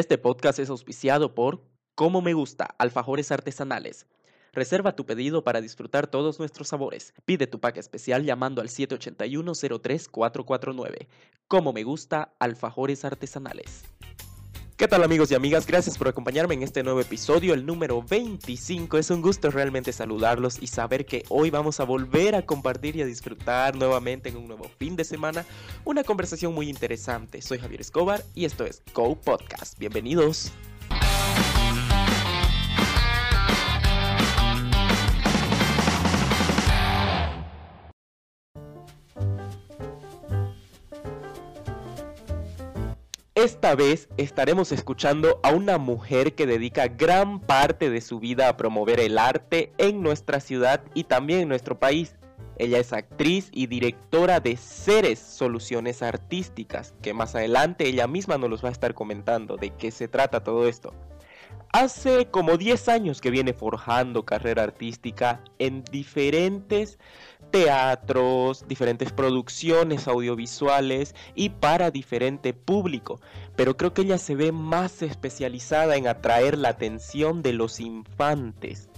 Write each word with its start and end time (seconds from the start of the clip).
Este 0.00 0.16
podcast 0.16 0.58
es 0.58 0.70
auspiciado 0.70 1.34
por 1.34 1.62
Como 1.94 2.22
Me 2.22 2.32
Gusta, 2.32 2.74
Alfajores 2.78 3.30
Artesanales. 3.32 4.06
Reserva 4.54 4.96
tu 4.96 5.04
pedido 5.04 5.44
para 5.44 5.60
disfrutar 5.60 6.06
todos 6.06 6.38
nuestros 6.38 6.68
sabores. 6.68 7.12
Pide 7.26 7.46
tu 7.46 7.60
pack 7.60 7.76
especial 7.76 8.24
llamando 8.24 8.62
al 8.62 8.68
781-03449. 8.68 11.06
Como 11.48 11.74
Me 11.74 11.82
Gusta, 11.82 12.32
Alfajores 12.38 13.04
Artesanales. 13.04 13.84
¿Qué 14.80 14.88
tal 14.88 15.04
amigos 15.04 15.30
y 15.30 15.34
amigas? 15.34 15.66
Gracias 15.66 15.98
por 15.98 16.08
acompañarme 16.08 16.54
en 16.54 16.62
este 16.62 16.82
nuevo 16.82 17.02
episodio, 17.02 17.52
el 17.52 17.66
número 17.66 18.02
25. 18.02 18.96
Es 18.96 19.10
un 19.10 19.20
gusto 19.20 19.50
realmente 19.50 19.92
saludarlos 19.92 20.56
y 20.58 20.68
saber 20.68 21.04
que 21.04 21.22
hoy 21.28 21.50
vamos 21.50 21.80
a 21.80 21.84
volver 21.84 22.34
a 22.34 22.46
compartir 22.46 22.96
y 22.96 23.02
a 23.02 23.04
disfrutar 23.04 23.76
nuevamente 23.76 24.30
en 24.30 24.38
un 24.38 24.46
nuevo 24.48 24.70
fin 24.78 24.96
de 24.96 25.04
semana 25.04 25.44
una 25.84 26.02
conversación 26.02 26.54
muy 26.54 26.70
interesante. 26.70 27.42
Soy 27.42 27.58
Javier 27.58 27.82
Escobar 27.82 28.24
y 28.34 28.46
esto 28.46 28.64
es 28.64 28.82
Go 28.94 29.20
Podcast. 29.20 29.78
Bienvenidos. 29.78 30.50
Esta 43.42 43.74
vez 43.74 44.10
estaremos 44.18 44.70
escuchando 44.70 45.40
a 45.42 45.50
una 45.50 45.78
mujer 45.78 46.34
que 46.34 46.44
dedica 46.44 46.88
gran 46.88 47.40
parte 47.40 47.88
de 47.88 48.02
su 48.02 48.20
vida 48.20 48.50
a 48.50 48.58
promover 48.58 49.00
el 49.00 49.16
arte 49.16 49.72
en 49.78 50.02
nuestra 50.02 50.40
ciudad 50.40 50.82
y 50.92 51.04
también 51.04 51.40
en 51.40 51.48
nuestro 51.48 51.80
país. 51.80 52.16
Ella 52.58 52.78
es 52.78 52.92
actriz 52.92 53.48
y 53.50 53.66
directora 53.66 54.40
de 54.40 54.58
Ceres 54.58 55.20
Soluciones 55.20 56.02
Artísticas, 56.02 56.92
que 57.00 57.14
más 57.14 57.34
adelante 57.34 57.88
ella 57.88 58.06
misma 58.06 58.36
nos 58.36 58.50
los 58.50 58.62
va 58.62 58.68
a 58.68 58.72
estar 58.72 58.92
comentando 58.92 59.56
de 59.56 59.70
qué 59.70 59.90
se 59.90 60.06
trata 60.06 60.44
todo 60.44 60.68
esto. 60.68 60.92
Hace 61.72 62.26
como 62.26 62.58
10 62.58 62.90
años 62.90 63.22
que 63.22 63.30
viene 63.30 63.54
forjando 63.54 64.26
carrera 64.26 64.64
artística 64.64 65.42
en 65.58 65.82
diferentes 65.84 66.98
teatros, 67.50 68.66
diferentes 68.68 69.12
producciones 69.12 70.08
audiovisuales 70.08 71.14
y 71.34 71.50
para 71.50 71.90
diferente 71.90 72.54
público. 72.54 73.20
Pero 73.56 73.76
creo 73.76 73.92
que 73.92 74.02
ella 74.02 74.18
se 74.18 74.34
ve 74.34 74.52
más 74.52 75.02
especializada 75.02 75.96
en 75.96 76.06
atraer 76.06 76.56
la 76.56 76.70
atención 76.70 77.42
de 77.42 77.52
los 77.52 77.80
infantes. 77.80 78.88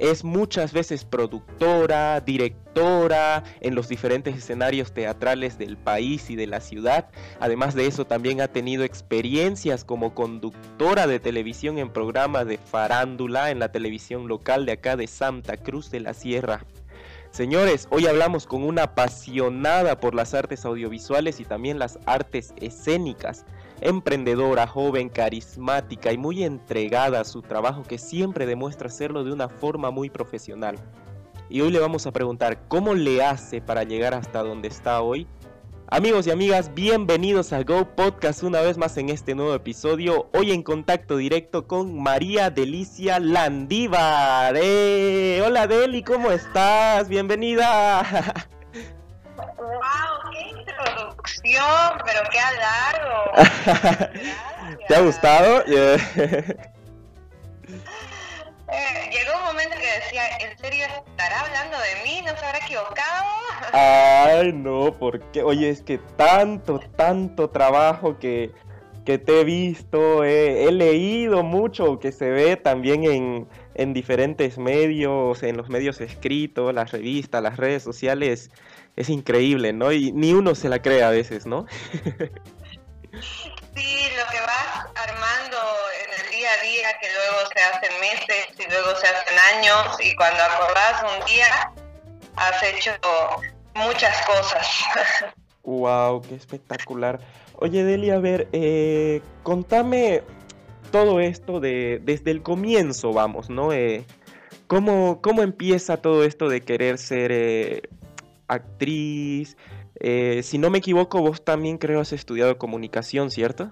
Es 0.00 0.24
muchas 0.24 0.72
veces 0.72 1.04
productora, 1.04 2.20
directora 2.22 3.44
en 3.60 3.74
los 3.74 3.86
diferentes 3.86 4.34
escenarios 4.34 4.92
teatrales 4.92 5.58
del 5.58 5.76
país 5.76 6.30
y 6.30 6.36
de 6.36 6.46
la 6.46 6.62
ciudad. 6.62 7.10
Además 7.38 7.74
de 7.74 7.86
eso 7.86 8.06
también 8.06 8.40
ha 8.40 8.48
tenido 8.48 8.84
experiencias 8.84 9.84
como 9.84 10.14
conductora 10.14 11.06
de 11.06 11.20
televisión 11.20 11.76
en 11.76 11.92
programas 11.92 12.46
de 12.46 12.56
farándula 12.56 13.50
en 13.50 13.58
la 13.58 13.72
televisión 13.72 14.26
local 14.26 14.64
de 14.64 14.72
acá 14.72 14.96
de 14.96 15.06
Santa 15.06 15.58
Cruz 15.58 15.90
de 15.90 16.00
la 16.00 16.14
Sierra. 16.14 16.64
Señores, 17.30 17.86
hoy 17.90 18.08
hablamos 18.08 18.44
con 18.44 18.64
una 18.64 18.82
apasionada 18.82 20.00
por 20.00 20.16
las 20.16 20.34
artes 20.34 20.64
audiovisuales 20.64 21.38
y 21.38 21.44
también 21.44 21.78
las 21.78 22.00
artes 22.04 22.52
escénicas, 22.56 23.44
emprendedora, 23.80 24.66
joven, 24.66 25.08
carismática 25.08 26.12
y 26.12 26.18
muy 26.18 26.42
entregada 26.42 27.20
a 27.20 27.24
su 27.24 27.40
trabajo 27.40 27.84
que 27.84 27.98
siempre 27.98 28.46
demuestra 28.46 28.88
hacerlo 28.88 29.22
de 29.22 29.32
una 29.32 29.48
forma 29.48 29.92
muy 29.92 30.10
profesional. 30.10 30.76
Y 31.48 31.60
hoy 31.60 31.70
le 31.70 31.78
vamos 31.78 32.04
a 32.06 32.12
preguntar 32.12 32.66
cómo 32.66 32.94
le 32.94 33.22
hace 33.22 33.60
para 33.60 33.84
llegar 33.84 34.12
hasta 34.12 34.42
donde 34.42 34.66
está 34.66 35.00
hoy 35.00 35.28
Amigos 35.92 36.28
y 36.28 36.30
amigas, 36.30 36.72
bienvenidos 36.72 37.52
a 37.52 37.64
Go 37.64 37.84
Podcast 37.96 38.44
una 38.44 38.60
vez 38.60 38.78
más 38.78 38.96
en 38.96 39.08
este 39.08 39.34
nuevo 39.34 39.52
episodio. 39.56 40.30
Hoy 40.32 40.52
en 40.52 40.62
contacto 40.62 41.16
directo 41.16 41.66
con 41.66 42.00
María 42.00 42.48
Delicia 42.48 43.18
Landívar. 43.18 44.54
¡Eh! 44.56 45.42
Hola 45.44 45.66
Deli, 45.66 46.04
¿cómo 46.04 46.30
estás? 46.30 47.08
Bienvenida. 47.08 48.02
¡Wow! 49.34 50.30
¡Qué 50.30 50.42
introducción! 50.60 52.02
Pero 52.06 52.20
qué 52.30 52.38
halago. 52.38 53.32
¿Te 54.86 54.94
ha 54.94 55.00
gustado? 55.00 55.64
Eh, 55.66 55.98
llegó 59.10 59.36
un 59.38 59.44
momento 59.44 59.76
que 59.76 59.92
decía, 59.98 60.22
¿en 60.38 60.56
serio 60.56 60.86
estará 60.86 61.40
hablando 61.40 61.76
de 61.78 62.04
mí? 62.04 62.22
¿No 62.24 62.36
se 62.36 62.46
habrá 62.46 62.58
equivocado? 62.58 63.49
Ay, 63.72 64.52
no, 64.52 64.96
porque, 64.98 65.42
oye, 65.42 65.70
es 65.70 65.82
que 65.82 65.98
tanto, 66.16 66.80
tanto 66.96 67.50
trabajo 67.50 68.18
que, 68.18 68.52
que 69.04 69.18
te 69.18 69.40
he 69.40 69.44
visto, 69.44 70.24
he 70.24 70.70
leído 70.72 71.42
mucho, 71.42 71.98
que 71.98 72.12
se 72.12 72.30
ve 72.30 72.56
también 72.56 73.04
en, 73.04 73.48
en 73.74 73.92
diferentes 73.94 74.58
medios, 74.58 75.42
en 75.42 75.56
los 75.56 75.68
medios 75.68 76.00
escritos, 76.00 76.74
las 76.74 76.92
revistas, 76.92 77.42
las 77.42 77.56
redes 77.56 77.82
sociales, 77.82 78.50
es 78.96 79.08
increíble, 79.08 79.72
¿no? 79.72 79.92
Y 79.92 80.12
ni 80.12 80.32
uno 80.32 80.54
se 80.54 80.68
la 80.68 80.82
cree 80.82 81.02
a 81.02 81.10
veces, 81.10 81.46
¿no? 81.46 81.66
sí, 83.74 83.98
lo 84.16 84.30
que 84.30 84.40
vas 84.40 84.86
armando 84.94 85.56
día 86.30 86.48
a 86.52 86.62
día 86.62 86.98
que 87.00 87.08
luego 87.12 87.38
se 87.54 87.62
hacen 87.62 88.00
meses 88.00 88.46
y 88.58 88.70
luego 88.70 88.96
se 88.96 89.06
hacen 89.06 89.38
años 89.56 89.96
y 90.00 90.14
cuando 90.16 90.42
acordás 90.42 91.02
un 91.02 91.26
día 91.26 91.72
has 92.40 92.62
hecho 92.62 92.92
muchas 93.74 94.26
cosas. 94.26 94.66
Wow, 95.62 96.22
qué 96.22 96.34
espectacular. 96.34 97.20
Oye, 97.56 97.84
Delia, 97.84 98.14
a 98.16 98.18
ver, 98.18 98.48
eh, 98.52 99.22
contame 99.42 100.22
todo 100.90 101.20
esto 101.20 101.60
de 101.60 102.00
desde 102.02 102.30
el 102.30 102.42
comienzo, 102.42 103.12
vamos, 103.12 103.50
¿no? 103.50 103.72
Eh, 103.72 104.04
¿cómo, 104.66 105.20
¿Cómo 105.20 105.42
empieza 105.42 105.98
todo 105.98 106.24
esto 106.24 106.48
de 106.48 106.62
querer 106.62 106.98
ser 106.98 107.30
eh, 107.32 107.82
actriz? 108.48 109.56
Si 110.42 110.56
no 110.56 110.70
me 110.70 110.78
equivoco, 110.78 111.20
vos 111.20 111.44
también 111.44 111.76
creo 111.76 112.00
has 112.00 112.12
estudiado 112.14 112.56
comunicación, 112.56 113.30
¿cierto? 113.30 113.70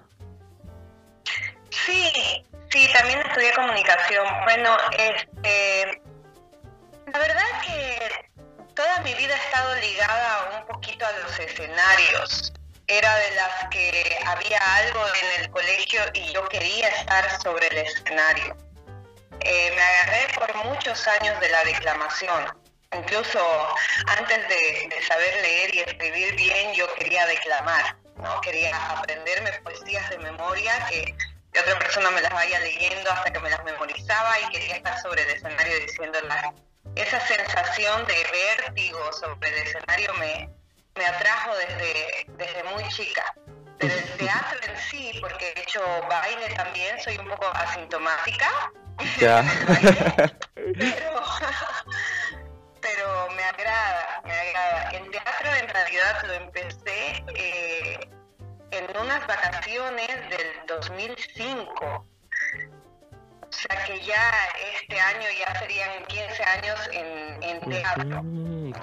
Sí, 1.71 2.45
Sí, 2.71 2.87
también 2.93 3.19
estudié 3.19 3.51
comunicación. 3.53 4.25
Bueno, 4.43 4.77
este, 4.91 6.01
la 7.11 7.19
verdad 7.19 7.45
que 7.65 8.28
toda 8.79 8.99
mi 9.01 9.13
vida 9.13 9.35
ha 9.35 9.37
estado 9.37 9.75
ligada 9.75 10.57
un 10.57 10.67
poquito 10.67 11.05
a 11.05 11.11
los 11.11 11.37
escenarios. 11.37 12.53
Era 12.87 13.13
de 13.13 13.31
las 13.31 13.67
que 13.71 14.17
había 14.25 14.57
algo 14.77 15.01
en 15.21 15.41
el 15.41 15.51
colegio 15.51 15.99
y 16.13 16.31
yo 16.31 16.47
quería 16.47 16.87
estar 16.87 17.41
sobre 17.41 17.67
el 17.67 17.79
escenario. 17.79 18.55
Eh, 19.41 19.73
me 19.75 19.81
agarré 19.81 20.33
por 20.33 20.55
muchos 20.63 21.05
años 21.09 21.37
de 21.41 21.49
la 21.49 21.61
declamación. 21.65 22.57
Incluso 22.93 23.39
antes 24.17 24.47
de, 24.47 24.87
de, 24.95 25.03
saber 25.05 25.41
leer 25.41 25.75
y 25.75 25.79
escribir 25.79 26.35
bien, 26.35 26.73
yo 26.73 26.87
quería 26.95 27.25
declamar, 27.25 27.97
¿no? 28.15 28.39
Quería 28.39 28.73
aprenderme 28.93 29.51
poesías 29.61 30.09
de 30.09 30.19
memoria 30.19 30.87
que 30.89 31.13
que 31.51 31.59
otra 31.59 31.79
persona 31.79 32.11
me 32.11 32.21
las 32.21 32.31
vaya 32.31 32.59
leyendo 32.59 33.11
hasta 33.11 33.33
que 33.33 33.39
me 33.39 33.49
las 33.49 33.63
memorizaba 33.63 34.39
y 34.39 34.51
quería 34.51 34.75
estar 34.75 35.01
sobre 35.01 35.23
el 35.23 35.29
escenario 35.31 35.79
diciéndolas. 35.79 36.53
Esa 36.99 37.19
sensación 37.21 38.05
de 38.05 38.27
vértigo 38.31 38.99
sobre 39.13 39.49
el 39.49 39.67
escenario 39.67 40.13
me, 40.15 40.49
me 40.95 41.05
atrajo 41.05 41.55
desde, 41.55 42.25
desde 42.37 42.63
muy 42.65 42.83
chica. 42.89 43.23
Pero 43.77 43.93
el 43.93 44.17
teatro 44.17 44.59
en 44.67 44.77
sí, 44.77 45.17
porque 45.21 45.53
he 45.55 45.61
hecho 45.61 45.81
baile 46.09 46.53
también, 46.55 46.99
soy 46.99 47.17
un 47.17 47.29
poco 47.29 47.47
asintomática. 47.53 48.71
Ya. 49.17 49.41
pero, 50.55 51.23
pero 52.81 53.29
me 53.33 53.43
agrada, 53.43 54.21
me 54.25 54.33
agrada. 54.33 54.89
El 54.91 55.09
teatro 55.09 55.55
en 55.55 55.69
realidad 55.69 56.23
lo 56.25 56.33
empecé 56.33 57.23
eh, 57.33 58.09
en 58.71 58.97
unas 58.97 59.25
vacaciones 59.25 60.29
del 60.29 60.65
2005. 60.67 62.05
O 63.49 63.51
sea 63.51 63.83
que 63.85 63.99
ya 64.05 64.31
este 64.79 64.99
año 64.99 65.25
ya 65.39 65.59
serían 65.59 65.89
15 66.07 66.43
años 66.43 66.79
en, 67.41 67.69
teatro. 67.69 68.23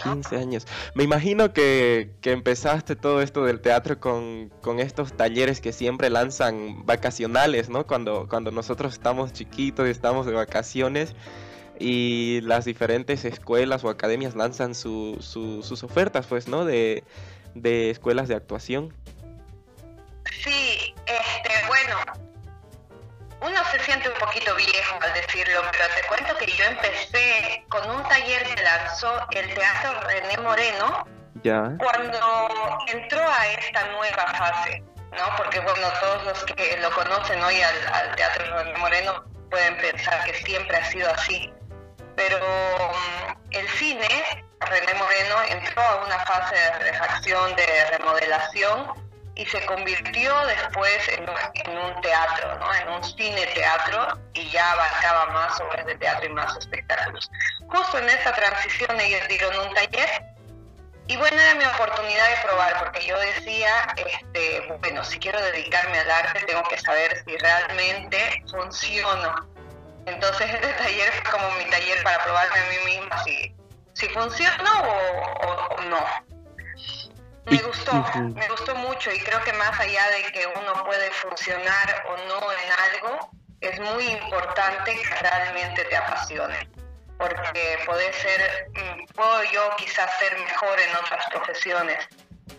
15 0.03 0.37
años. 0.37 0.67
Me 0.95 1.05
imagino 1.05 1.53
que, 1.53 2.11
que, 2.21 2.33
empezaste 2.33 2.97
todo 2.97 3.23
esto 3.23 3.45
del 3.45 3.61
teatro 3.61 4.01
con, 4.01 4.51
con, 4.61 4.81
estos 4.81 5.13
talleres 5.13 5.61
que 5.61 5.73
siempre 5.73 6.11
lanzan 6.11 6.85
vacacionales, 6.85 7.69
¿no? 7.69 7.87
Cuando, 7.87 8.27
cuando 8.29 8.51
nosotros 8.51 8.95
estamos 8.95 9.33
chiquitos 9.33 9.87
y 9.87 9.91
estamos 9.91 10.27
de 10.27 10.33
vacaciones 10.33 11.15
y 11.79 12.41
las 12.43 12.65
diferentes 12.65 13.25
escuelas 13.25 13.85
o 13.85 13.89
academias 13.89 14.35
lanzan 14.35 14.75
su, 14.75 15.19
sus 15.21 15.83
ofertas, 15.85 16.27
pues, 16.27 16.49
¿no? 16.49 16.65
De, 16.65 17.05
de 17.55 17.91
escuelas 17.91 18.29
de 18.29 18.35
actuación. 18.35 18.93
Decirlo, 25.27 25.63
pero 25.73 25.85
te 25.95 26.07
cuento 26.09 26.37
que 26.37 26.47
yo 26.47 26.65
empecé 26.65 27.65
con 27.69 27.91
un 27.91 28.03
taller 28.09 28.43
que 28.45 28.63
lanzó 28.63 29.27
el 29.31 29.55
Teatro 29.55 30.01
René 30.01 30.37
Moreno 30.39 31.07
ya. 31.43 31.73
cuando 31.79 32.79
entró 32.87 33.21
a 33.21 33.47
esta 33.49 33.87
nueva 33.89 34.27
fase. 34.39 34.83
¿no? 35.13 35.37
Porque, 35.37 35.61
bueno, 35.61 35.89
todos 36.01 36.25
los 36.25 36.45
que 36.45 36.77
lo 36.79 36.91
conocen 36.91 37.43
hoy 37.43 37.61
al, 37.63 38.15
Teatro 38.17 38.57
René 38.57 38.79
Moreno 38.79 39.25
pueden 39.51 39.77
pensar 39.79 40.25
que 40.25 40.35
siempre 40.35 40.77
ha 40.77 40.85
sido 40.85 41.11
así. 41.11 41.53
Pero 42.17 42.39
mm, 42.39 43.53
el 43.53 43.69
cine, 43.71 44.45
René 44.61 44.95
Moreno 44.95 45.37
entró 45.49 45.83
a 45.83 46.05
una 46.05 46.19
fase 46.21 46.55
de 46.55 46.91
refacción, 46.91 47.55
de 47.57 47.99
remodelación, 47.99 49.06
y 49.37 49.45
se 49.45 49.65
convirtió 49.67 50.35
después 50.47 51.09
en, 51.09 51.29
un 51.79 52.01
teatro, 52.01 52.59
¿no? 52.59 52.75
en 52.75 52.89
un 52.89 53.05
cine 53.05 53.47
teatro 53.55 54.19
y 54.33 54.51
ya 54.51 54.73
abarcaba 54.73 55.27
más 55.27 55.61
obras 55.61 55.85
de 55.85 55.95
teatro 55.97 56.27
y 56.27 56.33
más 56.33 56.57
espectáculos. 56.57 57.31
Justo 57.69 57.99
en 57.99 58.09
esta 58.09 58.35
transición 58.35 58.99
ellos 58.99 59.29
dieron 59.29 59.59
un 59.59 59.75
taller 59.75 60.25
y 61.07 61.17
bueno, 61.19 61.39
era 61.39 61.55
mi 61.55 61.65
oportunidad 61.65 62.29
de 62.29 62.43
probar 62.45 62.79
porque 62.79 63.07
yo 63.07 63.19
decía, 63.19 63.95
este, 63.97 64.67
bueno, 64.81 65.05
si 65.05 65.19
quiero 65.19 65.41
dedicarme 65.41 65.99
al 66.01 66.11
arte 66.11 66.41
tengo 66.47 66.63
que 66.65 66.79
saber 66.79 67.23
si 67.25 67.37
realmente 67.37 68.43
funciono. 68.51 69.49
Entonces 70.07 70.55
este 70.55 70.73
taller 70.73 71.13
fue 71.13 71.33
como 71.33 71.51
mi 71.59 71.65
taller 71.67 72.03
para 72.03 72.25
probarme 72.25 72.59
a 72.59 72.71
mí 72.71 72.97
misma 72.97 73.23
si, 73.25 73.55
si 73.93 74.09
funciona 74.09 74.83
o 74.83 75.83
no. 75.83 76.26
Me 77.47 77.59
gustó, 77.59 77.93
me 78.35 78.49
gustó 78.49 78.75
mucho 78.75 79.13
y 79.13 79.21
creo 79.21 79.41
que 79.45 79.53
más 79.53 79.79
allá 79.79 80.11
de 80.11 80.33
que 80.33 80.47
uno 80.47 80.85
puede 80.85 81.11
funcionar 81.13 82.05
o 82.09 82.17
no 82.29 82.53
en 82.53 82.73
algo, 82.93 83.31
es 83.61 83.79
muy 83.81 84.05
importante 84.09 84.97
que 84.97 85.15
realmente 85.21 85.85
te 85.85 85.97
apasione. 85.97 86.69
Porque 87.19 87.79
puede 87.87 88.13
ser, 88.13 88.69
mm, 88.75 89.07
puedo 89.15 89.45
yo 89.45 89.77
quizás 89.77 90.11
ser 90.19 90.37
mejor 90.39 90.79
en 90.79 90.97
otras 90.97 91.25
profesiones, 91.31 92.09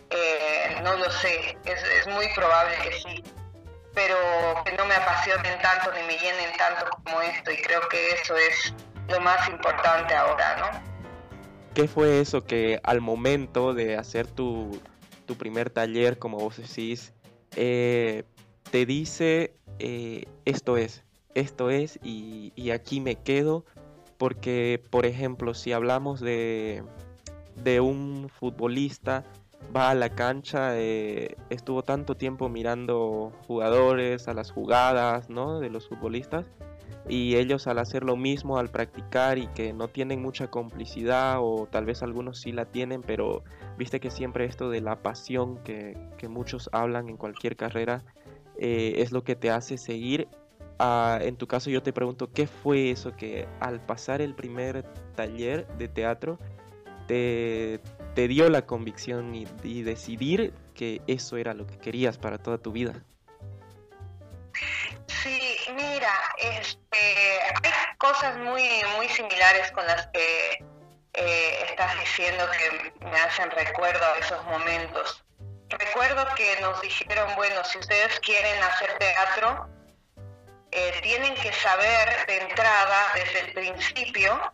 eh, 0.10 0.78
no 0.84 0.95
lo 0.95 1.12
sé, 1.12 1.57
es, 1.66 1.83
es 1.83 2.07
muy 2.07 2.28
probable 2.33 2.78
que 2.78 2.92
sí, 2.94 3.24
pero 3.94 4.18
que 4.63 4.72
no 4.74 4.86
me 4.86 4.95
apasionen 4.95 5.60
tanto 5.60 5.92
ni 5.92 6.04
me 6.04 6.18
llenen 6.18 6.56
tanto 6.57 6.90
como 6.90 7.22
esto 7.22 7.51
y 7.51 7.57
creo 7.62 7.88
que 7.90 8.12
eso 8.12 8.38
es 8.38 8.74
lo 9.10 9.19
más 9.19 9.48
importante 9.50 10.16
ahora, 10.16 10.56
¿no? 10.57 10.97
¿Qué 11.78 11.88
fue 11.88 12.22
eso 12.22 12.44
que 12.44 12.80
al 12.82 13.02
momento 13.02 13.76
de 13.76 13.98
hacer 13.98 14.26
tu, 14.26 14.80
primer 15.38 15.70
taller, 15.70 16.18
como 16.18 16.40
vos 16.40 16.58
decís, 16.58 17.14
eh, 17.56 18.24
te 18.72 18.88
dice 18.88 19.54
eh, 19.78 20.26
esto 20.46 20.78
es, 20.78 21.04
esto 21.36 21.70
es 21.70 22.00
y, 22.04 22.72
aquí 22.72 23.00
me 23.00 23.18
quedo? 23.18 23.64
Porque, 24.18 24.82
por 24.90 25.06
ejemplo, 25.06 25.54
si 25.54 25.72
hablamos 25.72 26.20
de, 26.20 26.82
de 27.64 27.80
un 27.80 28.28
futbolista, 28.28 29.24
va 29.76 29.92
a 29.92 29.94
la 29.94 30.10
cancha, 30.10 30.76
eh, 30.80 31.38
estuvo 31.52 31.84
tanto 31.84 32.18
tiempo 32.18 32.50
mirando 32.50 33.34
jugadores, 33.46 34.28
a 34.28 34.34
las 34.34 34.50
jugadas, 34.50 35.30
¿no? 35.30 35.60
De 35.60 35.70
los 35.70 35.88
futbolistas 35.88 36.48
y 37.09 37.36
ellos 37.36 37.68
al 37.68 37.80
hacer 37.80 38.04
lo 38.04 38.18
mismo, 38.18 38.57
al 38.57 38.69
practicar 38.69 39.38
y 39.38 39.48
que 39.48 39.74
no 39.74 39.88
tienen 39.88 40.21
mucha 40.21 40.48
complicidad 40.50 41.38
o 41.39 41.68
tal 41.71 41.86
vez 41.86 42.04
algunos 42.04 42.39
sí 42.39 42.51
la 42.51 42.65
tienen, 42.65 43.01
pero 43.01 43.44
viste 43.77 44.00
que 44.00 44.12
siempre 44.12 44.45
esto 44.45 44.69
de 44.69 44.81
la 44.81 45.01
pasión 45.01 45.57
que, 45.63 45.95
muchos 46.30 46.69
hablan 46.74 47.07
en 47.07 47.15
cualquier 47.15 47.56
carrera 47.56 48.04
eh, 48.57 48.95
es 48.98 49.12
lo 49.12 49.24
que 49.24 49.36
te 49.36 49.50
hace 49.50 49.77
seguir. 49.77 50.27
Ah, 50.80 51.19
en 51.21 51.38
tu 51.38 51.48
caso 51.48 51.69
yo 51.69 51.81
te 51.81 51.94
pregunto, 51.94 52.31
¿qué 52.31 52.48
fue 52.48 52.92
eso 52.92 53.15
que 53.15 53.48
al 53.59 53.80
pasar 53.80 54.21
el 54.21 54.36
primer 54.36 54.83
taller 55.15 55.65
de 55.77 55.88
teatro 55.88 56.38
te, 57.07 57.80
te 58.13 58.27
dio 58.27 58.50
la 58.50 58.65
convicción 58.65 59.33
y 59.33 59.81
decidir 59.83 60.54
que 60.74 61.01
eso 61.07 61.38
era 61.38 61.54
lo 61.54 61.65
que 61.65 61.77
querías 61.77 62.18
para 62.18 62.38
toda 62.38 62.57
tu 62.57 62.71
vida? 62.74 63.06
Este, 66.39 67.42
hay 67.63 67.98
cosas 67.98 68.38
muy, 68.38 68.63
muy 68.95 69.09
similares 69.09 69.71
con 69.71 69.86
las 69.88 70.07
que 70.07 70.63
eh, 71.13 71.65
estás 71.69 72.00
diciendo 72.00 72.45
que 72.51 72.94
me 73.06 73.19
hacen 73.19 73.50
recuerdo 73.51 74.06
a 74.06 74.18
esos 74.19 74.44
momentos. 74.45 75.24
Recuerdo 75.69 76.25
que 76.36 76.62
nos 76.62 76.80
dijeron, 76.81 77.36
bueno, 77.36 77.63
si 77.65 77.77
ustedes 77.80 78.19
quieren 78.21 78.62
hacer 78.63 78.98
teatro, 79.00 79.69
eh, 80.71 81.00
tienen 81.01 81.36
que 81.36 81.51
saber 81.54 82.25
de 82.27 82.38
entrada, 82.38 83.12
desde 83.15 83.39
el 83.42 83.54
principio, 83.54 84.54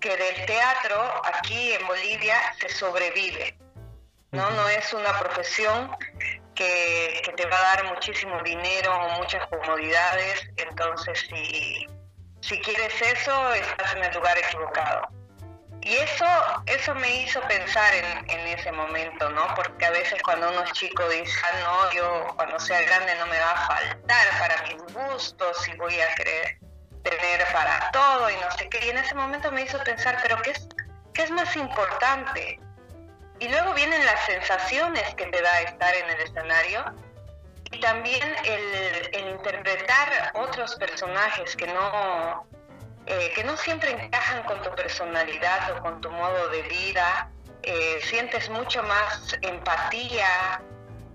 que 0.00 0.16
del 0.16 0.46
teatro 0.46 1.22
aquí 1.24 1.72
en 1.72 1.86
Bolivia 1.86 2.36
se 2.60 2.68
sobrevive. 2.68 3.56
No, 4.32 4.50
no 4.50 4.68
es 4.68 4.92
una 4.92 5.18
profesión 5.18 5.96
que, 6.54 7.32
te 7.36 7.46
va 7.46 7.56
a 7.56 7.76
dar 7.76 7.84
muchísimo 7.94 8.40
dinero 8.42 8.94
o 8.94 9.08
muchas 9.20 9.46
comodidades, 9.48 10.48
entonces 10.56 11.26
si, 11.28 11.86
si 12.40 12.58
quieres 12.60 13.00
eso, 13.00 13.54
estás 13.54 13.94
en 13.94 14.04
el 14.04 14.14
lugar 14.14 14.36
equivocado. 14.38 15.08
Y 15.84 15.96
eso, 15.96 16.26
eso 16.66 16.94
me 16.94 17.22
hizo 17.22 17.40
pensar 17.42 17.92
en, 17.94 18.46
ese 18.46 18.70
momento, 18.70 19.28
¿no? 19.30 19.52
Porque 19.56 19.84
a 19.84 19.90
veces 19.90 20.22
cuando 20.22 20.48
uno 20.48 20.62
es 20.62 20.72
chico 20.72 21.08
dice, 21.08 21.32
ah, 21.44 21.58
no, 21.60 21.92
yo 21.92 22.26
cuando 22.36 22.60
sea 22.60 22.82
grande 22.82 23.14
no 23.16 23.26
me 23.26 23.38
va 23.38 23.50
a 23.50 23.66
faltar 23.66 24.26
para 24.38 24.62
mis 24.62 24.80
gustos 24.94 25.68
y 25.68 25.76
voy 25.76 25.98
a 26.00 26.14
querer 26.14 26.58
tener 27.02 27.44
para 27.52 27.90
todo 27.90 28.30
y 28.30 28.36
no 28.36 28.50
sé 28.52 28.68
qué. 28.68 28.86
Y 28.86 28.90
en 28.90 28.98
ese 28.98 29.14
momento 29.16 29.50
me 29.50 29.62
hizo 29.62 29.82
pensar, 29.82 30.18
pero 30.22 30.40
¿qué 30.42 30.50
es, 30.50 30.68
qué 31.14 31.22
es 31.24 31.30
más 31.32 31.56
importante? 31.56 32.60
Y 33.42 33.48
luego 33.48 33.74
vienen 33.74 34.06
las 34.06 34.24
sensaciones 34.24 35.02
que 35.16 35.26
te 35.26 35.42
da 35.42 35.62
estar 35.62 35.92
en 35.96 36.10
el 36.10 36.20
escenario 36.20 36.84
y 37.72 37.80
también 37.80 38.22
el, 38.44 39.30
interpretar 39.30 40.30
otros 40.34 40.76
personajes 40.76 41.56
que 41.56 41.66
no, 41.66 42.46
eh, 43.06 43.32
que 43.34 43.42
no 43.42 43.56
siempre 43.56 43.90
encajan 43.90 44.44
con 44.44 44.62
tu 44.62 44.70
personalidad 44.76 45.72
o 45.72 45.82
con 45.82 46.00
tu 46.00 46.08
modo 46.12 46.50
de 46.50 46.62
vida. 46.62 47.32
Eh, 47.64 48.00
sientes 48.04 48.48
mucho 48.48 48.80
más 48.84 49.36
empatía 49.42 50.62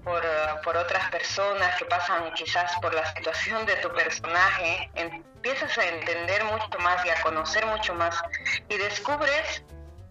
por, 0.03 0.21
por, 0.65 0.75
otras 0.75 1.09
personas 1.09 1.77
que 1.77 1.85
pasan 1.85 2.33
quizás 2.33 2.75
por 2.81 2.94
la 2.94 3.06
situación 3.15 3.65
de 3.65 3.77
tu 3.77 3.89
personaje, 3.94 4.89
empiezas 4.95 5.77
a 5.77 5.85
entender 5.85 6.44
mucho 6.44 6.77
más 6.79 7.06
y 7.06 7.09
a 7.09 7.21
conocer 7.21 7.65
mucho 7.68 7.94
más 7.94 8.21
y 8.68 8.77
descubres 8.77 9.63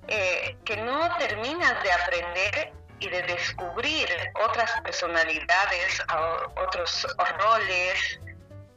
eh, 0.09 0.57
que 0.65 0.77
no 0.79 1.17
terminas 1.19 1.83
de 1.83 1.93
aprender 1.93 2.73
y 2.99 3.09
de 3.09 3.23
descubrir 3.23 4.09
otras 4.35 4.71
personalidades, 4.83 6.03
otros 6.57 7.07
roles, 7.39 8.21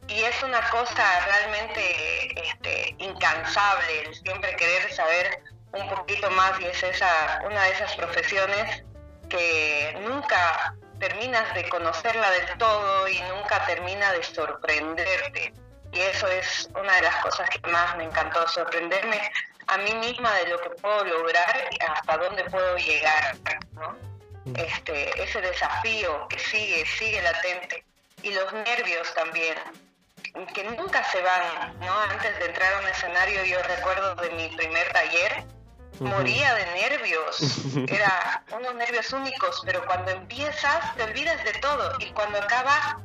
y 0.07 0.23
es 0.23 0.43
una 0.43 0.67
cosa 0.71 1.25
realmente 1.25 2.41
este, 2.41 2.95
incansable 2.97 4.13
siempre 4.23 4.55
querer 4.55 4.91
saber 4.91 5.43
un 5.71 5.87
poquito 5.87 6.31
más 6.31 6.59
y 6.59 6.65
es 6.65 6.81
esa 6.81 7.41
una 7.45 7.63
de 7.63 7.71
esas 7.71 7.95
profesiones 7.95 8.83
que 9.29 9.95
nunca 10.01 10.73
terminas 10.99 11.53
de 11.53 11.69
conocerla 11.69 12.31
del 12.31 12.57
todo 12.57 13.07
y 13.07 13.21
nunca 13.21 13.65
termina 13.67 14.11
de 14.13 14.23
sorprenderte. 14.23 15.53
Y 15.91 15.99
eso 15.99 16.27
es 16.27 16.69
una 16.75 16.93
de 16.95 17.01
las 17.03 17.15
cosas 17.17 17.49
que 17.49 17.69
más 17.69 17.95
me 17.97 18.03
encantó, 18.03 18.47
sorprenderme 18.47 19.31
a 19.69 19.77
mí 19.77 19.93
misma 19.95 20.33
de 20.33 20.47
lo 20.47 20.61
que 20.61 20.69
puedo 20.71 21.03
lograr 21.05 21.69
y 21.71 21.77
hasta 21.83 22.17
dónde 22.17 22.43
puedo 22.45 22.77
llegar, 22.77 23.35
¿no? 23.73 23.95
Mm. 24.45 24.55
Este, 24.55 25.23
ese 25.23 25.41
desafío 25.41 26.27
que 26.27 26.39
sigue, 26.39 26.85
sigue 26.97 27.21
latente. 27.21 27.85
Y 28.23 28.31
los 28.31 28.51
nervios 28.51 29.13
también, 29.13 29.55
que 30.53 30.63
nunca 30.63 31.03
se 31.11 31.21
van, 31.21 31.79
¿no? 31.79 31.99
Antes 31.99 32.37
de 32.39 32.45
entrar 32.47 32.73
a 32.73 32.79
un 32.79 32.87
escenario, 32.87 33.43
yo 33.45 33.61
recuerdo 33.63 34.15
de 34.15 34.29
mi 34.31 34.49
primer 34.55 34.91
taller, 34.91 35.45
moría 35.99 36.53
de 36.55 36.65
nervios. 36.65 37.39
Era 37.87 38.43
unos 38.51 38.75
nervios 38.75 39.13
únicos, 39.13 39.61
pero 39.65 39.85
cuando 39.85 40.11
empiezas 40.11 40.95
te 40.95 41.03
olvidas 41.03 41.43
de 41.43 41.53
todo 41.53 41.93
y 41.99 42.07
cuando 42.11 42.39
acaba 42.39 42.99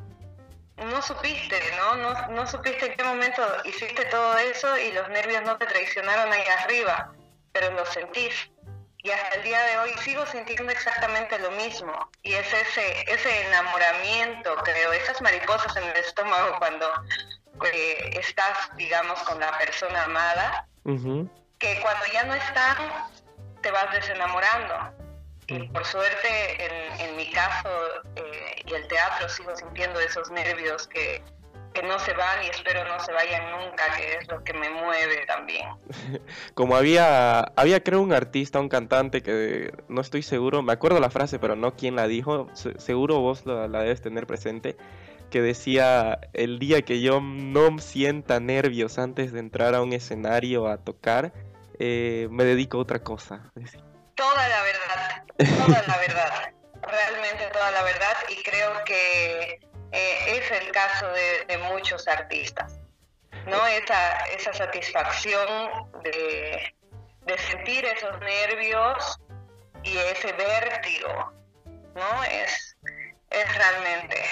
no 0.77 1.03
supiste, 1.03 1.61
¿no? 1.77 1.97
¿no? 1.97 2.29
No 2.29 2.47
supiste 2.47 2.87
en 2.87 2.97
qué 2.97 3.05
momento 3.05 3.43
hiciste 3.65 4.05
todo 4.07 4.37
eso 4.39 4.77
y 4.79 4.93
los 4.93 5.09
nervios 5.09 5.43
no 5.43 5.57
te 5.57 5.67
traicionaron 5.67 6.33
ahí 6.33 6.45
arriba, 6.63 7.13
pero 7.53 7.71
lo 7.73 7.87
sentís. 7.87 8.51
Y 8.99 9.11
hasta 9.11 9.37
el 9.37 9.43
día 9.43 9.61
de 9.63 9.79
hoy 9.79 9.91
sigo 10.03 10.25
sintiendo 10.27 10.73
exactamente 10.73 11.39
lo 11.39 11.51
mismo. 11.53 11.93
Y 12.23 12.33
es 12.33 12.51
ese, 12.53 13.05
ese 13.13 13.47
enamoramiento, 13.49 14.57
creo, 14.65 14.93
esas 14.95 15.21
mariposas 15.21 15.77
en 15.77 15.85
el 15.85 15.97
estómago 15.97 16.59
cuando 16.59 16.87
eh, 17.73 18.11
estás, 18.19 18.75
digamos, 18.77 19.23
con 19.25 19.39
la 19.39 19.57
persona 19.59 20.05
amada, 20.05 20.67
que 21.59 21.81
cuando 21.83 22.07
ya 22.13 22.25
no 22.25 22.35
están, 22.35 22.77
te 23.61 23.71
vas 23.71 23.93
desenamorando. 23.93 25.04
Y 25.47 25.69
por 25.69 25.85
suerte, 25.85 26.65
en, 26.65 27.01
en 27.01 27.17
mi 27.17 27.31
caso, 27.31 27.69
eh, 28.17 28.63
y 28.67 28.73
el 28.75 28.87
teatro 28.89 29.29
sigo 29.29 29.55
sintiendo 29.57 30.01
esos 30.01 30.31
nervios 30.31 30.87
que, 30.87 31.23
que 31.75 31.83
no 31.83 31.99
se 31.99 32.13
van 32.15 32.45
y 32.45 32.49
espero 32.49 32.85
no 32.85 32.99
se 33.01 33.13
vayan 33.13 33.51
nunca, 33.51 33.85
que 33.97 34.15
es 34.15 34.29
lo 34.29 34.43
que 34.45 34.53
me 34.55 34.71
mueve 34.71 35.27
también. 35.27 35.67
Como 36.55 36.77
había, 36.77 37.41
había 37.57 37.83
creo 37.83 38.01
un 38.01 38.13
artista, 38.13 38.61
un 38.61 38.69
cantante 38.69 39.23
que 39.23 39.75
no 39.89 40.01
estoy 40.01 40.23
seguro, 40.23 40.63
me 40.63 40.73
acuerdo 40.73 41.01
la 41.01 41.11
frase, 41.11 41.39
pero 41.39 41.57
no 41.57 41.75
quién 41.75 41.97
la 41.97 42.07
dijo, 42.07 42.49
seguro 42.55 43.19
vos 43.19 43.45
la, 43.45 43.67
debes 43.67 44.01
tener 44.01 44.27
presente, 44.27 44.77
que 45.31 45.43
decía, 45.43 46.21
el 46.33 46.61
día 46.61 46.83
que 46.83 47.01
yo 47.01 47.21
no 47.21 47.77
sienta 47.81 48.39
nervios 48.39 48.99
antes 48.99 49.33
de 49.33 49.41
entrar 49.41 49.75
a 49.75 49.83
un 49.83 49.93
escenario 49.93 50.69
a 50.69 50.77
tocar, 50.79 51.33
eh, 51.81 52.29
me 52.31 52.45
dedico 52.45 52.79
a 52.79 52.83
otra 52.83 53.01
cosa. 53.01 53.51
Toda 54.15 54.49
la 54.49 54.63
verdad, 54.63 55.25
toda 55.67 55.83
la 55.87 55.97
verdad, 55.99 56.53
realmente 56.83 57.47
toda 57.53 57.71
la 57.71 57.83
verdad 57.83 58.17
y 58.29 58.43
creo 58.43 58.85
que 58.85 59.61
eh, 59.93 60.39
es 60.39 60.51
el 60.51 60.71
caso 60.73 61.07
de, 61.09 61.59
muchos 61.73 62.07
artistas, 62.09 62.79
¿no? 63.47 63.67
Esa, 63.67 64.25
esa 64.37 64.53
satisfacción 64.53 65.91
de, 66.03 66.75
sentir 67.51 67.85
esos 67.85 68.19
nervios 68.21 69.21
y 69.83 69.97
ese 69.97 70.33
vértigo, 70.33 71.33
¿no? 71.95 72.25
Es, 72.25 72.77
es 73.31 73.57
realmente 73.57 74.23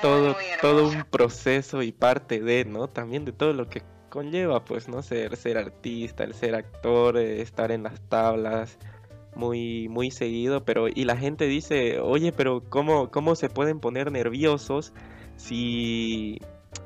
todo, 0.00 0.36
todo 0.60 0.88
un 0.88 1.04
proceso 1.04 1.82
y 1.82 1.92
parte 1.92 2.40
de, 2.40 2.64
¿no? 2.64 2.88
También 2.88 3.24
de 3.24 3.32
todo 3.32 3.52
lo 3.52 3.68
que 3.68 3.82
conlleva, 4.08 4.64
pues, 4.64 4.88
¿no? 4.88 5.02
Ser, 5.02 5.36
ser 5.36 5.58
artista, 5.58 6.24
el 6.24 6.34
ser 6.34 6.54
actor, 6.54 7.16
eh, 7.16 7.42
estar 7.42 7.70
en 7.70 7.82
las 7.82 8.00
tablas, 8.08 8.78
muy, 9.34 9.88
muy 9.88 10.10
seguido, 10.10 10.64
pero 10.64 10.88
y 10.88 11.04
la 11.04 11.16
gente 11.16 11.46
dice, 11.46 12.00
oye, 12.00 12.32
pero 12.32 12.62
¿cómo, 12.68 13.10
cómo 13.10 13.36
se 13.36 13.48
pueden 13.48 13.80
poner 13.80 14.10
nerviosos 14.10 14.92
si, 15.36 16.40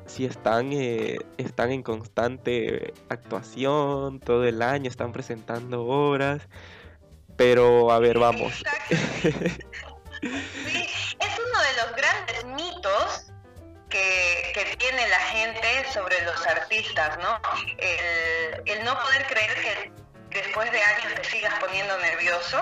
si 0.05 0.25
están, 0.25 0.71
eh, 0.73 1.19
están 1.37 1.71
en 1.71 1.83
constante 1.83 2.93
actuación 3.09 4.19
todo 4.19 4.45
el 4.45 4.61
año, 4.61 4.89
están 4.89 5.11
presentando 5.11 5.85
obras? 5.85 6.47
Pero, 7.35 7.91
a 7.91 7.99
ver, 7.99 8.19
vamos. 8.19 8.63
sí, 9.19 9.27
es 9.29 9.57
uno 11.39 11.59
de 11.59 11.73
los 11.81 11.95
grandes 11.95 12.45
mitos 12.55 13.32
que, 13.93 14.75
tiene 14.77 15.07
la 15.07 15.19
gente 15.19 15.85
sobre 15.93 16.19
los 16.23 16.45
artistas, 16.47 17.17
¿no? 17.19 17.39
El, 17.77 18.61
el 18.65 18.83
no 18.83 18.99
poder 18.99 19.25
creer 19.27 19.53
que 19.55 19.91
después 20.41 20.71
de 20.71 20.81
años 20.81 21.13
te 21.15 21.23
sigas 21.25 21.53
poniendo 21.59 21.97
nervioso, 21.99 22.61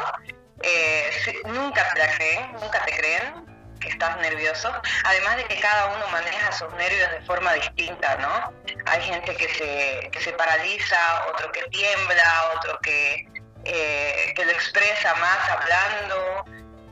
eh, 0.61 1.09
nunca 1.45 1.89
te 1.93 1.99
la 1.99 2.15
creen, 2.15 2.51
nunca 2.53 2.83
te 2.85 2.97
creen 2.97 3.45
que 3.79 3.89
estás 3.89 4.15
nervioso, 4.17 4.71
además 5.05 5.37
de 5.37 5.45
que 5.45 5.59
cada 5.59 5.87
uno 5.87 6.07
maneja 6.09 6.51
sus 6.51 6.71
nervios 6.73 7.09
de 7.11 7.21
forma 7.21 7.53
distinta, 7.53 8.15
¿no? 8.17 8.53
Hay 8.85 9.01
gente 9.01 9.35
que 9.35 9.49
se, 9.49 10.09
que 10.11 10.21
se 10.21 10.33
paraliza, 10.33 11.25
otro 11.29 11.51
que 11.51 11.63
tiembla, 11.63 12.51
otro 12.57 12.77
que, 12.81 13.25
eh, 13.65 14.33
que 14.35 14.45
lo 14.45 14.51
expresa 14.51 15.15
más 15.15 15.49
hablando, 15.49 16.45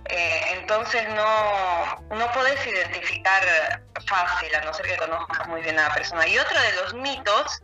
eh, 0.09 0.41
entonces 0.59 1.07
no, 1.09 2.01
no 2.15 2.31
podés 2.31 2.65
identificar 2.65 3.83
fácil, 4.07 4.55
a 4.55 4.61
no 4.61 4.73
ser 4.73 4.87
que 4.87 4.97
conozcas 4.97 5.47
muy 5.47 5.61
bien 5.61 5.77
a 5.79 5.87
la 5.87 5.93
persona. 5.93 6.27
Y 6.27 6.37
otro 6.37 6.59
de 6.59 6.73
los 6.73 6.93
mitos 6.95 7.61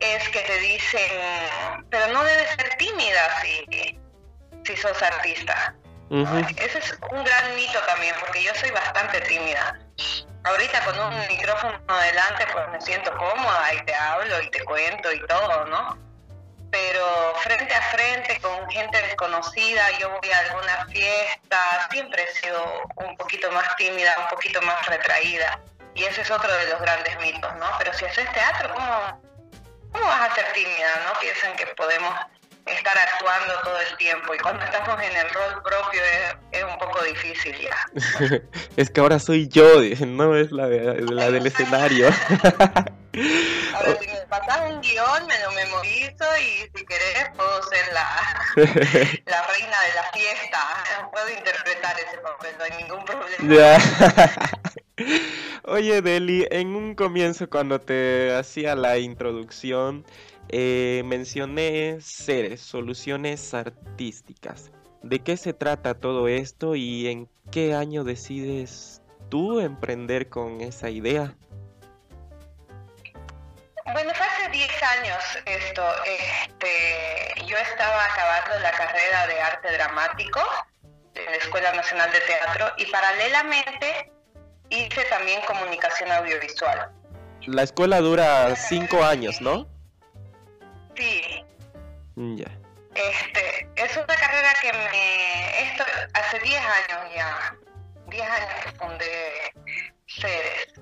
es 0.00 0.28
que 0.30 0.40
te 0.40 0.58
dicen, 0.58 1.86
pero 1.90 2.08
no 2.08 2.24
debes 2.24 2.48
ser 2.50 2.76
tímida 2.76 3.40
si, 3.40 4.00
si 4.64 4.76
sos 4.76 5.00
artista. 5.02 5.74
Ese 6.56 6.78
es 6.78 6.98
un 7.12 7.22
gran 7.22 7.54
mito 7.54 7.78
también, 7.86 8.16
porque 8.18 8.42
yo 8.42 8.52
soy 8.56 8.70
bastante 8.72 9.20
tímida. 9.20 9.78
Ahorita 10.42 10.84
con 10.84 10.98
un 10.98 11.26
micrófono 11.28 11.78
adelante 11.86 12.46
pues 12.52 12.68
me 12.70 12.80
siento 12.80 13.16
cómoda 13.16 13.74
y 13.74 13.84
te 13.84 13.94
hablo 13.94 14.42
y 14.42 14.50
te 14.50 14.64
cuento 14.64 15.12
y 15.12 15.24
todo, 15.26 15.66
¿no? 15.66 16.09
Frente 17.90 18.40
con 18.40 18.70
gente 18.70 19.00
desconocida, 19.02 19.90
yo 19.98 20.10
voy 20.10 20.30
a 20.30 20.38
alguna 20.38 20.86
fiesta, 20.86 21.88
siempre 21.90 22.22
he 22.22 22.34
sido 22.34 22.82
un 22.96 23.16
poquito 23.16 23.50
más 23.52 23.76
tímida, 23.76 24.16
un 24.18 24.28
poquito 24.28 24.60
más 24.62 24.84
retraída. 24.86 25.60
Y 25.94 26.04
ese 26.04 26.22
es 26.22 26.30
otro 26.30 26.52
de 26.52 26.68
los 26.68 26.80
grandes 26.80 27.18
mitos, 27.18 27.54
¿no? 27.56 27.66
Pero 27.78 27.92
si 27.94 28.04
haces 28.04 28.30
teatro, 28.32 28.72
¿cómo, 28.74 29.20
¿Cómo 29.92 30.06
vas 30.06 30.30
a 30.30 30.34
ser 30.34 30.52
tímida, 30.52 31.02
no? 31.04 31.18
Piensan 31.20 31.56
que 31.56 31.66
podemos 31.66 32.14
estar 32.74 32.96
actuando 32.98 33.52
todo 33.62 33.80
el 33.80 33.96
tiempo 33.96 34.34
y 34.34 34.38
cuando 34.38 34.64
estamos 34.64 35.00
en 35.02 35.16
el 35.16 35.28
rol 35.30 35.62
propio 35.62 36.00
es, 36.52 36.64
un 36.64 36.78
poco 36.78 37.02
difícil 37.04 37.54
ya. 37.58 38.40
es 38.76 38.90
que 38.90 39.00
ahora 39.00 39.18
soy 39.18 39.48
yo, 39.48 39.80
no 40.06 40.36
es 40.36 40.52
la, 40.52 40.66
la 40.66 41.30
del 41.30 41.46
escenario. 41.46 42.08
ahora 43.74 43.98
si 44.00 44.06
me 44.06 44.20
pasas 44.28 44.70
un 44.70 44.80
guion 44.80 45.26
me 45.26 45.38
lo 45.40 45.50
memorizo 45.52 46.24
y 46.38 46.70
si 46.76 46.84
querés 46.84 47.30
puedo 47.36 47.62
ser 47.64 47.92
la, 47.92 48.06
la 49.26 49.46
reina 49.46 49.76
de 49.80 49.94
la 49.94 50.04
fiesta, 50.12 51.10
puedo 51.12 51.28
interpretar 51.30 51.96
ese 51.98 52.18
papel, 52.18 52.54
no 52.58 52.64
hay 52.64 52.82
ningún 52.82 53.04
problema. 53.04 53.78
Oye, 55.64 56.02
Deli, 56.02 56.46
en 56.50 56.74
un 56.74 56.94
comienzo 56.94 57.48
cuando 57.48 57.80
te 57.80 58.34
hacía 58.34 58.74
la 58.74 58.98
introducción, 58.98 60.04
eh, 60.52 61.02
mencioné 61.04 61.98
seres, 62.00 62.60
soluciones 62.60 63.54
artísticas. 63.54 64.70
¿De 65.02 65.20
qué 65.20 65.36
se 65.36 65.52
trata 65.52 65.94
todo 65.94 66.28
esto 66.28 66.74
y 66.74 67.08
en 67.08 67.28
qué 67.50 67.74
año 67.74 68.04
decides 68.04 69.00
tú 69.28 69.60
emprender 69.60 70.28
con 70.28 70.60
esa 70.60 70.90
idea? 70.90 71.34
Bueno, 73.92 74.12
fue 74.14 74.26
hace 74.26 74.50
10 74.50 74.70
años 74.82 75.16
esto. 75.46 75.82
Este, 76.04 77.46
yo 77.46 77.56
estaba 77.56 78.04
acabando 78.04 78.60
la 78.60 78.72
carrera 78.72 79.26
de 79.28 79.40
arte 79.40 79.72
dramático 79.72 80.40
en 81.14 81.24
la 81.24 81.36
Escuela 81.36 81.72
Nacional 81.72 82.10
de 82.12 82.20
Teatro 82.20 82.72
y 82.76 82.86
paralelamente 82.86 84.12
hice 84.68 85.04
también 85.10 85.40
comunicación 85.46 86.10
audiovisual. 86.10 86.90
La 87.46 87.62
escuela 87.62 88.00
dura 88.00 88.54
5 88.54 89.02
años, 89.02 89.40
¿no? 89.40 89.69
Sí. 91.00 91.44
Mm, 92.16 92.36
ya. 92.36 92.50
Este, 92.94 93.68
es 93.76 93.96
una 93.96 94.14
carrera 94.16 94.50
que 94.60 94.72
me... 94.72 95.62
Esto 95.62 95.84
hace 96.12 96.38
10 96.40 96.60
años 96.60 97.14
ya. 97.14 97.56
10 98.08 98.30
años 98.30 98.64
que 98.64 98.72
fundé 98.72 99.52
Ceres. 100.06 100.74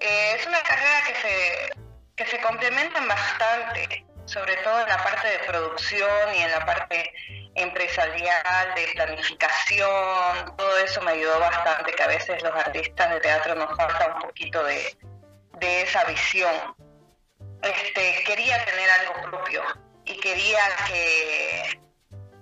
Eh, 0.00 0.34
es 0.36 0.46
una 0.46 0.60
carrera 0.62 1.02
que 1.06 1.14
se, 1.14 1.70
que 2.16 2.26
se 2.26 2.40
complementan 2.40 3.06
bastante, 3.06 4.04
sobre 4.24 4.56
todo 4.56 4.80
en 4.80 4.88
la 4.88 5.02
parte 5.04 5.28
de 5.28 5.38
producción 5.46 6.34
y 6.34 6.38
en 6.38 6.50
la 6.50 6.66
parte 6.66 7.12
empresarial, 7.54 8.74
de 8.74 8.88
planificación, 8.94 10.56
todo 10.56 10.78
eso 10.78 11.00
me 11.02 11.12
ayudó 11.12 11.38
bastante, 11.38 11.92
que 11.92 12.02
a 12.02 12.08
veces 12.08 12.42
los 12.42 12.52
artistas 12.52 13.10
de 13.10 13.20
teatro 13.20 13.54
nos 13.54 13.76
falta 13.76 14.14
un 14.16 14.22
poquito 14.22 14.64
de, 14.64 14.96
de 15.60 15.82
esa 15.82 16.02
visión 16.04 16.74
este, 17.64 18.24
quería 18.24 18.64
tener 18.64 18.90
algo 18.90 19.30
propio 19.30 19.62
y 20.04 20.18
quería 20.20 20.60
que, 20.86 21.80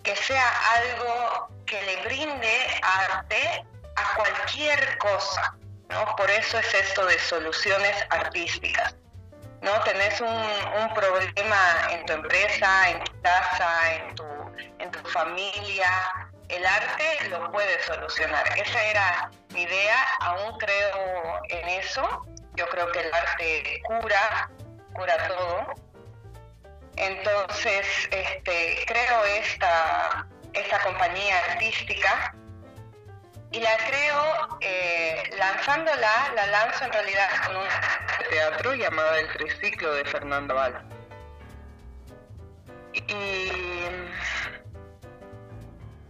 que 0.03 0.17
sea 0.17 0.49
algo 0.75 1.49
que 1.67 1.81
le 1.83 2.03
brinde 2.05 2.81
arte 2.83 3.65
a 3.97 4.17
cualquier 4.17 4.99
cosa, 4.99 5.57
¿no? 5.89 6.17
Por 6.17 6.31
eso 6.31 6.59
es 6.59 6.75
esto 6.75 7.07
de 7.07 7.19
soluciones 7.19 7.97
artísticas. 8.11 8.97
¿no? 9.63 9.81
Tenés 9.85 10.21
un, 10.21 10.29
un, 10.29 10.93
problema 10.93 11.89
en 11.91 12.05
tu 12.05 12.15
empresa, 12.15 12.91
en 12.91 13.05
tu 13.05 13.23
casa, 13.23 13.95
en 13.95 14.15
tu, 14.17 14.25
en 14.81 14.91
tu 14.91 15.09
familia, 15.09 15.89
el 16.53 16.67
arte 16.67 17.29
lo 17.29 17.51
puede 17.51 17.83
solucionar. 17.85 18.47
Esa 18.59 18.85
era 18.85 19.31
mi 19.51 19.63
idea, 19.63 20.05
aún 20.21 20.59
creo 20.59 21.41
en 21.49 21.69
eso. 21.69 22.27
Yo 22.55 22.69
creo 22.69 22.91
que 22.93 23.01
el 23.01 23.15
arte 23.15 23.83
cura, 23.85 24.51
cura 24.93 25.29
todo. 25.29 25.75
Entonces, 26.97 27.87
este, 28.11 28.85
creo 28.87 29.25
esta, 29.25 30.27
esta 30.53 30.83
compañía 30.83 31.39
artística 31.51 32.35
y 33.53 33.61
la 33.61 33.77
creo 33.77 34.59
eh, 34.61 35.31
lanzándola, 35.39 36.33
la 36.35 36.47
lanzo 36.47 36.85
en 36.85 36.93
realidad 36.93 37.29
con 37.47 37.57
un 37.57 37.67
teatro 38.31 38.75
llamado 38.75 39.15
El 39.15 39.29
Triciclo 39.35 39.93
de 39.95 40.05
Fernando 40.07 40.55
Val. 40.55 40.83
Y, 42.95 43.03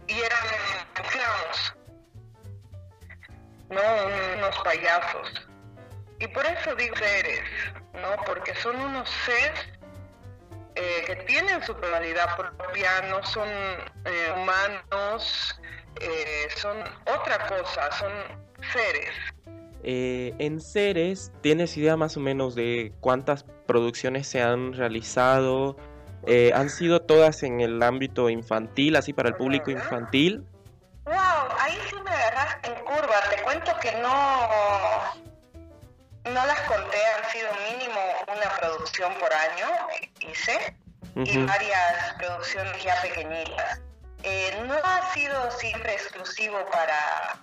y 0.07 0.19
eran 0.19 0.47
clowns, 0.95 1.75
no 3.69 3.81
unos 4.37 4.57
payasos. 4.63 5.47
Y 6.19 6.27
por 6.27 6.45
eso 6.45 6.75
digo 6.75 6.95
seres, 6.95 7.43
¿no? 7.93 8.23
Porque 8.25 8.55
son 8.55 8.75
unos 8.75 9.09
seres 9.25 9.73
eh, 10.75 11.03
que 11.05 11.15
tienen 11.27 11.61
su 11.63 11.75
personalidad 11.75 12.35
propia, 12.35 12.89
no 13.09 13.23
son 13.23 13.47
eh, 13.47 14.33
humanos, 14.35 15.59
eh, 16.01 16.47
son 16.55 16.77
otra 17.01 17.47
cosa, 17.47 17.91
son 17.91 18.11
seres. 18.71 19.11
Eh, 19.83 20.33
en 20.39 20.61
Ceres, 20.61 21.31
¿tienes 21.41 21.77
idea 21.77 21.97
más 21.97 22.17
o 22.17 22.21
menos 22.21 22.55
de 22.55 22.93
cuántas 23.01 23.43
producciones 23.67 24.27
se 24.27 24.41
han 24.41 24.73
realizado? 24.73 25.75
¿Han 26.55 26.69
sido 26.69 27.01
todas 27.01 27.43
en 27.43 27.59
el 27.59 27.83
ámbito 27.83 28.29
infantil, 28.29 28.95
así 28.95 29.11
para 29.11 29.29
el 29.29 29.35
público 29.35 29.71
infantil? 29.71 30.45
Wow, 31.03 31.13
ahí 31.59 31.77
sí 31.89 31.97
me 32.01 32.11
agarraste 32.11 32.69
en 32.69 32.85
curva. 32.85 33.15
Te 33.29 33.43
cuento 33.43 33.71
que 33.81 33.91
no, 34.01 35.32
no 36.25 36.45
las 36.45 36.61
conté, 36.61 36.97
han 37.05 37.31
sido 37.31 37.49
mínimo 37.71 37.99
una 38.27 38.49
producción 38.57 39.13
por 39.15 39.33
año, 39.33 39.67
hice, 40.19 40.75
y 41.15 41.37
varias 41.45 42.13
producciones 42.17 42.83
ya 42.83 42.99
pequeñitas. 43.01 43.79
Eh, 44.23 44.63
no 44.65 44.75
ha 44.75 45.13
sido 45.13 45.51
siempre 45.51 45.93
exclusivo 45.93 46.65
para, 46.71 47.37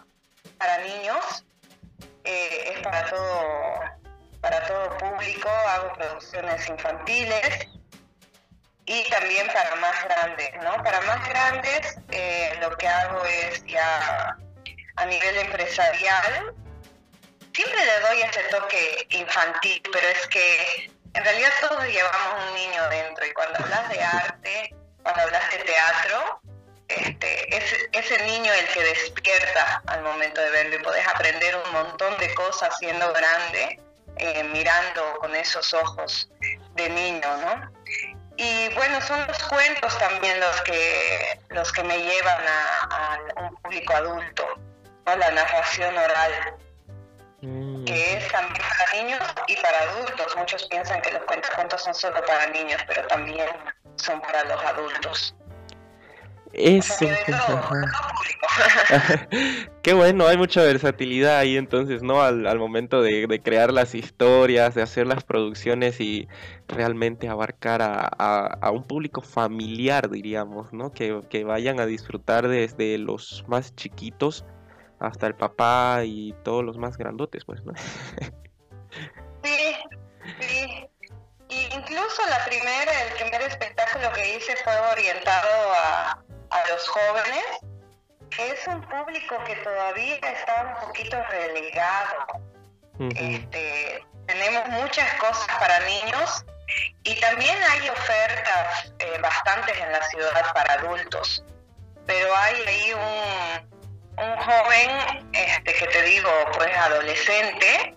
para 0.59 0.79
niños, 0.79 1.45
eh, 2.25 2.73
es 2.75 2.83
para 2.83 3.05
todo, 3.07 3.81
para 4.41 4.67
todo 4.67 4.97
público, 4.99 5.49
hago 5.49 5.93
producciones 5.93 6.67
infantiles 6.69 7.69
y 8.87 9.09
también 9.11 9.47
para 9.49 9.77
más 9.77 10.05
grandes, 10.05 10.51
¿no? 10.63 10.83
Para 10.83 11.01
más 11.03 11.29
grandes 11.29 11.99
eh, 12.11 12.59
lo 12.61 12.77
que 12.79 12.89
hago 12.89 13.25
es 13.25 13.63
ya 13.67 14.37
a 14.97 15.05
nivel 15.07 15.37
empresarial, 15.37 16.55
siempre 17.61 17.85
le 17.85 18.01
doy 18.01 18.23
ese 18.23 18.43
toque 18.45 19.07
infantil, 19.11 19.83
pero 19.93 20.09
es 20.09 20.27
que 20.29 20.91
en 21.13 21.25
realidad 21.25 21.51
todos 21.61 21.85
llevamos 21.85 22.49
un 22.49 22.55
niño 22.55 22.89
dentro 22.89 23.27
y 23.27 23.33
cuando 23.33 23.59
hablas 23.59 23.89
de 23.91 24.03
arte, 24.03 24.75
cuando 25.03 25.23
hablas 25.23 25.51
de 25.51 25.59
teatro, 25.59 26.41
este, 26.89 27.57
es 27.57 27.77
ese 27.93 28.25
niño 28.25 28.51
el 28.53 28.67
que 28.69 28.83
despierta 28.83 29.83
al 29.87 30.03
momento 30.03 30.41
de 30.41 30.51
verlo 30.51 30.77
y 30.77 30.79
puedes 30.79 31.07
aprender 31.07 31.55
un 31.57 31.73
montón 31.73 32.17
de 32.19 32.33
cosas 32.35 32.75
siendo 32.79 33.13
grande, 33.13 33.79
eh, 34.17 34.43
mirando 34.45 35.19
con 35.19 35.37
esos 35.37 35.75
ojos 35.75 36.31
de 36.77 36.89
niño, 36.89 37.37
¿no? 37.39 37.71
Y 38.39 38.73
bueno, 38.75 39.03
son 39.03 39.27
los 39.27 39.39
cuentos 39.45 39.99
también 39.99 40.41
los 40.41 40.63
que, 40.63 41.39
los 41.51 41.71
que 41.73 41.85
me 41.85 41.99
llevan 41.99 42.43
a, 42.49 43.19
un 43.37 43.55
público 43.57 43.93
adulto, 43.95 44.47
la 45.05 45.31
narración 45.31 45.99
oral, 45.99 46.57
mm. 47.43 47.85
que 47.85 48.17
es 48.17 48.33
también 48.33 48.63
para 48.79 49.03
niños 49.03 49.21
y 49.49 49.57
para 49.57 49.79
adultos. 49.91 50.37
Muchos 50.37 50.67
piensan 50.69 51.01
que 51.03 51.13
los 51.13 51.23
cuentos 51.25 51.83
son 51.83 51.95
solo 51.95 52.25
para 52.27 52.47
niños, 52.49 52.81
pero 52.87 53.07
también 53.07 53.49
son 53.97 54.21
para 54.21 54.45
los 54.45 54.63
adultos. 54.63 55.35
Eso. 56.53 57.07
Qué 59.83 59.95
bueno, 59.95 60.27
hay 60.27 60.37
mucha 60.37 60.63
versatilidad 60.63 61.39
ahí 61.39 61.57
entonces, 61.57 62.03
¿no? 62.03 62.23
Al, 62.23 62.59
momento 62.59 63.03
de, 63.03 63.41
crear 63.43 63.73
las 63.73 63.95
historias, 63.95 64.75
de 64.75 64.83
hacer 64.83 65.07
las 65.07 65.23
producciones 65.23 66.01
y 66.01 66.27
realmente 66.67 67.29
abarcar 67.29 67.83
a, 67.83 68.71
un 68.73 68.83
público 68.83 69.23
familiar, 69.23 70.11
diríamos, 70.11 70.73
¿no? 70.73 70.93
Que, 70.93 71.21
que, 71.31 71.45
vayan 71.45 71.79
a 71.79 71.87
disfrutar 71.87 72.49
desde 72.49 72.99
los 72.99 73.45
más 73.47 73.77
chiquitos 73.77 74.45
hasta 75.01 75.27
el 75.27 75.35
papá 75.35 76.03
y 76.05 76.35
todos 76.45 76.65
los 76.65 76.79
más 76.79 76.97
grandotes, 76.97 77.45
pues, 77.45 77.63
¿no? 77.65 77.73
sí, 79.43 79.77
sí. 80.41 80.89
incluso 81.49 82.23
la 82.29 82.45
primera, 82.45 82.93
el 83.07 83.15
primer 83.15 83.43
espectáculo 83.43 84.13
que 84.13 84.37
hice 84.37 84.55
fue 84.65 84.79
orientado 84.93 85.73
a 85.75 86.23
a 86.51 86.69
los 86.69 86.89
jóvenes, 86.89 87.45
es 88.39 88.67
un 88.67 88.83
público 88.83 89.37
que 89.47 89.57
todavía 89.57 90.17
está 90.17 90.77
un 90.77 90.87
poquito 90.87 91.17
relegado. 91.31 92.27
este, 92.99 94.05
tenemos 94.27 94.69
muchas 94.69 95.13
cosas 95.15 95.47
para 95.59 95.81
niños 95.81 96.45
y 97.03 97.19
también 97.21 97.57
hay 97.71 97.89
ofertas 97.89 98.93
eh, 98.99 99.19
bastantes 99.23 99.77
en 99.79 99.93
la 99.93 100.03
ciudad 100.09 100.53
para 100.55 100.75
adultos, 100.75 101.45
pero 102.07 102.37
hay 102.37 102.55
ahí 102.67 102.93
un, 102.93 103.70
un 104.21 104.37
joven, 104.37 105.29
este, 105.33 105.75
que 105.75 105.87
te 105.87 106.03
digo, 106.03 106.31
pues 106.57 106.77
adolescente, 106.77 107.95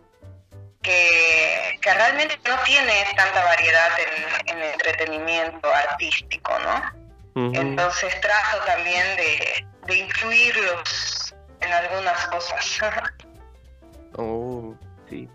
que, 0.82 1.80
que, 1.82 1.94
realmente 1.94 2.38
no 2.48 2.58
tiene 2.64 3.06
tanta 3.16 3.44
variedad 3.44 3.92
en, 4.00 4.58
en 4.58 4.64
entretenimiento 4.64 5.74
artístico, 5.74 6.52
¿no? 6.60 7.04
Entonces 7.36 8.22
trato 8.22 8.64
también 8.66 9.04
de, 9.18 9.66
de, 9.88 9.96
incluirlos 9.96 11.34
en 11.62 11.74
algunas 11.74 12.28
cosas. 12.28 12.80
oh, 14.18 14.76
sí. 15.10 15.28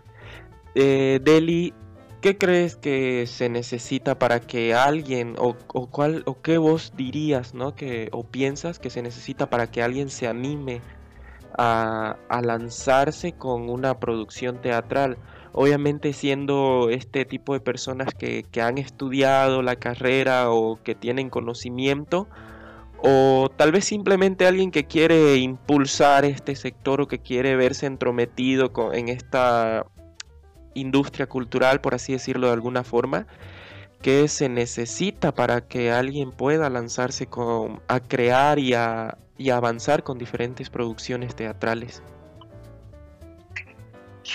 Eh, 0.75 1.19
Deli, 1.21 1.73
¿qué 2.21 2.37
crees 2.37 2.75
que 2.75 3.25
se 3.27 3.49
necesita 3.49 4.19
para 4.19 4.39
que 4.39 4.73
alguien, 4.73 5.35
o, 5.37 5.55
o, 5.67 5.87
cuál, 5.87 6.23
o 6.25 6.41
qué 6.41 6.57
vos 6.57 6.93
dirías, 6.95 7.53
¿no? 7.53 7.75
Que, 7.75 8.09
o 8.11 8.23
piensas 8.23 8.79
que 8.79 8.89
se 8.89 9.01
necesita 9.01 9.49
para 9.49 9.71
que 9.71 9.81
alguien 9.81 10.09
se 10.09 10.27
anime 10.27 10.81
a, 11.57 12.17
a 12.29 12.41
lanzarse 12.41 13.33
con 13.33 13.69
una 13.69 13.99
producción 13.99 14.61
teatral? 14.61 15.17
obviamente 15.53 16.13
siendo 16.13 16.89
este 16.89 17.25
tipo 17.25 17.53
de 17.53 17.59
personas 17.59 18.13
que, 18.13 18.45
han 18.61 18.77
estudiado 18.77 19.61
la 19.61 19.75
carrera 19.75 20.51
o 20.51 20.81
que 20.83 20.95
tienen 20.95 21.29
conocimiento, 21.29 22.27
o 23.01 23.49
tal 23.55 23.71
vez 23.71 23.85
simplemente 23.85 24.45
alguien 24.45 24.71
que 24.71 24.85
quiere 24.85 25.37
impulsar 25.37 26.25
este 26.25 26.55
sector 26.55 27.01
o 27.01 27.07
que 27.07 27.19
quiere 27.19 27.55
verse 27.55 27.85
entrometido 27.85 28.71
en 28.93 29.07
esta 29.07 29.85
industria 30.73 31.27
cultural, 31.27 31.81
por 31.81 31.95
así 31.95 32.13
decirlo 32.13 32.47
de 32.47 32.53
alguna 32.53 32.83
forma, 32.83 33.27
que 34.01 34.27
se 34.27 34.49
necesita 34.49 35.33
para 35.33 35.61
que 35.61 35.91
alguien 35.91 36.31
pueda 36.31 36.69
lanzarse 36.69 37.27
a 37.87 37.99
crear 37.99 38.59
y 38.59 38.73
a 38.73 39.17
avanzar 39.51 40.03
con 40.03 40.17
diferentes 40.17 40.69
producciones 40.69 41.35
teatrales. 41.35 42.01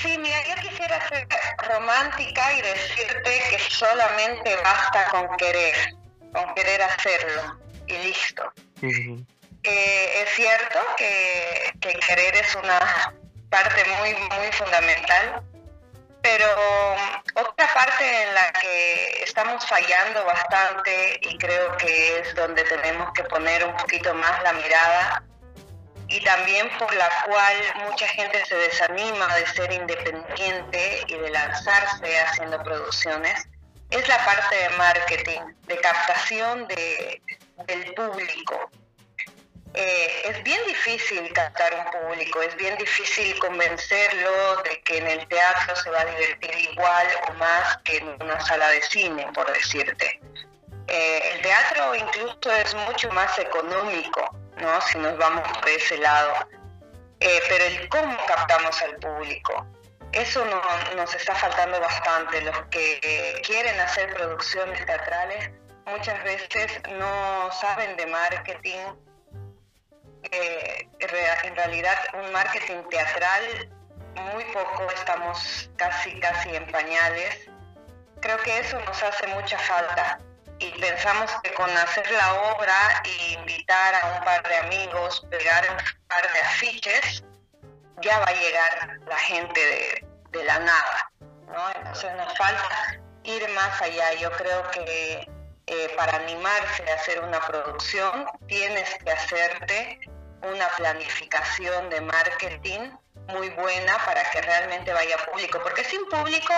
Sí, 0.02 0.18
mira, 0.18 0.36
yo 0.48 0.68
quisiera 0.68 1.08
ser 1.08 1.26
romántica 1.68 2.52
y 2.54 2.62
decirte 2.62 3.42
que 3.50 3.58
solamente 3.58 4.56
basta 4.56 5.08
con 5.10 5.36
querer, 5.36 5.74
con 6.32 6.52
querer 6.54 6.82
hacerlo 6.82 7.58
y 7.86 7.92
listo. 7.98 8.42
Eh, 8.82 10.22
es 10.22 10.30
cierto 10.34 10.78
que, 10.96 11.72
querer 11.80 12.34
es 12.34 12.54
una 12.56 13.14
parte 13.48 13.82
muy, 13.98 14.14
muy 14.36 14.52
fundamental, 14.52 15.42
pero 16.24 16.46
otra 17.34 17.68
parte 17.74 18.22
en 18.22 18.34
la 18.34 18.50
que 18.54 19.22
estamos 19.24 19.62
fallando 19.66 20.24
bastante 20.24 21.20
y 21.20 21.36
creo 21.36 21.76
que 21.76 22.20
es 22.20 22.34
donde 22.34 22.64
tenemos 22.64 23.12
que 23.12 23.24
poner 23.24 23.62
un 23.62 23.76
poquito 23.76 24.14
más 24.14 24.42
la 24.42 24.54
mirada 24.54 25.22
y 26.08 26.24
también 26.24 26.70
por 26.78 26.92
la 26.94 27.10
cual 27.26 27.56
mucha 27.90 28.08
gente 28.08 28.42
se 28.46 28.54
desanima 28.56 29.36
de 29.36 29.46
ser 29.48 29.70
independiente 29.70 31.04
y 31.08 31.14
de 31.14 31.30
lanzarse 31.30 32.18
haciendo 32.20 32.62
producciones, 32.62 33.46
es 33.90 34.08
la 34.08 34.24
parte 34.24 34.56
de 34.56 34.68
marketing, 34.70 35.40
de 35.66 35.76
captación 35.76 36.66
de, 36.68 37.20
del 37.66 37.92
público. 37.92 38.70
Eh, 39.74 40.22
es 40.24 40.42
bien 40.44 40.60
difícil 40.66 41.32
captar 41.32 41.74
un 41.74 41.84
público, 42.00 42.40
es 42.42 42.54
bien 42.56 42.76
difícil 42.78 43.36
convencerlo 43.40 44.62
de 44.62 44.80
que 44.82 44.98
en 44.98 45.06
el 45.08 45.26
teatro 45.26 45.74
se 45.74 45.90
va 45.90 46.00
a 46.00 46.04
divertir 46.04 46.54
igual 46.70 47.06
o 47.28 47.32
más 47.34 47.76
que 47.84 47.96
en 47.96 48.22
una 48.22 48.40
sala 48.40 48.68
de 48.68 48.82
cine, 48.82 49.26
por 49.34 49.52
decirte. 49.52 50.20
Eh, 50.86 51.32
el 51.32 51.42
teatro 51.42 51.94
incluso 51.94 52.52
es 52.52 52.74
mucho 52.74 53.10
más 53.10 53.38
económico 53.38 54.30
¿no? 54.60 54.80
Si 54.80 54.98
nos 54.98 55.16
vamos 55.18 55.46
por 55.58 55.68
ese 55.68 55.98
lado. 55.98 56.32
Eh, 57.20 57.40
pero 57.48 57.64
el 57.64 57.88
cómo 57.88 58.16
captamos 58.26 58.80
al 58.82 58.96
público, 58.96 59.66
eso 60.12 60.44
no, 60.44 60.60
nos 60.96 61.14
está 61.14 61.34
faltando 61.34 61.80
bastante. 61.80 62.40
Los 62.42 62.58
que 62.70 63.40
quieren 63.44 63.78
hacer 63.80 64.12
producciones 64.14 64.84
teatrales 64.84 65.50
muchas 65.86 66.22
veces 66.24 66.82
no 66.92 67.50
saben 67.52 67.96
de 67.96 68.06
marketing. 68.06 68.78
Eh, 70.30 70.88
en 71.00 71.56
realidad 71.56 71.96
un 72.14 72.32
marketing 72.32 72.82
teatral 72.90 73.68
muy 74.32 74.44
poco, 74.46 74.90
estamos 74.94 75.70
casi 75.76 76.18
casi 76.20 76.54
en 76.54 76.66
pañales. 76.70 77.48
Creo 78.20 78.38
que 78.38 78.58
eso 78.58 78.78
nos 78.80 79.02
hace 79.02 79.26
mucha 79.28 79.58
falta 79.58 80.18
y 80.58 80.70
pensamos 80.80 81.30
que 81.42 81.52
con 81.54 81.68
hacer 81.76 82.10
la 82.12 82.34
obra 82.54 83.02
e 83.04 83.32
invitar 83.34 83.94
a 83.94 84.14
un 84.14 84.24
par 84.24 84.42
de 84.48 84.56
amigos, 84.56 85.26
pegar 85.30 85.64
un 85.70 85.76
par 86.08 86.32
de 86.32 86.40
afiches, 86.40 87.24
ya 88.00 88.18
va 88.18 88.26
a 88.26 88.32
llegar 88.32 88.98
la 89.06 89.18
gente 89.18 89.60
de, 90.30 90.44
la 90.44 90.58
nada. 90.58 91.10
Entonces 91.76 92.12
nos 92.16 92.36
falta 92.36 92.98
ir 93.22 93.48
más 93.50 93.80
allá. 93.82 94.14
Yo 94.14 94.30
creo 94.32 94.70
que 94.70 95.28
eh, 95.66 95.94
para 95.96 96.16
animarse 96.16 96.90
a 96.90 96.94
hacer 96.94 97.20
una 97.20 97.40
producción 97.40 98.26
tienes 98.46 98.94
que 99.02 99.10
hacerte 99.10 100.00
una 100.44 100.68
planificación 100.76 101.90
de 101.90 102.00
marketing 102.00 102.90
muy 103.28 103.48
buena 103.50 103.98
para 104.04 104.28
que 104.30 104.42
realmente 104.42 104.92
vaya 104.92 105.16
público, 105.30 105.60
porque 105.62 105.84
sin 105.84 106.04
público 106.08 106.54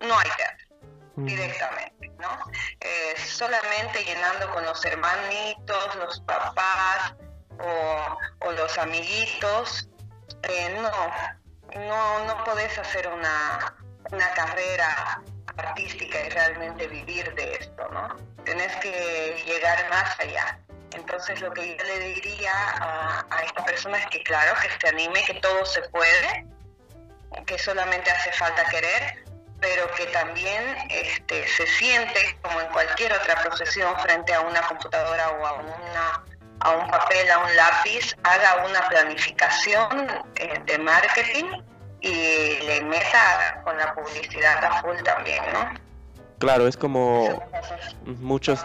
no 0.00 0.18
hay 0.18 0.30
teatro 0.36 0.68
directamente, 1.16 2.10
¿no? 2.18 2.38
Eh, 2.80 3.14
solamente 3.18 4.04
llenando 4.04 4.50
con 4.52 4.64
los 4.64 4.84
hermanitos, 4.84 5.96
los 5.96 6.20
papás 6.20 7.14
o, 7.58 8.52
los 8.52 8.78
amiguitos, 8.78 9.88
eh, 10.44 10.78
no, 10.80 11.80
no, 11.80 12.24
no 12.24 12.44
podés 12.44 12.78
hacer 12.78 13.08
una, 13.08 13.74
una 14.12 14.30
carrera 14.30 15.22
artística 15.56 16.20
y 16.24 16.28
realmente 16.30 16.86
vivir 16.86 17.34
de 17.34 17.54
esto, 17.54 17.88
¿no? 17.88 18.16
Tenés 18.44 18.74
que 18.76 19.42
llegar 19.44 19.88
más 19.90 20.18
allá. 20.20 20.60
Entonces 20.92 21.40
lo 21.40 21.52
que 21.52 21.76
yo 21.76 21.84
le 21.84 21.98
diría 22.00 22.52
a, 22.80 23.42
esta 23.44 23.64
persona 23.64 23.98
es 23.98 24.06
que 24.06 24.22
claro, 24.22 24.54
que 24.60 24.68
se 24.80 24.88
anime, 24.88 25.22
que 25.24 25.34
todo 25.34 25.64
se 25.64 25.82
puede, 25.90 26.46
que 27.46 27.58
solamente 27.58 28.10
hace 28.10 28.32
falta 28.32 28.64
querer, 28.66 29.24
pero 29.60 29.90
que 29.92 30.06
también 30.06 30.76
este, 30.88 31.46
se 31.48 31.66
siente 31.66 32.38
como 32.42 32.60
en 32.60 32.68
cualquier 32.68 33.12
otra 33.12 33.42
profesión 33.42 33.98
frente 34.00 34.32
a 34.32 34.40
una 34.40 34.62
computadora 34.62 35.30
o 35.30 35.46
a, 35.46 35.52
una, 35.54 36.24
a 36.60 36.70
un 36.70 36.90
papel, 36.90 37.30
a 37.30 37.38
un 37.38 37.56
lápiz, 37.56 38.14
haga 38.22 38.64
una 38.64 38.88
planificación 38.88 40.24
eh, 40.36 40.60
de 40.64 40.78
marketing 40.78 41.62
y 42.00 42.58
le 42.60 42.82
meta 42.82 43.60
con 43.64 43.76
la 43.76 43.94
publicidad 43.94 44.64
a 44.64 44.80
full 44.80 44.96
también, 45.02 45.42
¿no? 45.52 45.87
Claro, 46.38 46.68
es 46.68 46.76
como 46.76 47.42
muchos, 48.20 48.60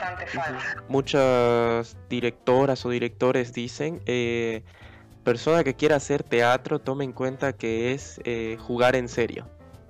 muchas 0.87 1.97
directoras 2.07 2.85
o 2.85 2.89
directores 2.91 3.51
dicen, 3.51 4.01
eh, 4.05 4.61
persona 5.23 5.63
que 5.63 5.73
quiera 5.73 5.95
hacer 5.95 6.21
teatro, 6.21 6.79
tome 6.79 7.03
en 7.03 7.13
cuenta 7.13 7.53
que 7.53 7.93
es 7.93 8.21
eh, 8.25 8.57
jugar 8.59 8.95
en 8.95 9.09
serio. 9.09 9.47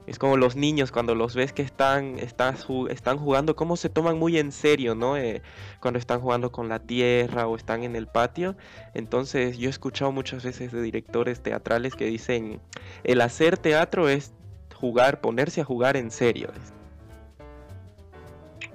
Es 0.07 0.19
como 0.19 0.35
los 0.37 0.55
niños 0.55 0.91
cuando 0.91 1.15
los 1.15 1.33
ves 1.33 1.53
que 1.53 1.61
están, 1.61 2.19
están, 2.19 2.55
están 2.89 3.17
jugando, 3.17 3.55
cómo 3.55 3.77
se 3.77 3.89
toman 3.89 4.17
muy 4.17 4.37
en 4.37 4.51
serio, 4.51 4.95
¿no? 4.95 5.15
Eh, 5.15 5.41
cuando 5.79 5.97
están 5.97 6.19
jugando 6.19 6.51
con 6.51 6.67
la 6.67 6.79
tierra 6.79 7.47
o 7.47 7.55
están 7.55 7.83
en 7.83 7.95
el 7.95 8.07
patio. 8.07 8.55
Entonces 8.93 9.57
yo 9.57 9.67
he 9.67 9.69
escuchado 9.69 10.11
muchas 10.11 10.43
veces 10.43 10.71
de 10.71 10.81
directores 10.81 11.41
teatrales 11.41 11.95
que 11.95 12.05
dicen, 12.05 12.61
el 13.05 13.21
hacer 13.21 13.57
teatro 13.57 14.09
es 14.09 14.33
jugar, 14.75 15.21
ponerse 15.21 15.61
a 15.61 15.65
jugar 15.65 15.95
en 15.95 16.11
serio. 16.11 16.49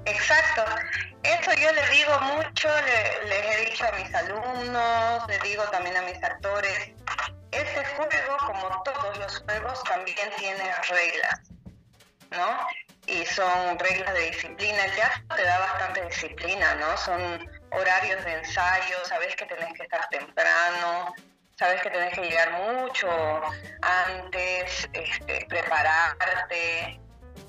Exacto. 0.08 0.64
Eso 1.22 1.52
yo 1.54 1.72
le 1.72 1.88
digo 1.88 2.18
mucho, 2.20 2.68
les 3.26 3.46
he 3.46 3.64
dicho 3.66 3.84
a 3.86 3.92
mis 3.92 4.14
alumnos, 4.14 5.26
le 5.28 5.38
digo 5.40 5.64
también 5.64 5.96
a 5.96 6.02
mis 6.02 6.22
actores 6.22 6.92
este 7.50 7.84
juego, 7.96 8.36
como 8.46 8.82
todos 8.82 9.18
los 9.18 9.38
juegos, 9.40 9.82
también 9.84 10.30
tiene 10.38 10.74
reglas, 10.88 11.40
¿no? 12.30 12.66
Y 13.06 13.24
son 13.26 13.78
reglas 13.78 14.12
de 14.14 14.30
disciplina. 14.30 14.84
El 14.84 14.94
teatro 14.94 15.36
te 15.36 15.42
da 15.42 15.58
bastante 15.58 16.04
disciplina, 16.06 16.74
¿no? 16.74 16.96
Son 16.98 17.50
horarios 17.72 18.24
de 18.24 18.34
ensayo, 18.34 19.04
sabes 19.06 19.34
que 19.36 19.46
tenés 19.46 19.72
que 19.74 19.82
estar 19.82 20.08
temprano, 20.08 21.14
sabes 21.58 21.80
que 21.82 21.90
tenés 21.90 22.14
que 22.14 22.22
llegar 22.22 22.52
mucho 22.52 23.08
antes, 23.82 24.88
este, 24.92 25.46
prepararte. 25.48 27.00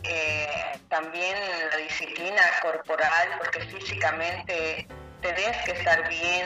Eh, 0.03 0.79
también 0.89 1.37
la 1.71 1.77
disciplina 1.77 2.41
corporal, 2.61 3.29
porque 3.37 3.61
físicamente 3.61 4.87
tenés 5.21 5.57
que 5.65 5.71
estar 5.71 6.07
bien, 6.09 6.45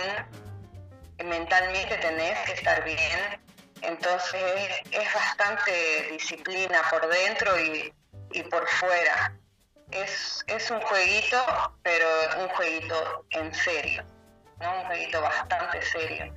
mentalmente 1.24 1.98
tenés 1.98 2.38
que 2.46 2.54
estar 2.54 2.84
bien, 2.84 3.42
entonces 3.82 4.82
es 4.92 5.14
bastante 5.14 6.08
disciplina 6.12 6.82
por 6.90 7.08
dentro 7.08 7.60
y, 7.60 7.94
por 8.50 8.68
fuera. 8.68 9.34
Es, 9.92 10.44
es 10.48 10.72
un 10.72 10.82
jueguito, 10.82 11.46
pero 11.84 12.08
un 12.40 12.50
jueguito 12.50 13.26
en 13.30 13.54
serio, 13.54 14.04
un 14.60 14.86
jueguito 14.86 15.22
bastante 15.22 15.82
serio 15.84 16.34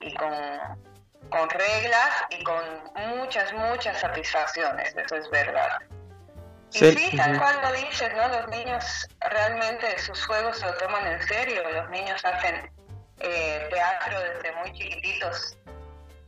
y 0.00 0.14
con, 0.14 0.30
con 1.30 1.48
reglas 1.48 2.10
y 2.30 2.44
con 2.44 2.64
muchas, 3.16 3.52
muchas 3.54 3.98
satisfacciones, 4.00 4.94
eso 4.94 5.16
es 5.16 5.30
verdad. 5.30 5.78
Y 6.72 6.78
sí, 6.78 7.16
tal 7.16 7.38
cual 7.38 7.58
lo 7.62 7.72
dices, 7.72 8.12
¿no? 8.14 8.28
Los 8.28 8.48
niños 8.48 9.08
realmente 9.20 9.98
sus 9.98 10.24
juegos 10.26 10.58
se 10.58 10.66
lo 10.66 10.74
toman 10.74 11.06
en 11.06 11.22
serio, 11.22 11.62
los 11.70 11.88
niños 11.90 12.22
hacen 12.24 12.70
eh, 13.20 13.68
teatro 13.70 14.20
desde 14.20 14.52
muy 14.56 14.72
chiquititos 14.72 15.56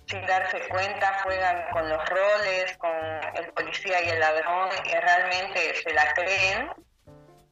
sin 0.06 0.26
darse 0.26 0.58
cuenta 0.68 1.20
juegan 1.22 1.70
con 1.70 1.88
los 1.88 2.08
roles, 2.08 2.76
con 2.78 2.90
el 3.36 3.52
policía 3.52 4.02
y 4.02 4.08
el 4.08 4.20
ladrón 4.20 4.68
y 4.84 4.90
realmente 4.90 5.74
se 5.82 5.92
la 5.92 6.12
creen 6.14 6.70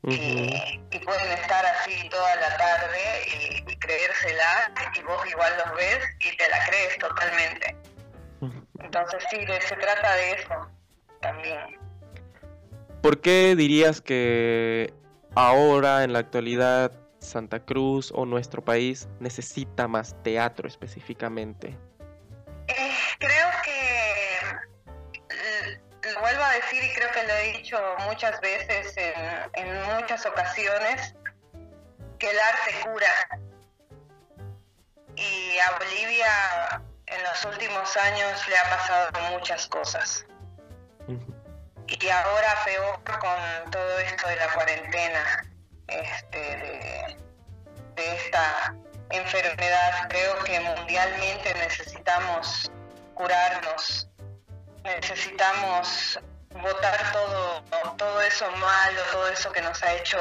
y, 0.02 0.98
pueden 1.04 1.32
estar 1.32 1.64
así 1.64 2.08
toda 2.10 2.36
la 2.36 2.56
tarde 2.56 3.62
y, 3.66 3.76
creérsela 3.76 4.72
y 4.94 5.02
vos 5.02 5.24
igual 5.26 5.52
los 5.64 5.76
ves 5.76 5.98
y 6.20 6.36
te 6.36 6.48
la 6.48 6.66
crees 6.66 6.98
totalmente. 6.98 7.76
Entonces 8.80 9.24
sí, 9.30 9.46
se 9.46 9.76
trata 9.76 10.14
de 10.16 10.32
eso 10.32 10.70
también. 11.20 11.87
¿Por 13.02 13.20
qué 13.20 13.54
dirías 13.56 14.00
que 14.00 14.92
ahora, 15.34 16.02
en 16.02 16.12
la 16.12 16.18
actualidad, 16.18 16.92
Santa 17.20 17.60
Cruz 17.60 18.12
o 18.14 18.26
nuestro 18.26 18.64
país 18.64 19.08
necesita 19.20 19.86
más 19.86 20.20
teatro 20.22 20.66
específicamente? 20.66 21.76
Eh, 22.66 22.92
creo 23.18 23.48
que 23.64 24.38
eh, 25.30 25.80
lo 26.12 26.20
vuelvo 26.20 26.42
a 26.42 26.52
decir 26.54 26.82
y 26.82 26.94
creo 26.94 27.10
que 27.12 27.22
lo 27.26 27.32
he 27.34 27.52
dicho 27.58 27.78
muchas 28.06 28.40
veces 28.40 28.94
en, 29.54 29.96
muchas 29.96 30.26
ocasiones, 30.26 31.14
que 32.18 32.30
el 32.30 32.36
arte 32.38 32.90
cura. 32.90 33.40
Y 35.14 35.58
a 35.58 35.78
Bolivia 35.78 36.82
en 37.06 37.22
los 37.22 37.44
últimos 37.44 37.96
años 37.96 38.48
le 38.48 38.58
ha 38.58 38.76
pasado 38.76 39.10
muchas 39.32 39.66
cosas. 39.68 40.24
Y 41.90 42.08
ahora 42.10 42.54
peor 42.66 43.00
con 43.18 43.70
todo 43.70 43.98
esto 44.00 44.28
de 44.28 44.36
la 44.36 44.52
cuarentena, 44.52 45.44
este, 45.86 46.38
de, 47.96 48.14
esta 48.14 48.74
enfermedad. 49.10 50.08
Creo 50.10 50.38
que 50.44 50.60
mundialmente 50.60 51.54
necesitamos 51.54 52.70
curarnos, 53.14 54.06
necesitamos 54.84 56.20
votar 56.60 57.12
todo, 57.12 57.64
todo 57.96 58.20
eso 58.20 58.50
malo, 58.52 59.00
todo 59.10 59.28
eso 59.28 59.50
que 59.50 59.62
nos 59.62 59.82
ha 59.82 59.94
hecho 59.94 60.18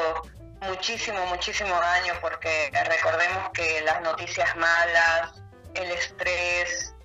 muchísimo, 0.62 1.26
muchísimo 1.26 1.78
daño, 1.80 2.14
porque 2.22 2.72
recordemos 2.86 3.50
que 3.54 3.82
las 3.82 4.02
noticias 4.02 4.56
malas, 4.56 5.34
el 5.74 5.92
estrés, 5.92 6.96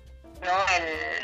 ¿no? 0.41 0.65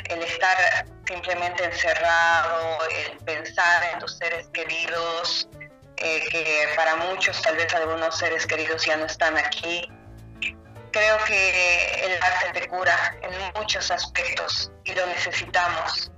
el 0.10 0.24
estar 0.24 0.86
simplemente 1.10 1.66
encerrado, 1.66 2.80
el 2.90 3.18
pensar 3.26 3.84
en 3.92 4.00
tus 4.00 4.18
seres 4.18 4.48
queridos, 4.54 5.50
eh, 5.98 6.24
que 6.32 6.70
para 6.76 6.96
muchos 6.96 7.42
tal 7.42 7.58
vez 7.58 7.74
algunos 7.74 8.18
seres 8.18 8.46
queridos 8.46 8.86
ya 8.86 8.96
no 8.96 9.06
están 9.06 9.38
aquí, 9.38 9.90
Creo 10.92 11.24
que 11.26 12.06
el 12.06 12.24
arte 12.24 12.62
te 12.62 12.68
cura 12.68 13.16
en 13.22 13.32
muchos 13.56 13.92
aspectos 13.92 14.72
y 14.84 14.94
lo 14.94 15.06
necesitamos. 15.06 16.12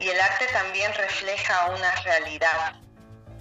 Y 0.00 0.08
el 0.08 0.20
arte 0.20 0.46
también 0.52 0.92
refleja 0.94 1.66
una 1.66 1.94
realidad 2.02 2.74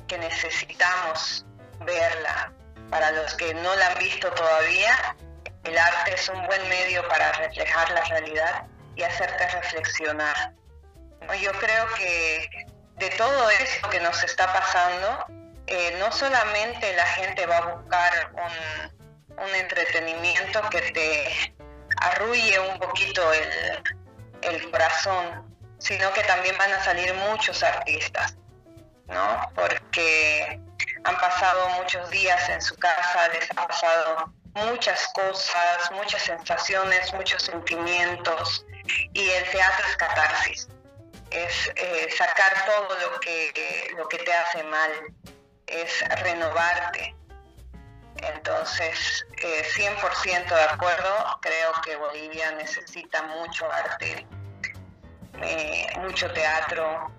que 0.08 0.20
necesitamos 0.20 1.46
verla. 1.80 2.54
Para 2.92 3.12
los 3.12 3.34
que 3.36 3.54
no 3.56 3.76
la 3.76 3.88
han 3.88 3.98
visto 3.98 4.32
todavía, 4.34 5.16
el 5.64 5.78
arte 5.78 6.14
es 6.14 6.30
un 6.30 6.46
buen 6.46 6.70
medio 6.70 7.08
para 7.08 7.32
reflejar 7.34 7.90
la 7.92 8.02
realidad 8.02 8.68
y 8.96 9.02
hacerte 9.02 9.48
reflexionar. 9.48 10.54
Yo 11.42 11.52
creo 11.54 11.86
que 11.96 12.50
de 12.96 13.10
todo 13.12 13.50
esto 13.50 13.90
que 13.90 14.00
nos 14.00 14.24
está 14.24 14.52
pasando, 14.52 15.26
eh, 15.68 15.96
no 16.00 16.12
solamente 16.12 16.96
la 16.96 17.06
gente 17.06 17.46
va 17.46 17.58
a 17.58 17.76
buscar 17.76 18.32
un, 18.34 19.44
un 19.44 19.56
entretenimiento 19.56 20.62
que 20.70 20.82
te 20.82 21.56
arrulle 21.98 22.60
un 22.60 22.80
poquito 22.80 23.22
el, 23.34 23.84
el 24.42 24.72
corazón, 24.72 25.56
sino 25.80 26.12
que 26.14 26.24
también 26.24 26.58
van 26.58 26.72
a 26.72 26.84
salir 26.84 27.14
muchos 27.30 27.62
artistas, 27.64 28.36
¿no? 29.08 29.52
Porque 29.56 30.60
han 31.04 31.18
pasado 31.18 31.70
muchos 31.82 32.10
días 32.10 32.50
en 32.50 32.62
su 32.62 32.76
casa, 32.76 33.28
les 33.30 33.50
ha 33.52 33.68
pasado 33.68 34.34
muchas 34.54 35.08
cosas, 35.14 35.92
muchas 35.92 36.24
sensaciones, 36.24 37.14
muchos 37.14 37.44
sentimientos, 37.44 38.66
y 39.14 39.30
el 39.30 39.50
teatro 39.52 39.86
es 39.88 39.98
catarsis, 39.98 40.68
es 41.32 41.72
eh, 41.76 42.10
sacar 42.18 42.66
todo 42.66 42.98
lo 43.00 43.20
que, 43.20 43.94
lo 43.98 44.08
que 44.08 44.18
te 44.20 44.34
hace 44.34 44.64
mal, 44.64 44.92
es 45.68 46.02
renovarte, 46.22 47.18
entonces, 48.24 49.26
100% 49.38 50.28
eh, 50.28 50.56
de 50.56 50.64
acuerdo, 50.64 51.40
creo 51.42 51.72
que 51.84 51.96
Bolivia 51.98 52.52
necesita 52.52 53.24
mucho 53.24 53.72
arte. 53.72 54.26
eh, 55.42 55.88
mucho 56.00 56.32
teatro 56.34 57.12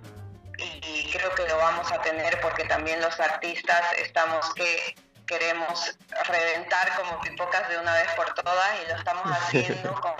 y, 0.58 1.08
creo 1.12 1.32
que 1.36 1.46
lo 1.46 1.56
vamos 1.56 1.90
a 1.92 2.02
tener 2.02 2.40
porque 2.40 2.64
también 2.64 3.00
los 3.00 3.18
artistas 3.20 3.80
estamos 3.96 4.52
que 4.54 4.96
queremos 5.24 5.96
reventar 6.24 6.96
como 6.96 7.20
pipocas 7.20 7.68
de 7.68 7.78
una 7.78 7.94
vez 7.94 8.10
por 8.16 8.34
todas 8.34 8.70
y 8.82 8.88
lo 8.88 8.96
estamos 8.96 9.24
haciendo 9.40 9.94
con 10.00 10.14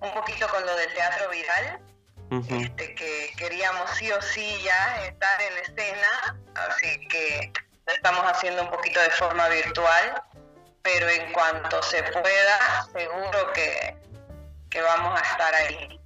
un 0.00 0.12
poquito 0.12 0.46
con 0.48 0.66
lo 0.66 0.76
del 0.76 0.92
teatro 0.92 1.30
viral, 1.30 1.80
este, 2.30 2.94
que 2.94 3.32
queríamos 3.36 3.90
sí 3.90 4.10
o 4.10 4.20
sí 4.22 4.56
ya 4.64 5.06
estar 5.06 5.40
en 5.42 5.58
escena, 5.58 6.38
así 6.54 7.08
que 7.08 7.52
lo 7.86 7.92
estamos 7.92 8.22
haciendo 8.24 8.62
un 8.62 8.70
poquito 8.70 9.00
de 9.00 9.10
forma 9.10 9.48
virtual, 9.48 10.22
pero 10.82 11.08
en 11.08 11.32
cuanto 11.32 11.82
se 11.82 12.02
pueda, 12.02 12.86
seguro 12.92 13.52
que, 13.54 13.96
que 14.70 14.80
vamos 14.80 15.20
a 15.20 15.22
estar 15.22 15.54
ahí. 15.54 16.00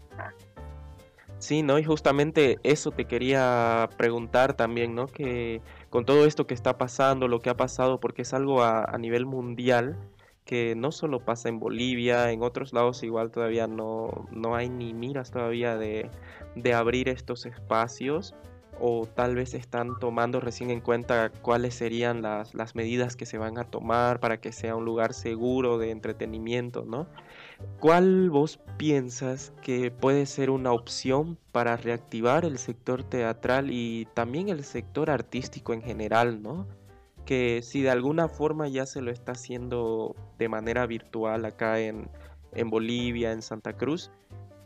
Sí, 1.38 1.62
¿no? 1.62 1.78
Y 1.78 1.84
justamente 1.84 2.58
eso 2.64 2.90
te 2.90 3.04
quería 3.04 3.88
preguntar 3.96 4.54
también, 4.54 4.94
¿no? 4.96 5.06
Que 5.06 5.62
con 5.88 6.04
todo 6.04 6.26
esto 6.26 6.48
que 6.48 6.54
está 6.54 6.78
pasando, 6.78 7.28
lo 7.28 7.40
que 7.40 7.50
ha 7.50 7.56
pasado, 7.56 8.00
porque 8.00 8.22
es 8.22 8.34
algo 8.34 8.62
a, 8.62 8.84
a 8.84 8.98
nivel 8.98 9.24
mundial, 9.24 9.96
que 10.48 10.74
no 10.74 10.92
solo 10.92 11.20
pasa 11.20 11.50
en 11.50 11.60
Bolivia, 11.60 12.32
en 12.32 12.42
otros 12.42 12.72
lados 12.72 13.02
igual 13.02 13.30
todavía 13.30 13.66
no, 13.66 14.26
no 14.30 14.56
hay 14.56 14.70
ni 14.70 14.94
miras 14.94 15.30
todavía 15.30 15.76
de, 15.76 16.10
de 16.56 16.72
abrir 16.72 17.10
estos 17.10 17.44
espacios 17.44 18.34
o 18.80 19.06
tal 19.06 19.34
vez 19.34 19.52
están 19.52 19.98
tomando 19.98 20.40
recién 20.40 20.70
en 20.70 20.80
cuenta 20.80 21.30
cuáles 21.42 21.74
serían 21.74 22.22
las, 22.22 22.54
las, 22.54 22.74
medidas 22.74 23.14
que 23.14 23.26
se 23.26 23.36
van 23.36 23.58
a 23.58 23.64
tomar 23.64 24.20
para 24.20 24.40
que 24.40 24.52
sea 24.52 24.74
un 24.74 24.86
lugar 24.86 25.12
seguro 25.12 25.76
de 25.76 25.90
entretenimiento, 25.90 26.86
¿no? 26.86 27.08
¿Cuál 27.78 28.30
vos 28.30 28.58
piensas 28.78 29.52
que 29.60 29.90
puede 29.90 30.24
ser 30.24 30.48
una 30.48 30.72
opción 30.72 31.36
para 31.52 31.76
reactivar 31.76 32.46
el 32.46 32.56
sector 32.56 33.02
teatral 33.02 33.70
y 33.70 34.08
también 34.14 34.48
el 34.48 34.64
sector 34.64 35.10
artístico 35.10 35.74
en 35.74 35.82
general, 35.82 36.40
¿no? 36.40 36.66
Que 37.28 37.60
si 37.62 37.82
de 37.82 37.90
alguna 37.90 38.26
forma 38.26 38.68
ya 38.68 38.86
se 38.86 39.02
lo 39.02 39.10
está 39.10 39.32
haciendo 39.32 40.16
de 40.38 40.48
manera 40.48 40.86
virtual 40.86 41.44
acá 41.44 41.78
en, 41.78 42.10
en 42.54 42.70
Bolivia, 42.70 43.32
en 43.32 43.42
Santa 43.42 43.74
Cruz, 43.74 44.10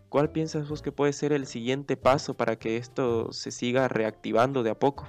¿cuál 0.08 0.30
piensas 0.30 0.68
vos 0.68 0.80
que 0.80 0.92
puede 0.92 1.12
ser 1.12 1.32
el 1.32 1.48
siguiente 1.48 1.96
paso 1.96 2.34
para 2.34 2.54
que 2.54 2.76
esto 2.76 3.32
se 3.32 3.50
siga 3.50 3.88
reactivando 3.88 4.62
de 4.62 4.70
a 4.70 4.76
poco? 4.76 5.08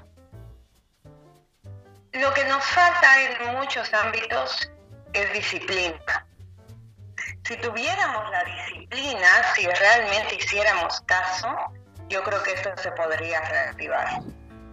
Lo 2.14 2.34
que 2.34 2.44
nos 2.46 2.66
falta 2.66 3.22
en 3.22 3.56
muchos 3.56 3.94
ámbitos 3.94 4.72
es 5.14 5.32
disciplina. 5.34 6.26
Si 7.44 7.56
tuviéramos 7.58 8.32
la 8.32 8.44
disciplina, 8.46 9.28
si 9.56 9.68
realmente 9.68 10.38
hiciéramos 10.38 11.02
caso, 11.02 11.50
yo 12.10 12.24
creo 12.24 12.42
que 12.42 12.54
esto 12.54 12.72
se 12.78 12.92
podría 12.94 13.42
reactivar. 13.42 14.24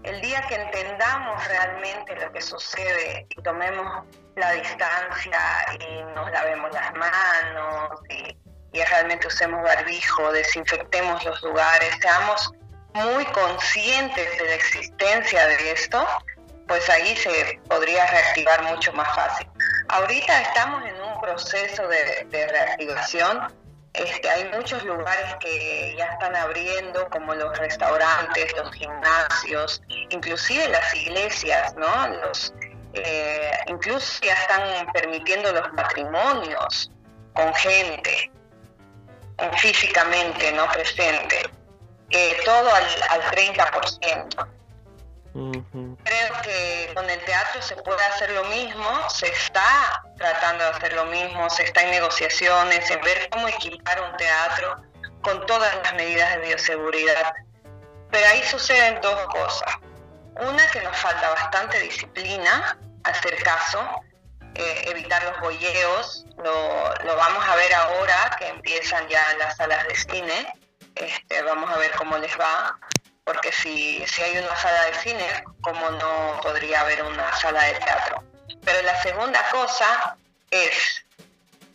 El 0.02 0.20
día 0.22 0.42
que 0.48 0.54
entendamos 0.54 1.46
realmente 1.46 2.16
lo 2.16 2.32
que 2.32 2.40
sucede 2.40 3.26
y 3.28 3.42
tomemos 3.42 4.04
la 4.36 4.52
distancia 4.52 5.40
y 5.78 6.02
nos 6.14 6.30
lavemos 6.30 6.72
las 6.72 6.94
manos 6.94 8.00
y, 8.08 8.36
realmente 8.72 9.26
usemos 9.26 9.62
barbijo, 9.62 10.32
desinfectemos 10.32 11.22
los 11.24 11.42
lugares, 11.42 11.94
seamos 12.00 12.50
muy 12.94 13.24
conscientes 13.26 14.38
de 14.38 14.44
la 14.44 14.54
existencia 14.54 15.46
de 15.46 15.72
esto, 15.72 16.06
pues 16.66 16.88
ahí 16.88 17.14
se 17.16 17.60
podría 17.68 18.06
reactivar 18.06 18.62
mucho 18.62 18.92
más 18.92 19.14
fácil. 19.14 19.46
Ahorita 19.88 20.40
estamos 20.40 20.84
en 20.86 20.94
un 21.02 21.20
proceso 21.20 21.86
de, 21.88 22.26
de 22.30 22.46
reactivación 22.46 23.52
este, 23.92 24.31
hay 24.31 24.44
muchos 24.57 24.85
lugares 24.85 25.37
que 25.40 25.94
ya 25.96 26.07
están 26.07 26.37
abriendo, 26.37 27.09
como 27.11 27.35
los 27.35 27.59
restaurantes, 27.59 28.55
los 28.57 28.72
gimnasios, 28.72 29.83
inclusive 30.11 30.68
las 30.68 30.94
iglesias, 30.94 31.74
¿no? 31.76 31.88
Eh, 32.92 33.50
incluso 33.66 34.20
ya 34.22 34.35
están 34.35 34.92
permitiendo 34.92 35.53
los 35.53 35.72
matrimonios 35.72 36.90
con 37.35 37.55
gente 37.55 38.31
físicamente, 39.59 40.53
¿no? 40.53 40.68
Presente. 40.70 41.42
Eh, 42.11 42.37
todo 42.44 42.72
al, 42.74 42.85
al 43.11 43.22
30%. 43.31 44.60
Creo 45.33 46.43
que 46.43 46.93
con 46.95 47.09
el 47.09 47.21
teatro 47.25 47.62
se 47.62 47.77
puede 47.77 48.03
hacer 48.03 48.31
lo 48.33 48.45
mismo, 48.45 49.09
se 49.11 49.29
está 49.29 50.03
tratando 50.16 50.64
de 50.64 50.71
hacer 50.71 50.93
lo 50.95 51.05
mismo, 51.07 51.49
se 51.51 51.64
está 51.64 51.83
en 51.83 51.93
negociaciones, 51.93 52.90
en 52.90 53.01
ver 53.03 53.29
cómo 53.31 53.47
equipar 53.49 54.01
un 54.03 54.16
teatro 54.16 54.83
con 55.23 55.47
todas 55.47 55.75
las 55.83 55.95
medidas 55.95 56.35
de 56.35 56.49
bioseguridad. 56.49 57.33
Pero 58.11 58.27
ahí 58.27 58.43
suceden 58.45 59.01
dos 59.01 59.27
cosas. 59.27 59.77
Una, 60.37 60.66
que 60.73 60.81
nos 60.81 60.97
falta 60.97 61.31
bastante 61.31 61.79
disciplina, 61.81 62.77
hacer 63.05 63.40
caso, 63.43 63.88
eh, 64.55 64.85
evitar 64.88 65.23
los 65.25 65.40
bolleos, 65.40 66.27
lo, 66.38 66.95
lo, 67.05 67.16
vamos 67.16 67.47
a 67.47 67.55
ver 67.55 67.73
ahora 67.75 68.37
que 68.38 68.49
empiezan 68.49 69.07
ya 69.09 69.23
las 69.38 69.57
salas 69.57 69.87
de 69.87 69.95
cine, 69.95 70.53
este, 70.97 71.43
vamos 71.43 71.71
a 71.71 71.77
ver 71.77 71.93
cómo 71.93 72.19
les 72.19 72.37
va 72.38 72.77
porque 73.24 73.52
si, 73.52 74.04
si 74.06 74.22
hay 74.22 74.38
una 74.38 74.56
sala 74.56 74.85
de 74.85 74.94
cine, 74.94 75.44
¿cómo 75.61 75.90
no 75.90 76.40
podría 76.42 76.80
haber 76.80 77.02
una 77.02 77.33
sala 77.37 77.62
de 77.62 77.74
teatro? 77.74 78.24
Pero 78.64 78.83
la 78.83 79.00
segunda 79.02 79.42
cosa 79.50 80.16
es, 80.50 81.04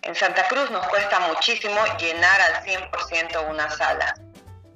en 0.01 0.15
Santa 0.15 0.47
Cruz 0.47 0.69
nos 0.71 0.85
cuesta 0.87 1.19
muchísimo 1.21 1.79
llenar 1.97 2.41
al 2.41 2.63
100% 2.63 3.49
una 3.49 3.69
sala. 3.71 4.15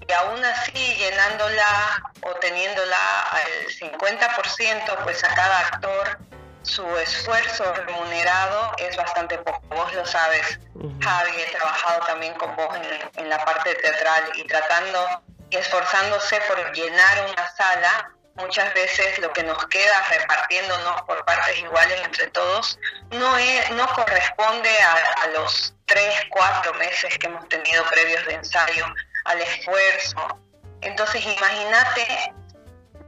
Y 0.08 0.12
aún 0.12 0.44
así, 0.44 0.96
llenándola 0.96 2.12
o 2.22 2.34
teniéndola 2.36 2.98
al 3.32 3.68
50%, 3.68 5.04
pues 5.04 5.24
a 5.24 5.36
cada 5.36 5.60
actor 5.60 6.20
su 6.64 6.98
esfuerzo 6.98 7.74
remunerado 7.74 8.74
es 8.78 8.96
bastante 8.98 9.38
poco. 9.38 9.62
Vos 9.70 9.94
lo 9.94 10.06
sabes, 10.06 10.60
Javi, 11.02 11.32
he 11.42 11.52
trabajado 11.56 12.06
también 12.06 12.34
con 12.36 12.56
vos 12.56 12.76
en, 12.76 13.22
en 13.24 13.30
la 13.30 13.44
parte 13.46 13.76
teatral 13.76 14.32
y 14.36 14.44
tratando 14.46 15.24
esforzándose 15.58 16.40
por 16.42 16.72
llenar 16.74 17.26
una 17.32 17.56
sala, 17.56 18.12
muchas 18.36 18.74
veces 18.74 19.20
lo 19.20 19.32
que 19.34 19.44
nos 19.44 19.66
queda 19.68 20.04
repartiéndonos 20.10 21.02
por 21.04 21.24
partes 21.26 21.60
iguales 21.60 22.00
entre 22.06 22.28
todos 22.28 22.80
no, 23.12 23.38
es, 23.38 23.72
no 23.72 23.88
corresponde 23.94 24.70
a, 24.80 25.28
los 25.28 25.76
tres, 25.86 26.16
cuatro 26.30 26.74
meses 26.76 27.18
que 27.18 27.28
hemos 27.28 27.48
tenido 27.50 27.84
previos 27.86 28.26
de 28.26 28.34
ensayo, 28.36 28.86
al 29.26 29.42
esfuerzo. 29.42 30.40
Entonces 30.82 31.24
imagínate 31.26 32.34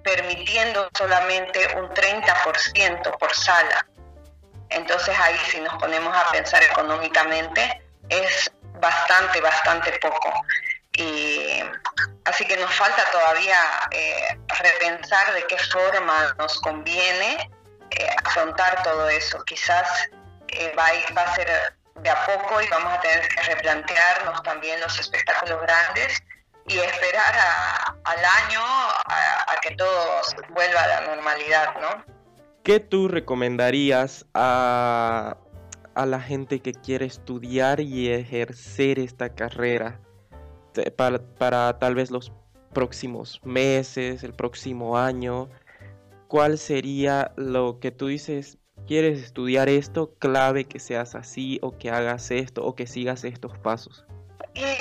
permitiendo 0.04 0.90
solamente 0.98 1.76
un 1.76 1.90
30% 1.90 3.18
por 3.18 3.34
sala. 3.36 3.86
Entonces 4.70 5.18
ahí 5.20 5.38
si 5.50 5.60
nos 5.62 5.74
ponemos 5.76 6.16
a 6.16 6.32
pensar 6.32 6.64
económicamente 6.64 7.84
es 8.10 8.52
bastante, 8.80 9.40
bastante 9.40 9.92
poco. 10.00 10.34
Y 11.02 11.64
así 12.26 12.46
que 12.46 12.58
nos 12.58 12.74
falta 12.74 13.04
todavía 13.12 13.58
eh, 13.92 14.38
repensar 14.60 15.34
de 15.34 15.44
qué 15.48 15.58
forma 15.58 16.36
nos 16.38 16.60
conviene 16.62 17.50
eh, 17.92 18.08
afrontar 18.24 18.84
todo 18.84 19.10
eso. 19.10 19.44
Quizás 19.44 19.88
eh, 20.50 20.74
va, 20.78 20.86
a, 20.86 21.14
va, 21.14 21.24
a 21.24 21.36
ser 21.36 21.48
de 21.96 22.10
a 22.10 22.26
poco 22.26 22.62
y 22.62 22.68
vamos 22.68 22.94
a 22.94 23.02
tener 23.02 23.28
que 23.28 23.42
replantearnos 23.42 24.44
también 24.44 24.80
los 24.80 25.00
espectáculos 25.00 25.62
grandes 25.62 26.22
y 26.68 26.78
esperar 26.78 27.34
al 28.04 28.20
año 28.20 28.62
a, 28.62 29.56
que 29.62 29.76
todo 29.76 30.22
vuelva 30.50 30.84
a 30.84 30.88
la 30.88 31.02
normalidad, 31.02 31.76
¿no? 31.82 32.06
¿Qué 32.64 32.80
tú 32.80 33.08
recomendarías 33.08 34.26
a, 34.34 35.38
a 35.96 36.06
la 36.06 36.22
gente 36.22 36.62
que 36.62 36.74
quiere 36.74 37.08
estudiar 37.08 37.80
y 37.80 38.14
ejercer 38.14 39.00
esta 39.00 39.34
carrera? 39.34 40.00
Para, 40.96 41.80
tal 41.80 41.96
vez 41.96 42.12
los 42.12 42.32
próximos 42.74 43.40
meses, 43.44 44.24
el 44.24 44.34
próximo 44.34 44.98
año? 44.98 45.50
¿Cuál 46.28 46.58
sería 46.58 47.32
lo 47.36 47.80
que 47.80 47.92
tú 47.92 48.08
dices, 48.08 48.58
quieres 48.88 49.22
estudiar 49.22 49.70
esto, 49.70 50.14
clave 50.20 50.66
que 50.66 50.80
seas 50.80 51.16
así 51.16 51.60
o 51.62 51.78
que 51.78 51.90
hagas 51.90 52.32
esto 52.32 52.64
o 52.64 52.76
que 52.76 52.88
sigas 52.88 53.24
estos 53.24 53.58
pasos? 53.60 54.06
Eh, 54.56 54.78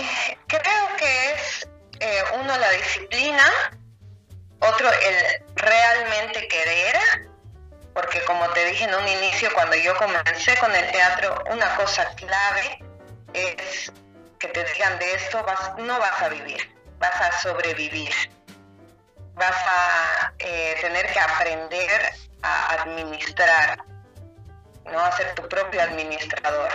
creo 0.47 0.97
que 0.99 1.33
es 1.33 1.69
eh, 2.01 2.23
uno 2.41 2.57
la 2.57 2.71
disciplina, 2.73 3.45
otro 4.61 4.89
el 4.89 5.43
realmente 5.57 6.47
querer, 6.49 6.97
porque 7.95 8.21
como 8.27 8.49
te 8.51 8.65
dije 8.67 8.85
en 8.85 8.95
un 8.95 9.09
inicio, 9.09 9.49
cuando 9.55 9.77
yo 9.77 9.97
comencé 9.97 10.57
con 10.59 10.75
el 10.75 10.91
teatro, 10.93 11.45
una 11.51 11.77
cosa 11.77 12.09
clave 12.15 12.85
es 13.35 13.93
que 14.41 14.49
te 14.49 14.65
digan 14.65 14.99
de 14.99 15.15
esto, 15.15 15.43
vas, 15.45 15.79
no 15.79 15.99
vas 15.99 16.23
a 16.23 16.29
vivir, 16.29 16.75
vas 16.99 17.21
a 17.21 17.41
sobrevivir. 17.41 18.13
Vas 19.35 19.57
a 19.67 20.33
eh, 20.39 20.77
tener 20.81 21.07
que 21.13 21.21
aprender 21.21 22.13
a 22.43 22.75
administrar, 22.75 23.79
¿no? 24.87 24.99
A 24.99 25.13
ser 25.13 25.35
tu 25.35 25.49
propio 25.49 25.81
administrador. 25.83 26.71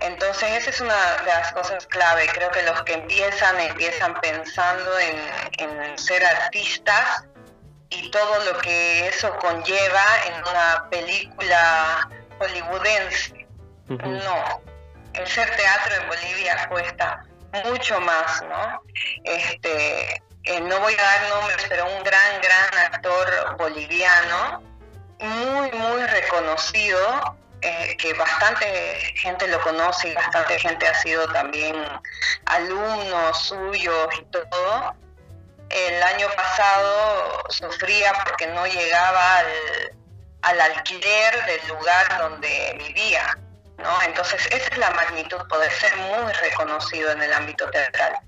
Entonces 0.00 0.50
esa 0.52 0.70
es 0.70 0.80
una 0.80 1.16
de 1.18 1.26
las 1.26 1.52
cosas 1.52 1.86
clave. 1.86 2.26
Creo 2.32 2.50
que 2.50 2.62
los 2.62 2.82
que 2.82 2.94
empiezan, 2.94 3.60
empiezan 3.60 4.20
pensando 4.20 4.98
en, 4.98 5.18
en 5.58 5.98
ser 5.98 6.24
artistas 6.24 7.24
y 7.90 8.10
todo 8.10 8.44
lo 8.44 8.58
que 8.58 9.08
eso 9.08 9.36
conlleva 9.38 10.04
en 10.26 10.34
una 10.48 10.88
película 10.90 12.08
hollywoodense. 12.38 13.46
No, 13.88 14.62
el 15.14 15.26
ser 15.26 15.54
teatro 15.56 15.94
en 15.94 16.08
Bolivia 16.08 16.68
cuesta 16.68 17.24
mucho 17.64 18.00
más, 18.00 18.42
¿no? 18.42 18.82
Este, 19.24 20.22
eh, 20.44 20.60
no 20.60 20.80
voy 20.80 20.94
a 20.94 21.02
dar 21.02 21.28
nombres, 21.28 21.66
pero 21.68 21.86
un 21.86 22.02
gran, 22.02 22.40
gran 22.40 22.92
actor 22.92 23.56
boliviano, 23.56 24.62
muy, 25.18 25.70
muy 25.70 26.06
reconocido, 26.06 27.36
eh, 27.60 27.96
que 27.96 28.12
bastante 28.14 28.66
gente 29.14 29.46
lo 29.46 29.60
conoce 29.60 30.08
y 30.08 30.14
bastante 30.14 30.58
gente 30.58 30.88
ha 30.88 30.94
sido 30.94 31.28
también 31.28 31.76
alumnos 32.46 33.38
suyos 33.38 34.08
y 34.18 34.24
todo. 34.24 34.96
El 35.68 36.02
año 36.02 36.28
pasado 36.36 37.44
sufría 37.50 38.12
porque 38.24 38.48
no 38.48 38.66
llegaba 38.66 39.38
al, 39.38 39.46
al 40.42 40.60
alquiler 40.60 41.46
del 41.46 41.68
lugar 41.68 42.18
donde 42.18 42.74
vivía. 42.78 43.38
¿No? 43.78 44.02
Entonces, 44.02 44.46
esa 44.46 44.68
es 44.68 44.78
la 44.78 44.90
magnitud, 44.90 45.38
poder 45.48 45.70
ser 45.72 45.96
muy 45.96 46.32
reconocido 46.32 47.12
en 47.12 47.22
el 47.22 47.32
ámbito 47.32 47.68
teatral. 47.70 48.18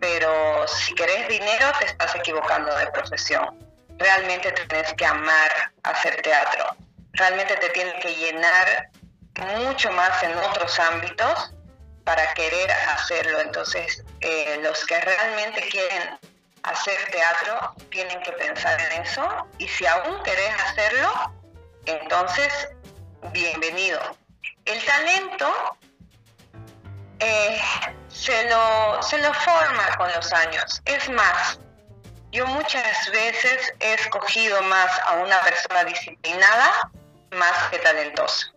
Pero 0.00 0.66
si 0.68 0.94
querés 0.94 1.28
dinero, 1.28 1.66
te 1.78 1.86
estás 1.86 2.14
equivocando 2.14 2.74
de 2.76 2.86
profesión. 2.88 3.58
Realmente 3.98 4.52
tienes 4.52 4.94
que 4.94 5.06
amar 5.06 5.72
hacer 5.82 6.22
teatro 6.22 6.76
realmente 7.18 7.56
te 7.56 7.68
tiene 7.70 7.92
que 8.00 8.14
llenar 8.14 8.90
mucho 9.56 9.90
más 9.92 10.22
en 10.22 10.36
otros 10.38 10.78
ámbitos 10.78 11.52
para 12.04 12.32
querer 12.34 12.70
hacerlo. 12.70 13.40
Entonces, 13.40 14.04
eh, 14.20 14.58
los 14.62 14.84
que 14.86 15.00
realmente 15.00 15.60
quieren 15.68 16.18
hacer 16.62 16.96
teatro 17.10 17.74
tienen 17.90 18.20
que 18.22 18.32
pensar 18.32 18.80
en 18.80 19.02
eso 19.02 19.46
y 19.58 19.68
si 19.68 19.86
aún 19.86 20.22
querés 20.22 20.54
hacerlo, 20.64 21.34
entonces, 21.86 22.68
bienvenido. 23.32 24.00
El 24.64 24.84
talento 24.84 25.76
eh, 27.20 27.60
se, 28.08 28.48
lo, 28.48 29.02
se 29.02 29.18
lo 29.18 29.32
forma 29.34 29.96
con 29.96 30.12
los 30.12 30.32
años. 30.32 30.80
Es 30.84 31.08
más, 31.10 31.58
yo 32.30 32.46
muchas 32.46 33.10
veces 33.10 33.72
he 33.80 33.94
escogido 33.94 34.60
más 34.62 35.00
a 35.06 35.14
una 35.14 35.40
persona 35.40 35.84
disciplinada 35.84 36.90
más 37.32 37.68
que 37.70 37.78
talentosa. 37.78 38.52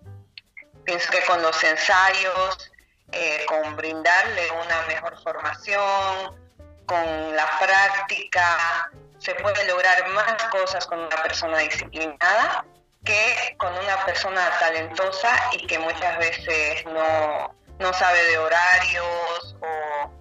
Pienso 0.84 1.10
que 1.12 1.24
con 1.26 1.42
los 1.42 1.64
ensayos, 1.64 2.72
eh, 3.12 3.46
con 3.48 3.76
brindarle 3.76 4.52
una 4.52 4.82
mejor 4.88 5.22
formación, 5.22 6.40
con 6.86 7.36
la 7.36 7.60
práctica, 7.60 8.92
se 9.20 9.36
puede 9.36 9.66
lograr 9.66 10.10
más 10.10 10.44
cosas 10.46 10.86
con 10.86 11.00
una 11.00 11.24
persona 11.24 11.60
disciplinada 11.60 12.66
que 13.04 13.56
con 13.58 13.74
una 13.74 14.06
persona 14.06 14.50
talentosa 14.60 15.30
y 15.54 15.66
que 15.66 15.80
muchas 15.80 16.18
veces 16.20 16.86
no, 16.86 17.56
no 17.80 17.94
sabe 17.94 18.24
de 18.26 18.38
horarios 18.38 19.56
o, 19.62 20.12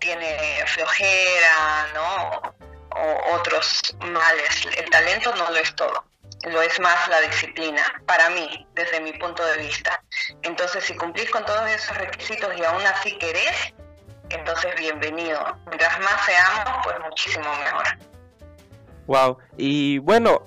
tiene 0.00 0.36
flojera, 0.66 1.86
¿no? 1.94 2.40
O 2.90 3.34
otros 3.34 3.94
males. 4.00 4.66
El 4.76 4.88
talento 4.90 5.34
no 5.36 5.50
lo 5.50 5.56
es 5.56 5.74
todo 5.76 6.04
lo 6.50 6.60
es 6.60 6.78
más 6.80 7.08
la 7.08 7.20
disciplina, 7.22 7.82
para 8.06 8.28
mí, 8.30 8.66
desde 8.74 9.00
mi 9.00 9.12
punto 9.14 9.44
de 9.46 9.58
vista. 9.58 10.02
Entonces, 10.42 10.84
si 10.84 10.94
cumplís 10.94 11.30
con 11.30 11.44
todos 11.44 11.68
esos 11.70 11.96
requisitos 11.96 12.54
y 12.56 12.64
aún 12.64 12.82
así 12.82 13.16
querés, 13.18 13.74
entonces 14.30 14.74
bienvenido. 14.76 15.40
Mientras 15.66 15.98
más 16.00 16.24
seamos, 16.26 16.84
pues 16.84 16.96
muchísimo 17.00 17.48
mejor. 17.56 17.84
Wow, 19.06 19.38
y 19.56 19.98
bueno, 19.98 20.42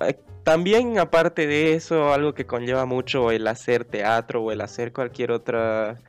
también 0.48 0.98
aparte 0.98 1.46
de 1.46 1.74
eso, 1.74 2.14
algo 2.14 2.34
que 2.34 2.46
conlleva 2.46 2.86
mucho 2.86 3.32
el 3.32 3.46
hacer 3.48 3.84
teatro 3.84 4.42
o 4.42 4.54
el 4.54 4.62
hacer 4.62 4.94
cualquier 4.94 5.32
otra, 5.32 6.00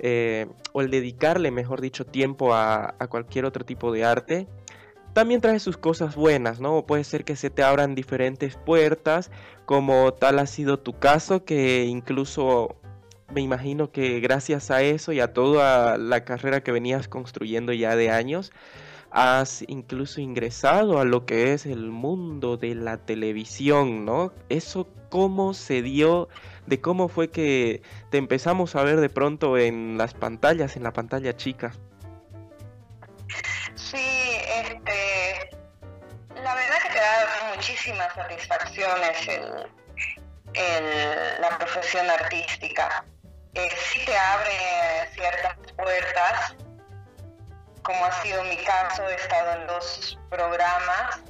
eh, 0.00 0.48
o 0.72 0.80
el 0.80 0.90
dedicarle, 0.90 1.52
mejor 1.52 1.80
dicho, 1.80 2.04
tiempo 2.04 2.52
a, 2.52 2.96
a 2.98 3.06
cualquier 3.06 3.44
otro 3.44 3.64
tipo 3.64 3.92
de 3.92 4.04
arte, 4.04 4.48
también 5.12 5.40
trae 5.40 5.60
sus 5.60 5.76
cosas 5.76 6.16
buenas, 6.16 6.58
¿no? 6.58 6.84
Puede 6.84 7.04
ser 7.04 7.24
que 7.24 7.36
se 7.36 7.48
te 7.48 7.62
abran 7.62 7.94
diferentes 7.94 8.56
puertas, 8.56 9.30
como 9.66 10.12
tal 10.14 10.40
ha 10.40 10.48
sido 10.48 10.80
tu 10.80 10.98
caso, 10.98 11.44
que 11.44 11.84
incluso 11.84 12.74
me 13.32 13.40
imagino 13.40 13.92
que 13.92 14.18
gracias 14.18 14.72
a 14.72 14.82
eso 14.82 15.12
y 15.12 15.20
a 15.20 15.32
toda 15.32 15.96
la 15.96 16.24
carrera 16.24 16.60
que 16.60 16.72
venías 16.72 17.06
construyendo 17.06 17.72
ya 17.72 17.94
de 17.94 18.10
años, 18.10 18.50
has 19.16 19.64
incluso 19.66 20.20
ingresado 20.20 21.00
a 21.00 21.06
lo 21.06 21.24
que 21.24 21.54
es 21.54 21.64
el 21.64 21.90
mundo 21.90 22.58
de 22.58 22.74
la 22.74 22.98
televisión, 22.98 24.04
¿no? 24.04 24.34
Eso 24.50 24.86
cómo 25.08 25.54
se 25.54 25.80
dio, 25.80 26.28
de 26.66 26.82
cómo 26.82 27.08
fue 27.08 27.30
que 27.30 27.80
te 28.10 28.18
empezamos 28.18 28.76
a 28.76 28.82
ver 28.82 29.00
de 29.00 29.08
pronto 29.08 29.56
en 29.56 29.96
las 29.96 30.12
pantallas, 30.12 30.76
en 30.76 30.82
la 30.82 30.92
pantalla 30.92 31.34
chica. 31.34 31.72
muchísimas 37.54 38.12
satisfacciones 38.14 39.28
el, 39.28 41.40
la 41.40 41.58
profesión 41.58 42.08
artística. 42.10 43.04
Eh, 43.54 43.68
sí 43.90 44.04
te 44.04 44.16
abre 44.16 45.08
ciertas 45.14 45.56
puertas, 45.74 46.54
como 47.86 48.04
ha 48.04 48.22
sido 48.22 48.42
mi 48.44 48.56
caso, 48.56 49.08
he 49.08 49.14
estado 49.14 49.60
en 49.60 49.66
dos 49.68 50.18
programas, 50.28 51.20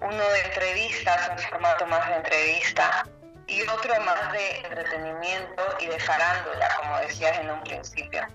uno 0.00 0.28
de 0.30 0.40
entrevistas, 0.46 1.30
un 1.30 1.38
formato 1.38 1.86
más 1.86 2.08
de 2.08 2.16
entrevista, 2.16 3.04
y 3.46 3.62
otro 3.62 4.00
más 4.00 4.32
de 4.32 4.56
entretenimiento 4.58 5.62
y 5.80 5.86
de 5.88 6.00
farándula, 6.00 6.68
como 6.78 6.98
decías 7.00 7.38
en 7.38 7.50
un 7.50 7.60
principio. 7.64 8.26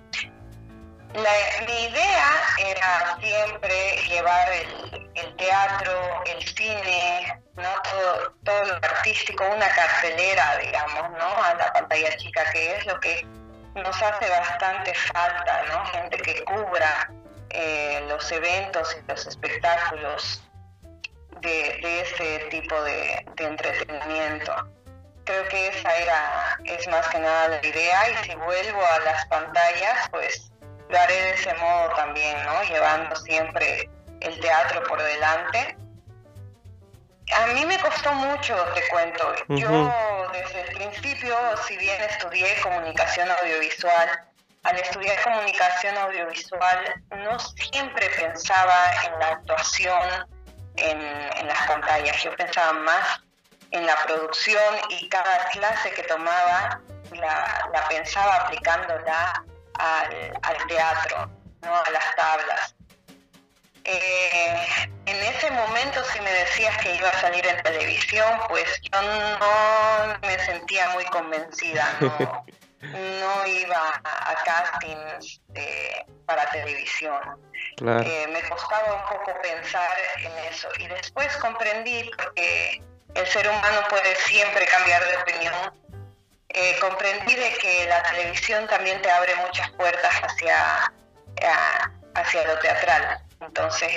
La, 1.15 1.65
mi 1.65 1.85
idea 1.85 2.31
era 2.59 3.17
siempre 3.19 3.97
llevar 4.07 4.51
el, 4.51 5.35
teatro, 5.37 6.23
el 6.25 6.45
cine, 6.45 7.41
¿no? 7.55 7.69
todo, 7.89 8.35
todo, 8.43 8.65
lo 8.65 8.75
artístico, 8.75 9.45
una 9.45 9.69
cartelera, 9.69 10.57
digamos, 10.57 11.11
¿no? 11.17 11.43
a 11.43 11.53
la 11.55 11.73
pantalla 11.73 12.15
chica, 12.17 12.43
que 12.51 12.75
es 12.75 12.85
lo 12.85 12.99
que 12.99 13.25
nos 13.75 14.01
hace 14.01 14.29
bastante 14.29 14.93
falta, 14.93 15.63
¿no? 15.69 15.85
gente 15.85 16.17
que 16.17 16.43
cubra 16.45 17.11
eh, 17.49 18.05
los 18.07 18.31
eventos 18.31 18.97
y 18.97 19.11
los 19.11 19.27
espectáculos 19.27 20.43
de, 21.41 21.79
de 21.81 22.01
ese 22.01 22.39
tipo 22.49 22.81
de, 22.83 23.25
de 23.35 23.45
entretenimiento 23.45 24.53
creo 25.25 25.47
que 25.49 25.67
esa 25.67 25.97
era, 25.97 26.59
es 26.63 26.87
más 26.87 27.07
que 27.09 27.19
nada 27.19 27.49
la 27.49 27.67
idea 27.67 28.09
y 28.09 28.25
si 28.25 28.35
vuelvo 28.35 28.81
a 28.85 28.99
las 28.99 29.25
pantallas, 29.25 30.09
pues 30.11 30.51
lo 30.89 30.97
haré 30.97 31.13
de 31.13 31.31
ese 31.31 31.53
modo 31.55 31.89
también, 31.95 32.37
¿no? 32.45 32.63
Llevando 32.63 33.15
siempre 33.17 33.89
el 34.21 34.39
teatro 34.39 34.83
por 34.83 35.01
delante. 35.01 35.77
A 37.33 37.47
mí 37.47 37.65
me 37.65 37.79
costó 37.79 38.13
mucho, 38.13 38.55
te 38.73 38.87
cuento. 38.89 39.33
Yo 39.49 40.27
desde 40.31 40.61
el 40.61 40.75
principio, 40.75 41.35
si 41.67 41.77
bien 41.77 42.01
estudié 42.03 42.59
comunicación 42.61 43.29
audiovisual, 43.31 44.21
al 44.63 44.79
estudiar 44.79 45.21
comunicación 45.23 45.97
audiovisual 45.97 47.03
no 47.17 47.37
siempre 47.39 48.09
pensaba 48.09 48.91
en 49.05 49.19
la 49.19 49.27
actuación 49.27 50.27
en, 50.77 51.01
en 51.01 51.47
las 51.47 51.67
pantallas, 51.67 52.23
yo 52.23 52.35
pensaba 52.35 52.73
más 52.73 53.21
en 53.71 53.85
la 53.85 53.95
producción 54.05 54.75
y 54.89 55.09
cada 55.09 55.49
clase 55.49 55.91
que 55.91 56.03
tomaba 56.03 56.79
la, 57.11 57.69
la 57.71 57.87
pensaba 57.87 58.35
aplicándola 58.37 59.43
al, 59.75 60.67
teatro, 60.67 61.29
¿no? 61.61 61.75
a 61.75 61.89
las 61.89 62.15
tablas. 62.15 62.75
Eh, 63.85 64.89
en 65.05 65.15
ese 65.15 65.51
momento 65.51 66.03
si 66.05 66.19
me 66.21 66.31
decías 66.31 66.75
que 66.79 66.95
iba 66.95 67.09
a 67.09 67.21
salir 67.21 67.45
en 67.45 67.61
televisión, 67.61 68.39
pues 68.49 68.81
yo 68.91 69.01
no 69.01 70.17
me 70.21 70.39
sentía 70.39 70.89
muy 70.89 71.05
convencida, 71.05 71.97
no, 72.01 72.43
iba 73.47 74.01
a, 74.03 74.43
castings 74.43 75.41
para 76.25 76.49
televisión. 76.49 77.21
Eh, 77.77 78.27
me 78.31 78.41
costaba 78.49 78.93
un 78.93 79.17
poco 79.17 79.39
pensar 79.41 79.91
en 80.17 80.31
eso 80.51 80.67
y 80.79 80.87
después 80.87 81.35
comprendí 81.37 82.09
porque 82.17 82.81
el 83.13 83.27
ser 83.27 83.47
humano 83.47 83.81
puede 83.89 84.15
siempre 84.15 84.65
cambiar 84.65 85.03
de 85.05 85.17
opinión 85.17 85.85
eh, 86.57 86.77
comprendí 86.79 87.35
de 87.35 87.51
que 87.57 87.85
la 87.85 88.01
televisión 88.03 88.65
también 88.67 89.01
te 89.01 89.11
abre 89.11 89.35
muchas 89.35 89.69
puertas 89.71 90.13
hacia, 90.23 90.89
hacia 92.13 92.47
lo 92.47 92.57
teatral. 92.59 93.19
Entonces 93.45 93.91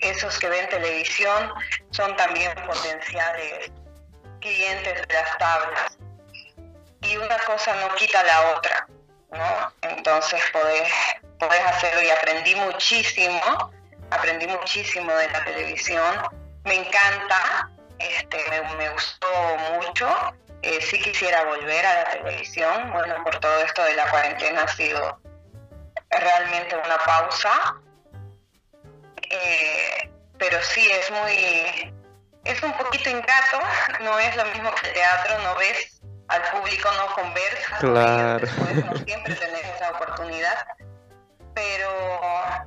esos 0.00 0.38
que 0.38 0.48
ven 0.48 0.68
televisión 0.68 1.52
son 1.90 2.14
también 2.16 2.52
potenciales 2.66 3.70
clientes 4.40 5.06
de 5.06 5.14
las 5.14 5.38
tablas. 5.38 5.98
Y 7.02 7.16
y 7.16 7.16
una 7.16 7.38
cosa 7.38 7.74
no 7.76 7.94
quita 7.94 8.22
la 8.22 8.50
otra, 8.56 8.86
¿no? 9.30 9.72
Entonces 9.82 10.40
podés, 10.52 10.92
podés 11.38 11.64
hacerlo 11.66 12.02
y 12.02 12.10
aprendí 12.10 12.54
muchísimo, 12.56 13.72
aprendí 14.10 14.46
muchísimo 14.46 15.12
de 15.12 15.28
la 15.30 15.44
televisión, 15.44 16.28
me 16.64 16.74
encanta, 16.74 17.70
este, 17.98 18.38
me, 18.76 18.88
gustó 18.90 19.28
mucho, 19.74 20.08
eh, 20.62 20.80
sí 20.82 21.00
quisiera 21.00 21.44
volver 21.44 21.86
a 21.86 21.94
la 21.94 22.10
televisión, 22.10 22.92
bueno, 22.92 23.22
por 23.22 23.38
todo 23.38 23.58
esto 23.60 23.84
de 23.84 23.94
la 23.94 24.10
cuarentena 24.10 24.62
ha 24.62 24.68
sido 24.68 25.20
realmente 26.10 26.76
una 26.76 26.98
pausa, 26.98 27.76
eh, 29.30 30.10
pero 30.38 30.58
sí 30.62 30.86
es 30.90 31.10
muy, 31.10 31.92
es 32.44 32.62
un 32.62 32.72
poquito 32.72 33.10
ingrato, 33.10 33.58
no 34.02 34.18
es 34.18 34.36
lo 34.36 34.44
mismo 34.46 34.70
que 34.74 34.88
el 34.88 34.94
teatro, 34.94 35.38
no 35.42 35.56
ves 35.56 36.00
al 36.28 36.42
público, 36.52 36.88
no 36.96 37.14
conversas, 37.14 37.80
claro. 37.80 38.48
no 38.90 39.04
siempre 39.04 39.34
tener 39.34 39.64
esa 39.76 39.90
oportunidad, 39.90 40.66
pero, 41.54 41.90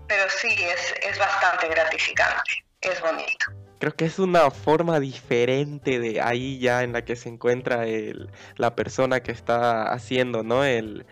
pero 0.07 0.29
sí, 0.29 0.47
es, 0.47 0.95
es 1.03 1.17
bastante 1.19 1.67
gratificante, 1.67 2.65
es 2.81 3.01
bonito. 3.01 3.45
Creo 3.79 3.95
que 3.95 4.05
es 4.05 4.19
una 4.19 4.51
forma 4.51 4.99
diferente 4.99 5.99
de 5.99 6.19
ahí 6.19 6.59
ya 6.59 6.83
en 6.83 6.91
la 6.91 7.05
que 7.05 7.15
se 7.15 7.29
encuentra 7.29 7.85
el, 7.85 8.29
la 8.57 8.75
persona 8.75 9.21
que 9.21 9.31
está 9.31 9.83
haciendo, 9.93 10.43
¿no? 10.43 10.65
El, 10.65 11.05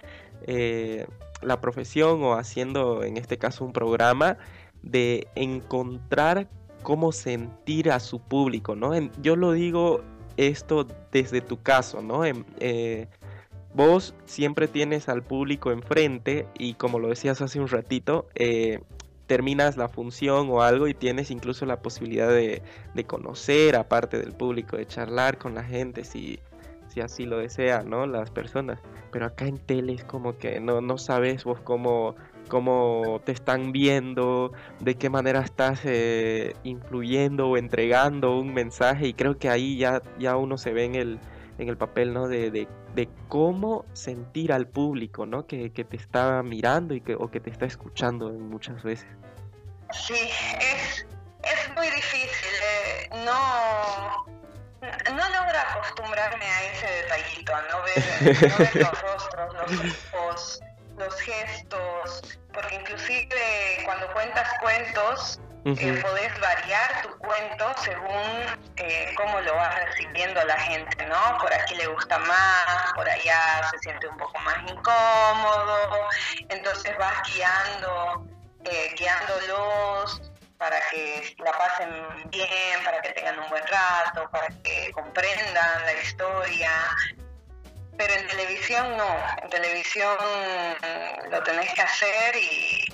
eh, 0.48 1.06
la 1.42 1.62
profesión 1.62 2.24
o 2.24 2.34
haciendo 2.34 3.04
en 3.04 3.18
este 3.18 3.38
caso 3.38 3.64
un 3.64 3.74
programa 3.74 4.38
de 4.84 5.28
encontrar 5.36 6.48
cómo 6.84 7.12
sentir 7.12 7.92
a 7.92 8.00
su 8.00 8.20
público, 8.20 8.76
¿no? 8.76 8.94
yo 9.22 9.36
lo 9.36 9.52
digo 9.52 10.02
esto 10.38 10.88
desde 11.12 11.42
tu 11.42 11.62
caso, 11.62 12.02
¿no? 12.02 12.22
Eh, 12.26 13.08
vos 13.74 14.14
siempre 14.26 14.68
tienes 14.68 15.10
al 15.10 15.24
público 15.24 15.72
enfrente 15.72 16.48
y 16.58 16.76
como 16.76 17.00
lo 17.00 17.10
decías 17.10 17.42
hace 17.42 17.60
un 17.60 17.68
ratito, 17.68 18.28
eh, 18.36 18.80
terminas 19.28 19.78
la 19.78 19.90
función 19.90 20.50
o 20.50 20.62
algo 20.62 20.88
y 20.88 20.94
tienes 20.94 21.32
incluso 21.32 21.66
la 21.66 21.82
posibilidad 21.82 22.30
de, 22.30 22.62
conocer 23.06 23.76
aparte 23.76 24.18
del 24.18 24.34
público, 24.34 24.78
de 24.78 24.88
charlar 24.88 25.38
con 25.38 25.54
la 25.54 25.64
gente 25.64 26.04
si, 26.04 26.40
si 26.88 27.02
así 27.02 27.26
lo 27.26 27.38
desean, 27.38 27.90
¿no? 27.90 28.08
Las 28.08 28.32
personas. 28.32 28.80
Pero 29.12 29.26
acá 29.26 29.46
en 29.46 29.58
tele 29.58 29.94
es 29.94 30.04
como 30.04 30.38
que 30.38 30.60
no, 30.60 30.82
no 30.82 30.98
sabes 30.98 31.44
vos 31.44 31.60
cómo 31.60 32.16
cómo 32.48 33.22
te 33.26 33.32
están 33.32 33.72
viendo, 33.72 34.52
de 34.80 34.96
qué 34.96 35.10
manera 35.10 35.42
estás 35.42 35.82
eh, 35.84 36.56
influyendo 36.64 37.50
o 37.50 37.58
entregando 37.58 38.38
un 38.38 38.54
mensaje 38.54 39.08
y 39.08 39.14
creo 39.14 39.38
que 39.38 39.50
ahí 39.50 39.78
ya, 39.78 40.02
ya 40.18 40.36
uno 40.38 40.58
se 40.58 40.74
ve 40.74 40.86
en 40.86 40.96
el, 40.96 41.20
en 41.58 41.70
el 41.70 41.78
papel 41.78 42.14
¿no? 42.14 42.28
de, 42.28 42.52
de, 42.52 42.68
cómo 43.28 43.86
sentir 43.94 44.52
al 44.52 44.68
público 44.68 45.26
¿no? 45.26 45.46
que, 45.46 45.72
que, 45.72 45.84
te 45.84 45.98
está 45.98 46.42
mirando 46.42 46.96
y 46.96 47.02
que, 47.02 47.16
o 47.16 47.30
que 47.30 47.40
te 47.40 47.50
está 47.50 47.66
escuchando 47.66 48.32
muchas 48.32 48.82
veces. 48.84 49.08
Sí, 49.92 50.16
es, 50.60 51.06
es 51.44 51.76
muy 51.76 51.88
difícil. 51.88 52.50
Eh, 52.64 53.10
no, 53.26 54.26
no 54.82 55.30
logro 55.30 55.60
acostumbrarme 55.60 56.46
a 56.46 56.64
ese 56.72 56.88
detallito, 56.88 57.56
a 57.56 57.62
no 57.62 57.84
ver, 57.84 58.52
no 58.52 58.58
ver 58.58 58.76
los 58.76 59.02
rostros, 59.02 59.54
los 59.54 60.14
ojos, 60.14 60.60
los 60.98 61.16
gestos, 61.22 62.40
porque 62.54 62.76
inclusive 62.76 63.82
cuando 63.86 64.12
cuentas 64.14 64.50
cuentos, 64.62 65.40
eh, 65.66 66.02
podés 66.02 66.40
variar 66.40 67.02
tu 67.02 67.18
cuento 67.18 67.74
según 67.84 68.70
eh, 68.78 69.14
cómo 69.18 69.42
lo 69.42 69.54
vas 69.56 69.76
recibiendo 69.84 70.42
la 70.46 70.58
gente, 70.58 71.06
¿no? 71.08 71.38
Por 71.40 71.54
aquí 71.54 71.76
le 71.76 71.88
gusta 71.88 72.18
más, 72.20 72.94
por 72.96 73.08
allá 73.10 73.70
se 73.72 73.80
siente 73.80 74.08
un 74.08 74.18
poco 74.18 74.40
más 74.40 74.58
incómodo, 74.70 76.08
entonces 76.48 76.98
vas 76.98 77.16
guiando, 77.34 78.26
eh, 78.64 78.96
guiándolos 78.98 80.22
para 80.58 80.80
que 80.90 81.36
la 81.40 81.52
pasen 81.52 82.30
bien, 82.30 82.84
para 82.86 83.02
que 83.02 83.10
tengan 83.10 83.38
un 83.38 83.50
buen 83.50 83.64
rato, 83.68 84.30
para 84.32 84.48
que 84.64 84.92
comprendan 84.94 85.86
la 85.86 85.94
historia, 85.94 86.72
pero 87.98 88.14
en 88.14 88.28
televisión 88.28 88.96
no, 88.96 89.18
en 89.42 89.50
televisión 89.50 90.16
lo 91.30 91.44
tenés 91.44 91.74
que 91.74 91.82
hacer 91.82 92.36
y, 92.36 92.86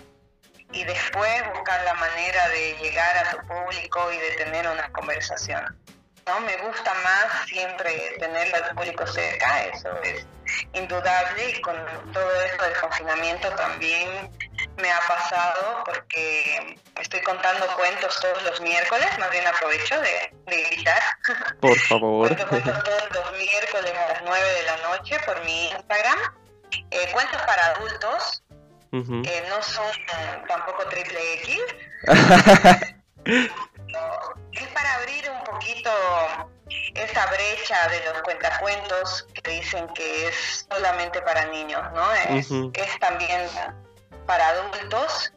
y 0.72 0.84
después 0.84 1.54
buscar 1.54 1.84
la 1.84 1.93
manera 1.95 2.49
de 2.49 2.76
llegar 2.82 3.18
a 3.18 3.32
tu 3.32 3.47
público 3.47 4.12
y 4.12 4.18
de 4.18 4.32
tener 4.43 4.68
una 4.68 4.91
conversación. 4.91 5.78
¿No? 6.26 6.39
Me 6.41 6.57
gusta 6.57 6.93
más 7.03 7.47
siempre 7.47 8.15
tener 8.19 8.53
al 8.55 8.76
público 8.76 9.05
cerca, 9.07 9.63
eso 9.65 9.89
es 10.03 10.26
indudable 10.74 11.49
y 11.49 11.61
con 11.61 11.76
todo 12.11 12.41
esto 12.41 12.63
del 12.63 12.78
confinamiento 12.80 13.49
también 13.51 14.30
me 14.78 14.91
ha 14.91 14.99
pasado 15.07 15.84
porque 15.86 16.78
estoy 16.99 17.21
contando 17.21 17.65
cuentos 17.76 18.19
todos 18.19 18.43
los 18.43 18.59
miércoles, 18.61 19.07
más 19.19 19.32
bien 19.32 19.47
aprovecho 19.47 19.99
de, 19.99 20.34
gritar. 20.47 21.01
Por 21.59 21.78
favor. 21.80 22.28
Cuento 22.28 22.47
cuentos 22.47 22.84
todos 22.84 23.09
los 23.13 23.32
miércoles 23.38 23.93
a 23.95 24.13
las 24.13 24.24
9 24.24 24.53
de 24.53 24.63
la 24.63 24.78
noche 24.78 25.19
por 25.26 25.43
mi 25.45 25.69
Instagram. 25.69 26.19
Eh, 26.89 27.07
cuentos 27.11 27.39
para 27.43 27.67
adultos, 27.67 28.43
eh, 28.91 29.43
no 29.49 29.61
son 29.61 29.91
tampoco 30.47 30.88
triple 30.88 31.34
X. 31.36 31.59
es 34.56 34.68
para 34.70 34.93
abrir 34.95 35.30
un 35.30 35.43
poquito 35.43 35.91
esa 36.95 37.26
brecha 37.28 37.88
de 37.89 38.06
los 38.06 38.22
cuentacuentos 38.22 39.28
que 39.34 39.51
dicen 39.51 39.88
que 39.89 40.28
es 40.28 40.66
solamente 40.70 41.22
para 41.22 41.45
niños, 41.47 41.82
¿no? 41.93 42.14
Es, 42.14 42.49
es 42.51 42.99
también 42.99 43.47
para 44.26 44.47
adultos. 44.49 45.34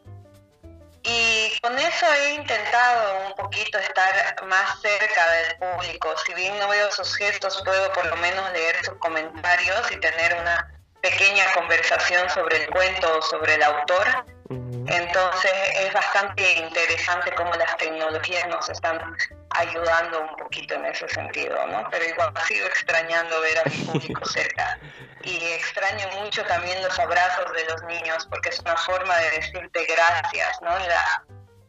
Y 1.03 1.53
con 1.61 1.79
eso 1.79 2.07
he 2.15 2.35
intentado 2.35 3.29
un 3.29 3.35
poquito 3.35 3.79
estar 3.79 4.45
más 4.47 4.81
cerca 4.81 5.31
del 5.31 5.57
público. 5.59 6.15
Si 6.27 6.35
bien 6.35 6.59
no 6.59 6.69
veo 6.69 6.91
sus 6.91 7.15
gestos, 7.17 7.63
puedo 7.65 7.93
por 7.93 8.07
lo 8.07 8.17
menos 8.17 8.53
leer 8.53 8.85
sus 8.85 8.97
comentarios 8.99 9.93
y 9.93 10.01
tener 10.01 10.35
una 10.35 10.76
pequeña 11.11 11.45
conversación 11.53 12.29
sobre 12.31 12.65
el 12.65 12.71
cuento 12.71 13.19
o 13.19 13.23
sobre 13.23 13.55
el 13.55 13.63
autor. 13.63 14.25
Entonces 14.49 15.53
es 15.81 15.93
bastante 15.93 16.53
interesante 16.53 17.33
cómo 17.33 17.53
las 17.55 17.77
tecnologías 17.77 18.47
nos 18.49 18.69
están 18.69 19.17
ayudando 19.51 20.21
un 20.21 20.37
poquito 20.37 20.75
en 20.75 20.87
ese 20.87 21.09
sentido, 21.09 21.67
¿no? 21.67 21.89
Pero 21.91 22.05
igual 22.05 22.33
sigo 22.47 22.67
extrañando 22.67 23.41
ver 23.41 23.59
a 23.59 23.65
mi 23.65 23.77
público 23.85 24.25
cerca 24.29 24.79
y 25.23 25.37
extraño 25.53 26.07
mucho 26.21 26.45
también 26.45 26.81
los 26.83 26.97
abrazos 26.99 27.53
de 27.53 27.65
los 27.65 27.83
niños 27.85 28.27
porque 28.31 28.51
es 28.51 28.61
una 28.61 28.77
forma 28.77 29.17
de 29.17 29.31
decirte 29.31 29.87
gracias, 29.87 30.61
¿no? 30.63 30.71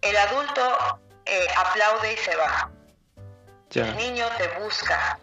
el 0.02 0.18
adulto 0.18 1.00
eh, 1.26 1.48
aplaude 1.58 2.14
y 2.14 2.18
se 2.18 2.36
va. 2.36 2.70
El 3.74 3.98
niño 3.98 4.28
te 4.38 4.48
busca, 4.60 5.20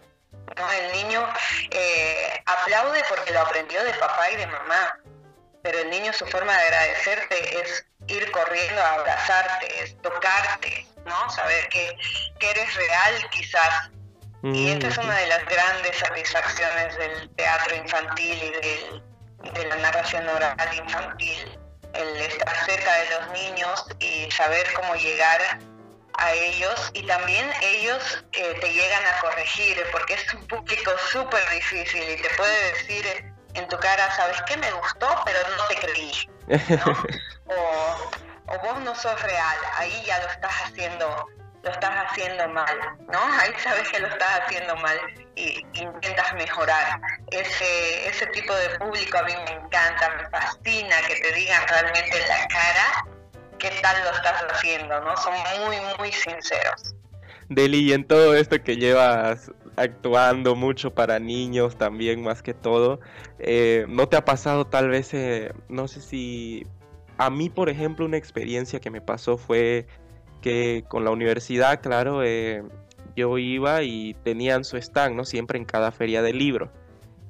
¿no? 0.55 0.71
El 0.71 0.91
niño 0.91 1.27
eh, 1.71 2.43
aplaude 2.45 3.03
porque 3.09 3.31
lo 3.31 3.41
aprendió 3.41 3.83
de 3.83 3.93
papá 3.93 4.29
y 4.31 4.35
de 4.37 4.47
mamá, 4.47 4.99
pero 5.61 5.79
el 5.79 5.89
niño 5.89 6.13
su 6.13 6.25
forma 6.27 6.53
de 6.53 6.63
agradecerte 6.63 7.61
es 7.61 7.85
ir 8.07 8.31
corriendo 8.31 8.81
a 8.81 8.93
abrazarte, 8.93 9.83
es 9.83 9.99
tocarte, 10.01 10.85
¿no? 11.05 11.29
Saber 11.29 11.67
que, 11.69 11.97
que 12.39 12.51
eres 12.51 12.75
real 12.75 13.29
quizás. 13.31 13.89
Y 14.43 14.69
esta 14.69 14.89
es 14.89 14.97
una 14.99 15.15
de 15.15 15.25
las 15.25 15.43
grandes 15.45 15.97
satisfacciones 15.97 16.95
del 16.97 17.35
teatro 17.35 17.75
infantil 17.77 18.53
y 18.61 19.49
de 19.49 19.65
la 19.65 19.75
narración 19.77 20.27
oral 20.29 20.75
infantil, 20.75 21.59
el 21.93 22.21
estar 22.21 22.65
cerca 22.65 22.93
de 22.93 23.09
los 23.09 23.31
niños 23.31 23.85
y 23.99 24.29
saber 24.29 24.71
cómo 24.73 24.93
llegar 24.95 25.59
a 26.17 26.31
ellos 26.33 26.91
y 26.93 27.05
también 27.05 27.49
ellos 27.61 28.23
eh, 28.33 28.57
te 28.59 28.71
llegan 28.71 29.05
a 29.05 29.19
corregir 29.19 29.77
porque 29.91 30.15
es 30.15 30.33
un 30.33 30.47
público 30.47 30.91
súper 31.11 31.49
difícil 31.49 32.03
y 32.09 32.21
te 32.21 32.29
puede 32.35 32.73
decir 32.73 33.33
en 33.53 33.67
tu 33.67 33.77
cara, 33.77 34.11
¿sabes 34.15 34.41
qué? 34.47 34.57
Me 34.57 34.71
gustó, 34.73 35.07
pero 35.25 35.39
no 35.57 35.67
te 35.67 35.75
creí. 35.75 36.29
o, 37.47 38.53
o 38.53 38.59
vos 38.59 38.79
no 38.81 38.95
sos 38.95 39.21
real, 39.21 39.57
ahí 39.77 40.03
ya 40.05 40.19
lo 40.19 40.29
estás 40.29 40.53
haciendo 40.63 41.27
lo 41.65 41.71
estás 41.71 41.91
haciendo 42.07 42.47
mal, 42.49 42.77
¿no? 43.11 43.19
Ahí 43.39 43.51
sabes 43.63 43.89
que 43.89 43.99
lo 43.99 44.07
estás 44.07 44.41
haciendo 44.41 44.75
mal 44.75 44.99
y 45.35 45.65
intentas 45.73 46.31
mejorar. 46.33 47.01
Ese, 47.31 48.07
ese 48.07 48.27
tipo 48.27 48.53
de 48.53 48.69
público 48.77 49.17
a 49.17 49.23
mí 49.23 49.33
me 49.45 49.51
encanta, 49.53 50.09
me 50.15 50.29
fascina 50.29 50.95
que 51.07 51.15
te 51.15 51.31
digan 51.33 51.67
realmente 51.67 52.21
en 52.21 52.27
la 52.27 52.47
cara 52.49 53.05
qué 53.57 53.71
tal 53.81 53.95
lo 54.03 54.11
estás 54.11 54.43
haciendo, 54.51 55.01
¿no? 55.01 55.15
Son 55.17 55.33
muy, 55.65 55.77
muy 55.99 56.11
sinceros. 56.11 56.95
Deli, 57.49 57.89
y 57.89 57.93
en 57.93 58.05
todo 58.05 58.35
esto 58.35 58.61
que 58.63 58.75
llevas 58.77 59.51
actuando 59.75 60.55
mucho 60.55 60.93
para 60.93 61.19
niños 61.19 61.77
también 61.77 62.23
más 62.23 62.41
que 62.41 62.53
todo, 62.53 62.99
eh, 63.39 63.85
¿no 63.89 64.07
te 64.07 64.17
ha 64.17 64.25
pasado 64.25 64.65
tal 64.65 64.89
vez, 64.89 65.13
eh, 65.13 65.53
no 65.69 65.87
sé 65.87 66.01
si 66.01 66.65
a 67.17 67.29
mí 67.29 67.49
por 67.49 67.69
ejemplo 67.69 68.05
una 68.05 68.17
experiencia 68.17 68.79
que 68.79 68.89
me 68.89 69.01
pasó 69.01 69.37
fue 69.37 69.85
que 70.41 70.85
con 70.87 71.03
la 71.03 71.11
universidad, 71.11 71.81
claro, 71.81 72.23
eh, 72.23 72.63
yo 73.15 73.37
iba 73.37 73.83
y 73.83 74.15
tenían 74.23 74.63
su 74.63 74.77
stand, 74.77 75.15
¿no? 75.15 75.25
Siempre 75.25 75.57
en 75.59 75.65
cada 75.65 75.91
feria 75.91 76.21
del 76.21 76.37
libro. 76.37 76.71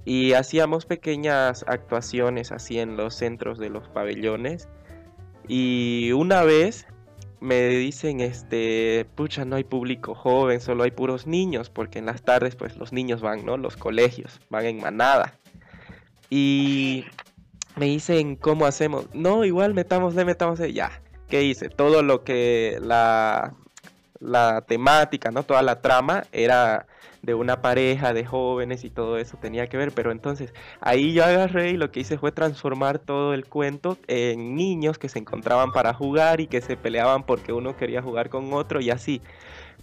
y 0.07 0.33
hacíamos 0.33 0.85
pequeñas 0.85 1.65
actuaciones 1.67 2.51
así 2.51 2.79
en 2.79 2.95
los 2.95 3.15
centros 3.15 3.57
de 3.57 3.69
los 3.69 3.89
pabellones. 3.89 4.69
Y 5.47 6.11
una 6.13 6.43
vez 6.43 6.87
me 7.39 7.67
dicen, 7.69 8.21
este, 8.21 9.05
pucha, 9.15 9.45
no 9.45 9.55
hay 9.55 9.63
público 9.63 10.15
joven, 10.15 10.59
solo 10.59 10.83
hay 10.83 10.91
puros 10.91 11.27
niños, 11.27 11.69
porque 11.69 11.99
en 11.99 12.07
las 12.07 12.23
tardes 12.23 12.55
pues 12.55 12.75
los 12.77 12.91
niños 12.91 13.21
van, 13.21 13.45
¿no? 13.45 13.57
Los 13.57 13.77
colegios, 13.77 14.39
van 14.49 14.65
en 14.65 14.79
manada. 14.79 15.33
Y 16.29 17.05
me 17.75 17.85
dicen, 17.85 18.35
¿cómo 18.35 18.65
hacemos? 18.65 19.07
No, 19.13 19.45
igual 19.45 19.73
metámosle, 19.73 20.25
metámosle, 20.25 20.73
ya. 20.73 21.01
¿Qué 21.29 21.43
hice? 21.43 21.69
Todo 21.69 22.03
lo 22.03 22.23
que 22.23 22.79
la, 22.81 23.53
la 24.19 24.61
temática, 24.61 25.31
¿no? 25.31 25.43
Toda 25.43 25.61
la 25.61 25.81
trama 25.81 26.25
era 26.31 26.87
de 27.25 27.33
una 27.33 27.61
pareja 27.61 28.13
de 28.13 28.25
jóvenes 28.25 28.83
y 28.83 28.89
todo 28.89 29.17
eso 29.17 29.37
tenía 29.37 29.67
que 29.67 29.77
ver, 29.77 29.91
pero 29.91 30.11
entonces 30.11 30.53
ahí 30.79 31.13
yo 31.13 31.25
agarré 31.25 31.71
y 31.71 31.77
lo 31.77 31.91
que 31.91 32.01
hice 32.01 32.17
fue 32.17 32.31
transformar 32.31 32.99
todo 32.99 33.33
el 33.33 33.45
cuento 33.45 33.97
en 34.07 34.55
niños 34.55 34.97
que 34.97 35.09
se 35.09 35.19
encontraban 35.19 35.71
para 35.71 35.93
jugar 35.93 36.39
y 36.39 36.47
que 36.47 36.61
se 36.61 36.77
peleaban 36.77 37.23
porque 37.25 37.53
uno 37.53 37.75
quería 37.75 38.01
jugar 38.01 38.29
con 38.29 38.53
otro 38.53 38.79
y 38.79 38.91
así. 38.91 39.21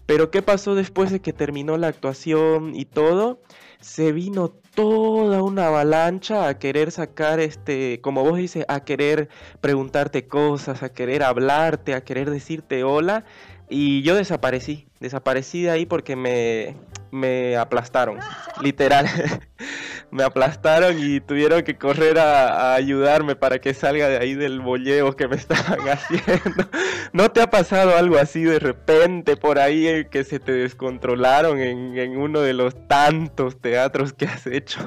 Pero 0.07 0.31
¿qué 0.31 0.43
pasó 0.43 0.75
después 0.75 1.11
de 1.11 1.21
que 1.21 1.33
terminó 1.33 1.77
la 1.77 1.89
actuación 1.89 2.75
y 2.75 2.85
todo? 2.85 3.41
Se 3.81 4.13
vino 4.13 4.49
toda 4.75 5.43
una 5.43 5.67
avalancha 5.67 6.49
a 6.49 6.59
querer 6.59 6.91
sacar 6.91 7.41
este, 7.41 8.01
como 8.01 8.25
vos 8.25 8.39
dices, 8.39 8.65
a 8.69 8.85
querer 8.85 9.29
preguntarte 9.61 10.27
cosas, 10.27 10.83
a 10.83 10.93
querer 10.93 11.23
hablarte, 11.23 11.95
a 11.95 12.03
querer 12.03 12.31
decirte 12.31 12.85
hola 12.85 13.25
y 13.73 14.03
yo 14.03 14.15
desaparecí, 14.15 14.87
desaparecí 15.01 15.63
de 15.63 15.71
ahí 15.71 15.87
porque 15.87 16.15
me, 16.15 16.77
me 17.11 17.57
aplastaron, 17.57 18.19
literal. 18.61 19.09
me 20.11 20.25
aplastaron 20.25 20.97
y 20.99 21.21
tuvieron 21.21 21.63
que 21.63 21.79
correr 21.79 22.19
a, 22.19 22.75
ayudarme 22.75 23.35
para 23.35 23.61
que 23.61 23.73
salga 23.73 24.09
de 24.09 24.19
ahí 24.19 24.35
del 24.35 24.61
bolleo 24.61 25.17
que 25.17 25.27
me 25.27 25.37
estaban 25.45 25.89
haciendo. 25.89 26.69
¿No 27.13 27.31
te 27.31 27.41
ha 27.41 27.49
pasado 27.49 27.97
algo 27.97 28.19
así 28.19 28.45
de 28.45 28.59
repente 28.59 29.39
por 29.39 29.59
ahí 29.59 29.89
eh, 29.89 30.09
que 30.11 30.23
se 30.25 30.39
te 30.39 30.53
descontrolaron 30.53 31.59
en, 31.59 31.97
en 31.97 32.19
uno 32.19 32.41
de 32.43 32.53
los 32.53 32.75
tantos 32.89 33.59
teatros 33.59 34.13
que 34.13 34.27
has 34.27 34.47
hecho? 34.47 34.81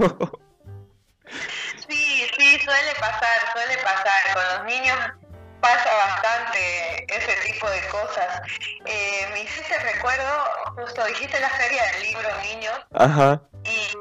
Sí, 1.87 2.27
sí, 2.37 2.59
suele 2.63 2.93
pasar, 2.99 3.37
suele 3.51 3.81
pasar. 3.81 4.33
Con 4.35 4.43
los 4.57 4.73
niños 4.73 5.24
pasa 5.65 5.95
bastante 5.95 7.05
ese 7.09 7.35
tipo 7.47 7.67
de 7.69 7.81
cosas. 7.87 8.41
Eh, 8.85 9.27
me 9.31 9.41
hiciste 9.41 9.77
recuerdo, 9.79 10.31
justo 10.75 11.03
dijiste 11.05 11.39
la 11.39 11.49
feria 11.49 11.83
del 11.91 12.03
libro 12.03 12.29
Niños. 12.43 12.79
Ajá. 12.93 13.41
Y 13.63 13.97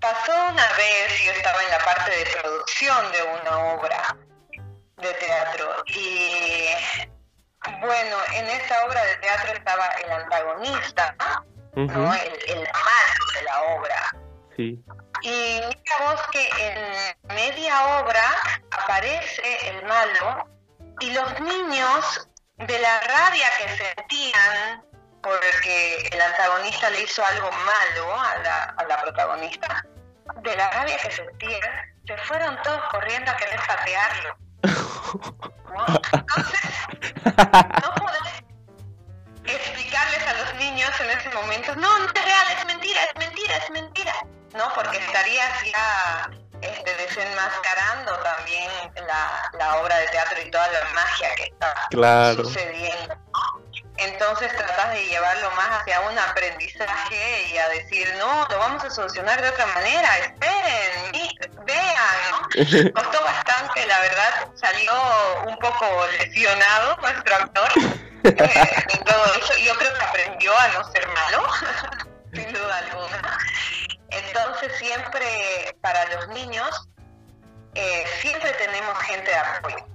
pasó 0.00 0.32
una 0.50 0.68
vez, 0.74 1.22
yo 1.24 1.32
estaba 1.32 1.62
en 1.62 1.70
la 1.70 1.78
parte 1.84 2.10
de 2.10 2.26
producción 2.26 3.12
de 3.12 3.22
una 3.22 3.58
obra 3.74 4.16
de 4.98 5.14
teatro. 5.14 5.82
Y 5.86 6.68
bueno, 7.80 8.16
en 8.34 8.46
esa 8.46 8.84
obra 8.84 9.04
de 9.04 9.16
teatro 9.16 9.52
estaba 9.54 9.86
el 10.04 10.12
antagonista, 10.12 11.14
¿no? 11.74 12.14
El, 12.14 12.50
el 12.50 12.68
malo 12.72 13.24
de 13.34 13.42
la 13.42 13.62
obra. 13.62 14.16
Sí. 14.56 14.84
Y 15.22 15.60
digamos 15.60 16.20
que 16.32 16.48
en 16.58 17.34
media 17.34 18.00
obra 18.00 18.24
aparece 18.70 19.68
el 19.68 19.84
malo 19.84 20.57
y 21.00 21.10
los 21.12 21.40
niños, 21.40 22.28
de 22.56 22.78
la 22.80 23.00
rabia 23.00 23.46
que 23.58 23.76
sentían 23.76 24.82
porque 25.22 26.08
el 26.10 26.20
antagonista 26.20 26.90
le 26.90 27.02
hizo 27.02 27.24
algo 27.24 27.50
malo 27.50 28.20
a 28.20 28.38
la, 28.38 28.64
a 28.76 28.84
la 28.84 29.00
protagonista, 29.02 29.84
de 30.42 30.56
la 30.56 30.70
rabia 30.70 30.96
que 30.98 31.10
sentían, 31.10 31.60
se 32.06 32.16
fueron 32.18 32.60
todos 32.62 32.82
corriendo 32.90 33.30
a 33.30 33.36
querer 33.36 33.60
patearlo. 33.66 34.36
Entonces, 36.12 36.60
no 37.24 37.94
podés 37.94 38.44
explicarles 39.44 40.26
a 40.26 40.34
los 40.34 40.54
niños 40.54 40.90
en 41.00 41.10
ese 41.10 41.30
momento, 41.30 41.74
no, 41.76 41.98
no 41.98 42.06
es 42.06 42.24
real, 42.24 42.46
es 42.58 42.64
mentira, 42.66 43.00
es 43.04 43.16
mentira, 43.16 43.56
es 43.56 43.70
mentira, 43.70 44.14
¿no? 44.54 44.72
Porque 44.74 44.98
estarías 44.98 45.64
ya 45.64 46.30
este, 46.60 46.94
desenmascarando 46.96 48.16
también 48.18 48.70
la, 49.06 49.50
la, 49.58 49.76
obra 49.76 49.96
de 49.98 50.08
teatro 50.08 50.38
y 50.44 50.50
toda 50.50 50.66
la 50.68 50.84
magia 50.94 51.34
que 51.36 51.44
está 51.44 52.34
sucediendo. 52.34 53.16
Entonces 53.98 54.56
tratas 54.56 54.92
de 54.92 55.06
llevarlo 55.06 55.50
más 55.52 55.80
hacia 55.80 56.00
un 56.02 56.16
aprendizaje 56.16 57.48
y 57.52 57.58
a 57.58 57.68
decir, 57.68 58.14
no, 58.18 58.46
lo 58.48 58.58
vamos 58.58 58.84
a 58.84 58.90
solucionar 58.90 59.42
de 59.42 59.48
otra 59.48 59.66
manera, 59.66 60.18
esperen, 60.18 61.12
vean. 61.64 62.92
Costó 62.94 63.24
bastante, 63.24 63.86
la 63.86 64.00
verdad, 64.00 64.48
salió 64.54 64.92
un 65.46 65.58
poco 65.58 66.06
lesionado 66.18 66.96
nuestro 66.98 67.34
actor. 67.34 67.68
Eh, 68.24 68.84
todo 69.04 69.34
eso. 69.34 69.52
Yo 69.64 69.74
creo 69.76 69.94
que 69.94 70.04
aprendió 70.04 70.56
a 70.56 70.68
no 70.68 70.92
ser 70.92 71.06
malo, 71.08 71.46
sin 72.32 72.52
duda 72.52 72.78
alguna. 72.78 73.38
Entonces 74.10 74.72
siempre 74.78 75.76
para 75.80 76.04
los 76.14 76.28
niños, 76.28 76.88
eh, 77.74 78.04
siempre 78.20 78.52
tenemos 78.54 78.98
gente 79.00 79.30
de 79.30 79.36
apoyo, 79.36 79.86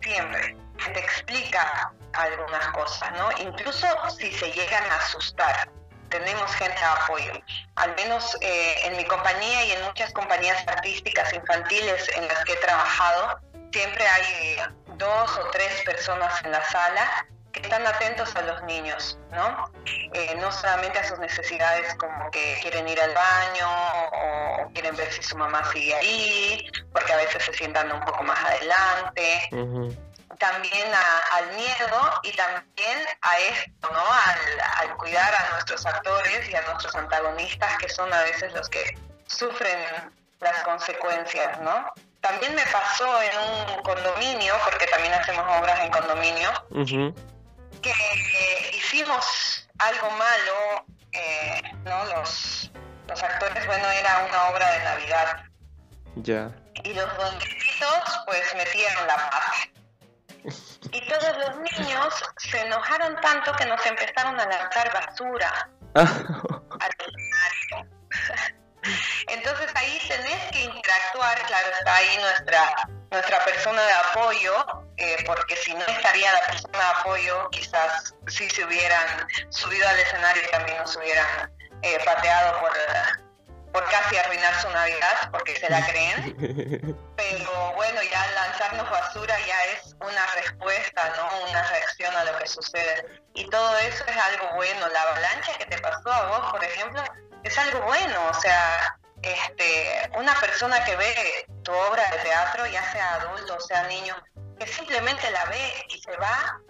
siempre. 0.00 0.56
Te 0.92 0.98
explica 0.98 1.92
algunas 2.14 2.66
cosas, 2.68 3.12
¿no? 3.12 3.30
Incluso 3.38 3.86
si 4.18 4.32
se 4.32 4.50
llegan 4.50 4.84
a 4.90 4.96
asustar, 4.96 5.70
tenemos 6.08 6.50
gente 6.56 6.78
de 6.78 6.84
apoyo. 6.84 7.32
Al 7.76 7.94
menos 7.94 8.36
eh, 8.40 8.74
en 8.84 8.96
mi 8.96 9.04
compañía 9.04 9.64
y 9.64 9.70
en 9.72 9.82
muchas 9.84 10.12
compañías 10.12 10.66
artísticas 10.66 11.32
infantiles 11.32 12.08
en 12.16 12.26
las 12.26 12.44
que 12.44 12.52
he 12.52 12.56
trabajado, 12.56 13.40
siempre 13.72 14.06
hay 14.06 14.56
dos 14.96 15.38
o 15.38 15.50
tres 15.50 15.82
personas 15.84 16.44
en 16.44 16.52
la 16.52 16.62
sala 16.68 17.26
que 17.52 17.60
están 17.60 17.86
atentos 17.86 18.34
a 18.34 18.42
los 18.42 18.62
niños, 18.64 19.18
¿no? 19.30 19.70
Eh, 19.84 20.34
no 20.40 20.50
solamente 20.50 20.98
a 20.98 21.08
sus 21.08 21.18
necesidades 21.18 21.94
como 21.96 22.30
que 22.30 22.58
quieren 22.62 22.88
ir 22.88 23.00
al 23.00 23.14
baño 23.14 23.68
o, 24.12 24.70
quieren 24.72 24.96
ver 24.96 25.12
si 25.12 25.22
su 25.22 25.36
mamá 25.36 25.62
sigue 25.72 25.94
ahí, 25.94 26.70
porque 26.92 27.12
a 27.12 27.16
veces 27.16 27.44
se 27.44 27.52
sientan 27.52 27.92
un 27.92 28.00
poco 28.04 28.22
más 28.24 28.38
adelante. 28.44 29.48
También 30.38 30.88
al 31.32 31.54
miedo 31.54 32.20
y 32.24 32.32
también 32.32 32.98
a 33.20 33.38
esto, 33.38 33.90
¿no? 33.92 34.00
Al, 34.00 34.88
al 34.88 34.96
cuidar 34.96 35.32
a 35.32 35.50
nuestros 35.52 35.84
actores 35.86 36.48
y 36.48 36.54
a 36.56 36.62
nuestros 36.62 36.96
antagonistas, 36.96 37.78
que 37.78 37.88
son 37.88 38.12
a 38.12 38.22
veces 38.22 38.52
los 38.54 38.68
que 38.68 38.98
sufren 39.26 39.78
las 40.40 40.62
consecuencias, 40.64 41.60
¿no? 41.60 41.92
También 42.20 42.54
me 42.54 42.64
pasó 42.66 43.20
en 43.22 43.30
un 43.38 43.82
condominio, 43.82 44.54
porque 44.64 44.86
también 44.86 45.12
hacemos 45.12 45.44
obras 45.58 45.80
en 45.80 45.90
condominio, 45.90 46.50
que 47.82 48.70
hicimos 48.76 49.68
algo 49.78 50.10
malo, 50.10 50.86
eh, 51.12 51.62
¿no? 51.84 52.04
Los, 52.06 52.70
los 53.08 53.22
actores, 53.22 53.66
bueno, 53.66 53.90
era 53.90 54.24
una 54.28 54.44
obra 54.50 54.70
de 54.70 54.84
Navidad. 54.84 55.44
Ya. 56.16 56.50
Y 56.84 56.94
los 56.94 57.16
duendecitos, 57.16 58.20
pues, 58.26 58.54
metieron 58.54 59.06
la 59.06 59.16
paz. 59.16 59.68
Y 60.92 61.08
todos 61.08 61.38
los 61.38 61.56
niños 61.58 62.14
se 62.38 62.60
enojaron 62.60 63.20
tanto 63.20 63.52
que 63.54 63.66
nos 63.66 63.84
empezaron 63.86 64.38
a 64.38 64.46
lanzar 64.46 64.92
basura 64.92 65.68
al 65.94 66.90
escenario. 66.98 67.92
Entonces 69.28 69.70
ahí 69.74 70.00
tenés 70.08 70.50
que 70.50 70.64
interactuar, 70.64 71.40
claro, 71.46 71.68
está 71.78 71.94
ahí 71.94 72.18
nuestra, 72.18 72.74
nuestra 73.10 73.44
persona 73.44 73.80
de 73.80 73.92
apoyo, 73.92 74.81
eh, 74.96 75.16
porque 75.26 75.56
si 75.56 75.74
no 75.74 75.84
estaría 75.86 76.32
la 76.32 76.46
persona 76.46 76.78
de 76.78 77.00
apoyo, 77.00 77.50
quizás 77.50 78.14
si 78.28 78.48
se 78.50 78.64
hubieran 78.64 79.26
subido 79.50 79.88
al 79.88 79.98
escenario 79.98 80.42
y 80.42 80.50
también 80.50 80.78
nos 80.78 80.96
hubieran 80.96 81.52
eh, 81.82 81.98
pateado 82.04 82.60
por, 82.60 82.72
por 83.72 83.90
casi 83.90 84.16
arruinar 84.16 84.54
su 84.60 84.68
Navidad, 84.70 85.30
porque 85.30 85.56
se 85.56 85.68
la 85.70 85.84
creen. 85.90 86.96
Pero 87.16 87.72
bueno, 87.74 88.02
ya 88.02 88.26
lanzarnos 88.32 88.90
basura 88.90 89.34
ya 89.46 89.60
es 89.72 89.94
una 90.00 90.26
respuesta, 90.34 91.12
¿no? 91.16 91.48
Una 91.48 91.62
reacción 91.68 92.14
a 92.14 92.24
lo 92.24 92.38
que 92.38 92.46
sucede. 92.46 93.20
Y 93.34 93.48
todo 93.48 93.78
eso 93.78 94.04
es 94.06 94.16
algo 94.16 94.54
bueno. 94.56 94.88
La 94.88 95.02
avalancha 95.02 95.52
que 95.58 95.66
te 95.66 95.78
pasó 95.78 96.12
a 96.12 96.26
vos, 96.26 96.52
por 96.52 96.62
ejemplo, 96.62 97.02
es 97.44 97.58
algo 97.58 97.80
bueno, 97.82 98.28
o 98.30 98.34
sea, 98.34 98.96
este, 99.22 100.10
una 100.16 100.34
persona 100.40 100.84
que 100.84 100.96
ve 100.96 101.46
tu 101.62 101.72
obra 101.72 102.08
de 102.10 102.18
teatro, 102.18 102.66
ya 102.66 102.92
sea 102.92 103.14
adulto 103.14 103.56
o 103.56 103.60
sea 103.60 103.84
niño, 103.84 104.14
que 104.58 104.66
simplemente 104.66 105.30
la 105.30 105.44
ve 105.46 105.86
y 105.88 106.00
se 106.00 106.16
va 106.16 106.60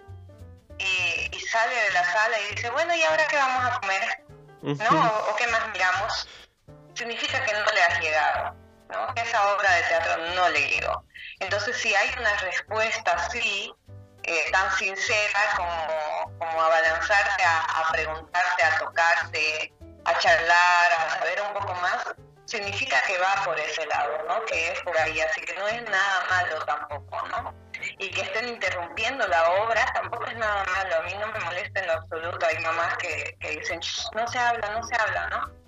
y, 0.77 1.39
sale 1.39 1.75
de 1.75 1.91
la 1.91 2.03
sala 2.03 2.39
y 2.39 2.55
dice, 2.55 2.69
bueno, 2.71 2.95
¿y 2.95 3.03
ahora 3.03 3.27
qué 3.27 3.35
vamos 3.35 3.65
a 3.65 3.79
comer? 3.79 4.23
¿No? 4.61 5.29
O, 5.29 5.35
qué 5.35 5.45
más 5.47 5.67
miramos? 5.71 6.27
Significa 6.95 7.43
que 7.45 7.53
no 7.53 7.65
le 7.65 7.83
has 7.83 7.99
llegado, 7.99 8.55
¿no? 8.89 9.13
Que 9.13 9.21
esa 9.21 9.53
obra 9.53 9.71
de 9.71 9.83
teatro 9.83 10.17
no 10.35 10.49
le 10.49 10.69
llegó. 10.69 11.03
Entonces, 11.39 11.77
si 11.77 11.93
hay 11.93 12.09
una 12.17 12.35
respuesta 12.37 13.11
así, 13.11 13.71
eh, 14.23 14.51
tan 14.51 14.71
sincera 14.77 15.39
como, 15.57 16.39
como 16.39 16.61
a 16.61 16.69
balanzarte, 16.69 17.43
a, 17.43 17.59
a 17.59 17.91
preguntarte, 17.91 18.63
a 18.63 18.79
tocarte, 18.79 19.73
a 20.05 20.17
charlar, 20.17 20.91
a 20.91 21.09
saber 21.19 21.41
un 21.41 21.53
poco 21.53 21.73
más, 21.75 22.15
significa 22.53 23.01
que 23.07 23.17
va 23.17 23.43
por 23.43 23.59
ese 23.59 23.85
lado, 23.87 24.17
¿no? 24.27 24.45
Que 24.45 24.71
es 24.71 24.79
por 24.81 24.97
ahí, 24.97 25.19
así 25.19 25.41
que 25.41 25.53
no 25.55 25.67
es 25.67 25.81
nada 25.83 26.25
malo 26.29 26.65
tampoco, 26.65 27.27
¿no? 27.27 27.53
Y 27.99 28.09
que 28.11 28.21
estén 28.21 28.47
interrumpiendo 28.47 29.27
la 29.27 29.49
obra 29.63 29.85
tampoco 29.93 30.25
es 30.27 30.37
nada 30.37 30.63
malo, 30.65 30.95
a 30.97 31.01
mí 31.01 31.13
no 31.19 31.27
me 31.27 31.39
molesta 31.39 31.79
en 31.79 31.87
lo 31.87 31.93
absoluto, 31.93 32.45
hay 32.45 32.59
mamás 32.59 32.97
que, 32.97 33.35
que 33.39 33.49
dicen, 33.57 33.79
no 34.13 34.27
se 34.27 34.39
habla, 34.39 34.69
no 34.69 34.83
se 34.83 34.95
habla, 34.95 35.27
¿no? 35.27 35.63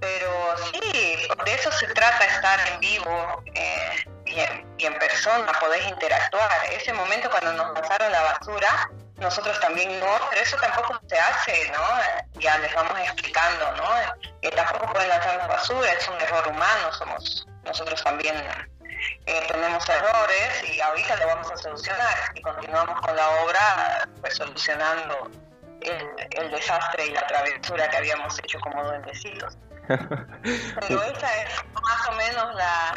Pero 0.00 0.56
sí, 0.72 1.16
de 1.44 1.54
eso 1.54 1.72
se 1.72 1.86
trata 1.88 2.24
estar 2.26 2.68
en 2.68 2.80
vivo 2.80 3.42
eh, 3.54 4.04
y, 4.26 4.84
en, 4.84 4.98
persona, 4.98 5.52
podés 5.58 5.86
interactuar. 5.88 6.50
Ese 6.70 6.92
momento 6.92 7.30
cuando 7.30 7.52
nos 7.54 7.74
lanzaron 7.74 8.12
la 8.12 8.22
basura, 8.22 8.90
nosotros 9.18 9.58
también 9.60 9.98
no, 10.00 10.18
pero 10.30 10.42
eso 10.42 10.56
tampoco 10.58 11.00
se 11.08 11.18
hace, 11.18 11.70
¿no? 11.70 12.40
Ya 12.40 12.58
les 12.58 12.74
vamos 12.74 12.98
explicando, 13.00 13.72
¿no? 13.72 13.84
Que 14.42 14.50
tampoco 14.50 14.92
pueden 14.92 15.08
lanzar 15.08 15.36
la 15.36 15.46
basura, 15.46 15.92
es 15.92 16.08
un 16.08 16.20
error 16.20 16.48
humano, 16.48 16.92
somos 16.92 17.46
nosotros 17.64 18.02
también 18.04 18.36
eh, 19.26 19.44
tenemos 19.48 19.88
errores 19.88 20.64
y 20.72 20.80
ahorita 20.80 21.16
lo 21.16 21.26
vamos 21.26 21.50
a 21.50 21.56
solucionar 21.56 22.14
y 22.34 22.40
continuamos 22.40 23.00
con 23.00 23.16
la 23.16 23.28
obra 23.42 24.08
pues 24.20 24.36
solucionando 24.36 25.30
el, 25.80 26.08
el 26.30 26.50
desastre 26.50 27.06
y 27.06 27.10
la 27.10 27.26
travesura 27.26 27.88
que 27.90 27.96
habíamos 27.96 28.38
hecho 28.38 28.58
como 28.60 28.84
duendecitos. 28.84 29.56
Esa 29.88 31.42
es 31.42 31.64
más 31.74 32.08
o 32.08 32.12
menos 32.12 32.54
la, 32.54 32.94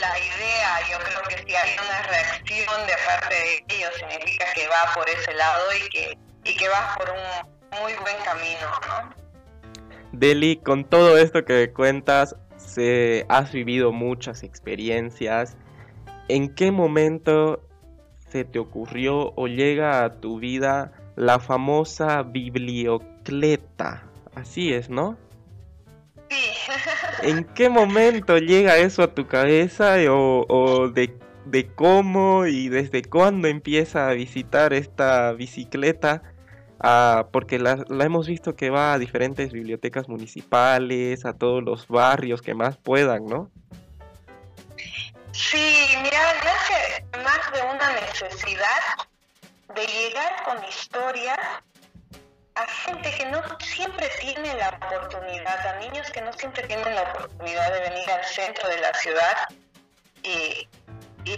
la 0.00 0.18
idea. 0.18 0.88
Yo 0.90 0.98
creo 0.98 1.22
que 1.28 1.44
si 1.46 1.54
hay 1.54 1.76
una 1.78 2.02
reacción 2.02 2.86
de 2.86 2.94
parte 3.06 3.34
de 3.34 3.76
ellos, 3.76 3.90
significa 3.96 4.46
que 4.54 4.68
va 4.68 4.94
por 4.94 5.08
ese 5.08 5.34
lado 5.34 5.62
y 5.74 5.88
que, 5.88 6.18
y 6.44 6.56
que 6.56 6.68
va 6.68 6.94
por 6.96 7.10
un 7.10 7.80
muy 7.80 7.94
buen 7.94 8.16
camino, 8.24 8.68
¿no? 8.88 9.22
Deli, 10.12 10.56
con 10.58 10.84
todo 10.84 11.16
esto 11.16 11.44
que 11.44 11.72
cuentas, 11.72 12.36
se, 12.56 13.26
has 13.28 13.52
vivido 13.52 13.92
muchas 13.92 14.42
experiencias. 14.42 15.56
¿En 16.28 16.54
qué 16.54 16.70
momento 16.70 17.66
se 18.30 18.44
te 18.44 18.58
ocurrió 18.58 19.32
o 19.36 19.46
llega 19.46 20.04
a 20.04 20.20
tu 20.20 20.38
vida 20.38 20.92
la 21.16 21.38
famosa 21.38 22.22
bibliocleta? 22.22 24.04
Así 24.34 24.72
es, 24.72 24.88
¿no? 24.88 25.16
¿En 27.22 27.44
qué 27.44 27.68
momento 27.68 28.38
llega 28.38 28.78
eso 28.78 29.02
a 29.02 29.14
tu 29.14 29.28
cabeza 29.28 29.94
o, 30.10 30.88
de, 30.88 31.70
cómo 31.76 32.46
y 32.46 32.68
desde 32.68 33.02
cuándo 33.02 33.46
empieza 33.46 34.08
a 34.08 34.12
visitar 34.12 34.72
esta 34.72 35.32
bicicleta? 35.32 36.22
Ah, 36.80 37.28
porque 37.32 37.60
la, 37.60 37.84
hemos 38.00 38.26
visto 38.26 38.56
que 38.56 38.70
va 38.70 38.92
a 38.92 38.98
diferentes 38.98 39.52
bibliotecas 39.52 40.08
municipales, 40.08 41.24
a 41.24 41.34
todos 41.34 41.62
los 41.62 41.86
barrios 41.86 42.42
que 42.42 42.54
más 42.54 42.76
puedan, 42.76 43.26
¿no? 43.26 43.52
Sí, 45.30 45.94
mira, 46.02 46.20
nace 46.44 47.04
más 47.22 47.52
de 47.52 47.62
una 47.62 47.92
necesidad 48.00 48.82
de 49.76 49.86
llegar 49.86 50.42
con 50.44 50.58
historias 50.68 51.38
a 52.54 52.66
gente 52.66 53.10
que 53.16 53.26
no 53.26 53.42
siempre 53.60 54.08
tiene 54.20 54.54
la 54.54 54.68
oportunidad, 54.70 55.66
a 55.66 55.78
niños 55.78 56.10
que 56.10 56.20
no 56.20 56.32
siempre 56.34 56.66
tienen 56.66 56.94
la 56.94 57.02
oportunidad 57.02 57.72
de 57.72 57.80
venir 57.80 58.10
al 58.10 58.24
centro 58.24 58.68
de 58.68 58.78
la 58.78 58.92
ciudad 58.94 59.48
y, 60.22 60.68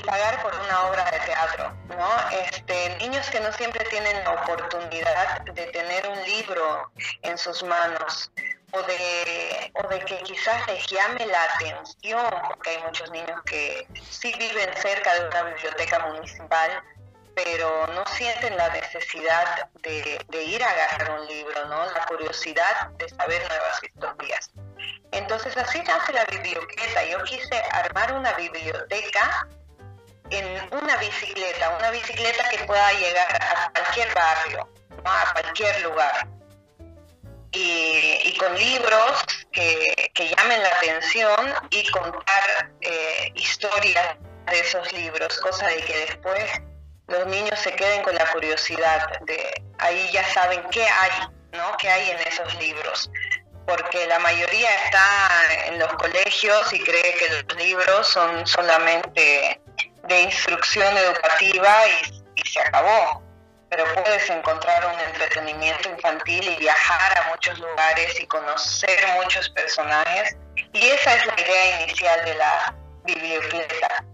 pagar 0.07 0.43
por 0.43 0.53
una 0.55 0.83
obra 0.89 1.05
de 1.11 1.21
teatro, 1.21 1.73
¿no? 1.89 2.31
Este, 2.31 2.97
niños 2.99 3.29
que 3.31 3.41
no 3.41 3.53
siempre 3.53 3.85
tienen 3.87 4.25
la 4.25 4.33
oportunidad 4.33 5.41
de 5.43 5.67
tener 5.67 6.09
un 6.09 6.23
libro 6.25 6.91
en 7.23 7.39
sus 7.39 7.63
manos 7.63 8.31
o 8.73 8.83
de, 8.83 9.73
o 9.75 9.89
de 9.89 10.01
que 10.01 10.19
quizás 10.25 10.67
les 10.67 10.87
llame 10.89 11.27
la 11.27 11.43
atención, 11.55 12.27
porque 12.49 12.71
hay 12.71 12.83
muchos 12.83 13.11
niños 13.13 13.41
que 13.47 13.87
sí 14.11 14.35
viven 14.39 14.71
cerca 14.77 15.15
de 15.15 15.29
una 15.29 15.43
biblioteca 15.45 15.99
municipal, 16.01 16.83
pero 17.35 17.87
no 17.89 18.05
sienten 18.07 18.57
la 18.57 18.69
necesidad 18.71 19.69
de, 19.83 20.43
ir 20.43 20.63
a 20.63 20.71
agarrar 20.71 21.21
un 21.21 21.27
libro, 21.27 21.65
¿no? 21.67 21.85
La 21.87 22.05
curiosidad 22.07 22.91
de 22.99 23.09
saber 23.09 23.47
nuevas 23.49 23.83
historias. 23.83 24.51
Entonces 25.13 25.57
así 25.57 25.81
nace 25.83 26.13
la 26.13 26.25
biblioteca. 26.27 27.05
Yo 27.05 27.23
quise 27.25 27.63
armar 27.73 28.15
una 28.15 28.33
biblioteca 28.35 29.49
en 30.31 30.75
una 30.75 30.97
bicicleta, 30.97 31.77
una 31.79 31.91
bicicleta 31.91 32.49
que 32.51 32.59
pueda 32.65 32.93
llegar 32.93 33.43
a 33.43 33.71
cualquier 33.71 34.15
barrio, 34.15 34.69
a 35.05 35.33
cualquier 35.33 35.81
lugar. 35.83 36.29
Y, 37.57 38.37
con 38.39 38.53
libros 38.57 39.25
que, 39.53 40.11
llamen 40.37 40.61
la 40.61 40.69
atención 40.71 41.55
y 41.71 41.89
contar 41.91 42.73
eh, 42.81 43.31
historias 43.37 44.17
de 44.47 44.59
esos 44.59 44.93
libros, 44.93 45.39
cosa 45.39 45.69
de 45.69 45.77
que 45.85 45.97
después 45.99 46.61
los 47.09 47.27
niños 47.27 47.59
se 47.59 47.73
queden 47.75 48.03
con 48.03 48.15
la 48.15 48.31
curiosidad 48.33 49.21
de 49.23 49.63
ahí 49.79 50.11
ya 50.13 50.25
saben 50.33 50.63
qué 50.71 50.85
hay, 50.85 51.11
¿no? 51.53 51.77
¿Qué 51.77 51.89
hay 51.89 52.11
en 52.11 52.19
esos 52.21 52.55
libros? 52.57 53.11
Porque 53.67 54.07
la 54.07 54.19
mayoría 54.19 54.69
está 54.85 55.67
en 55.67 55.79
los 55.79 55.93
colegios 55.95 56.73
y 56.73 56.81
cree 56.81 57.15
que 57.15 57.29
los 57.29 57.57
libros 57.57 58.09
son 58.09 58.47
solamente 58.47 59.61
de 60.05 60.21
instrucción 60.21 60.97
educativa 60.97 61.75
y, 61.89 62.25
se 62.49 62.61
acabó. 62.61 63.23
Pero 63.71 63.85
puedes 63.95 64.29
encontrar 64.31 64.87
un 64.87 65.01
entretenimiento 65.01 65.89
infantil 65.89 66.47
y 66.47 66.57
viajar 66.57 67.19
a 67.19 67.31
muchos 67.31 67.59
lugares 67.59 68.21
y 68.21 68.27
conocer 68.27 68.99
muchos 69.17 69.49
personajes. 69.51 70.37
Y 70.73 70.87
esa 70.89 71.15
es 71.15 71.27
la 71.27 71.41
idea 71.41 71.83
inicial 71.83 72.25
de 72.25 72.35
la 72.35 72.75
biblioteca 73.05 74.05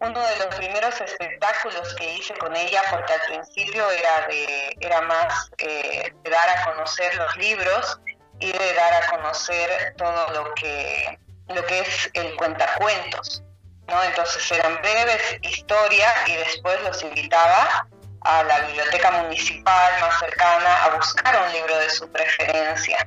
uno 0.00 0.26
de 0.26 0.36
los 0.36 0.54
primeros 0.56 0.98
espectáculos 1.00 1.94
que 1.94 2.14
hice 2.14 2.34
con 2.34 2.56
ella, 2.56 2.82
porque 2.90 3.12
al 3.12 3.20
principio 3.20 3.90
era, 3.90 4.26
de, 4.28 4.76
era 4.80 5.02
más 5.02 5.50
eh, 5.58 6.12
de 6.22 6.30
dar 6.30 6.48
a 6.48 6.64
conocer 6.64 7.14
los 7.16 7.36
libros 7.36 8.00
y 8.38 8.50
de 8.50 8.74
dar 8.74 9.02
a 9.02 9.10
conocer 9.10 9.94
todo 9.98 10.32
lo 10.32 10.54
que, 10.54 11.18
lo 11.48 11.64
que 11.66 11.80
es 11.80 12.10
el 12.14 12.34
cuentacuentos. 12.36 13.42
¿no? 13.88 14.02
Entonces 14.02 14.50
eran 14.50 14.80
breves 14.80 15.38
historias 15.42 16.14
y 16.28 16.36
después 16.36 16.80
los 16.82 17.02
invitaba 17.02 17.86
a 18.22 18.42
la 18.44 18.60
biblioteca 18.60 19.10
municipal 19.10 20.00
más 20.00 20.18
cercana 20.18 20.84
a 20.84 20.96
buscar 20.96 21.42
un 21.46 21.52
libro 21.52 21.76
de 21.76 21.90
su 21.90 22.10
preferencia. 22.10 23.06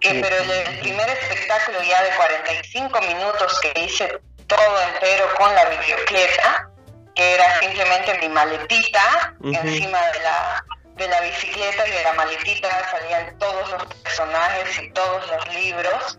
Eh, 0.00 0.20
pero 0.22 0.36
el 0.36 0.80
primer 0.80 1.08
espectáculo 1.08 1.82
ya 1.82 2.02
de 2.02 2.10
45 2.16 3.00
minutos 3.02 3.60
que 3.60 3.80
hice 3.80 4.20
todo 4.46 4.82
entero 4.94 5.26
con 5.36 5.54
la 5.54 5.64
biblioteca, 5.66 6.70
que 7.14 7.34
era 7.34 7.60
simplemente 7.60 8.18
mi 8.20 8.28
maletita 8.28 9.34
encima 9.42 10.00
de 10.10 10.20
la, 10.20 10.64
de 10.96 11.08
la 11.08 11.20
bicicleta 11.20 11.86
y 11.86 11.90
de 11.90 12.02
la 12.02 12.12
maletita 12.14 12.68
salían 12.90 13.38
todos 13.38 13.70
los 13.70 13.84
personajes 14.02 14.78
y 14.82 14.90
todos 14.90 15.26
los 15.28 15.54
libros. 15.54 16.18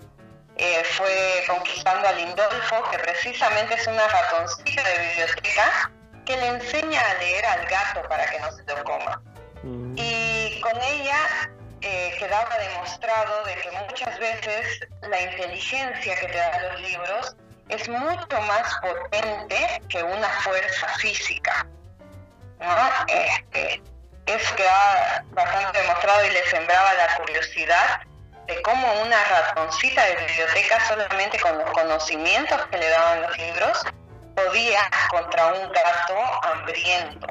Eh, 0.57 0.83
fue 0.91 1.43
conquistando 1.47 2.07
a 2.07 2.13
Lindolfo, 2.13 2.89
que 2.89 2.97
precisamente 2.99 3.73
es 3.73 3.87
una 3.87 4.07
ratoncita 4.07 4.83
de 4.83 4.99
biblioteca 4.99 5.91
que 6.25 6.37
le 6.37 6.47
enseña 6.47 7.01
a 7.01 7.13
leer 7.15 7.45
al 7.45 7.65
gato 7.65 8.07
para 8.07 8.25
que 8.25 8.39
no 8.39 8.51
se 8.53 8.63
lo 8.63 8.83
coma. 8.85 9.21
Mm. 9.63 9.95
Y 9.97 10.61
con 10.61 10.81
ella 10.81 11.51
eh, 11.81 12.15
quedaba 12.17 12.57
demostrado 12.57 13.43
de 13.43 13.55
que 13.55 13.71
muchas 13.71 14.17
veces 14.17 14.79
la 15.01 15.21
inteligencia 15.21 16.15
que 16.15 16.27
te 16.27 16.37
dan 16.37 16.63
los 16.69 16.81
libros 16.81 17.35
es 17.69 17.89
mucho 17.89 18.41
más 18.41 18.75
potente 18.81 19.81
que 19.89 20.03
una 20.03 20.29
fuerza 20.41 20.87
física. 20.99 21.65
¿no? 22.59 22.89
Este, 23.07 23.81
es 24.25 24.51
que 24.53 24.67
ha 24.67 25.23
bastante 25.31 25.79
demostrado 25.79 26.25
y 26.25 26.29
le 26.31 26.45
sembraba 26.47 26.93
la 26.93 27.15
curiosidad 27.17 28.01
de 28.47 28.61
cómo 28.61 29.01
una 29.01 29.23
ratoncita 29.23 30.05
de 30.05 30.15
biblioteca 30.17 30.87
solamente 30.87 31.39
con 31.39 31.57
los 31.57 31.69
conocimientos 31.71 32.65
que 32.67 32.77
le 32.77 32.89
daban 32.89 33.21
los 33.23 33.37
libros 33.37 33.83
podía 34.35 34.81
contra 35.09 35.53
un 35.53 35.71
gato 35.71 36.17
hambriento. 36.43 37.27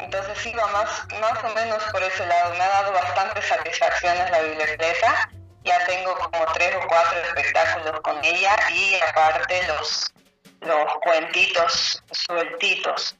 Entonces 0.00 0.46
iba 0.46 0.66
más, 0.68 1.06
más 1.20 1.44
o 1.44 1.54
menos 1.54 1.82
por 1.92 2.02
ese 2.02 2.26
lado. 2.26 2.54
Me 2.54 2.60
ha 2.60 2.68
dado 2.68 2.92
bastantes 2.92 3.46
satisfacciones 3.46 4.30
la 4.30 4.40
biblioteca 4.40 5.30
ya 5.64 5.84
tengo 5.86 6.16
como 6.16 6.44
tres 6.54 6.74
o 6.76 6.86
cuatro 6.88 7.18
espectáculos 7.20 8.00
con 8.00 8.24
ella 8.24 8.56
y 8.70 8.94
aparte 9.00 9.66
los 9.68 10.12
los 10.66 10.94
cuentitos 11.02 12.02
sueltitos. 12.12 13.16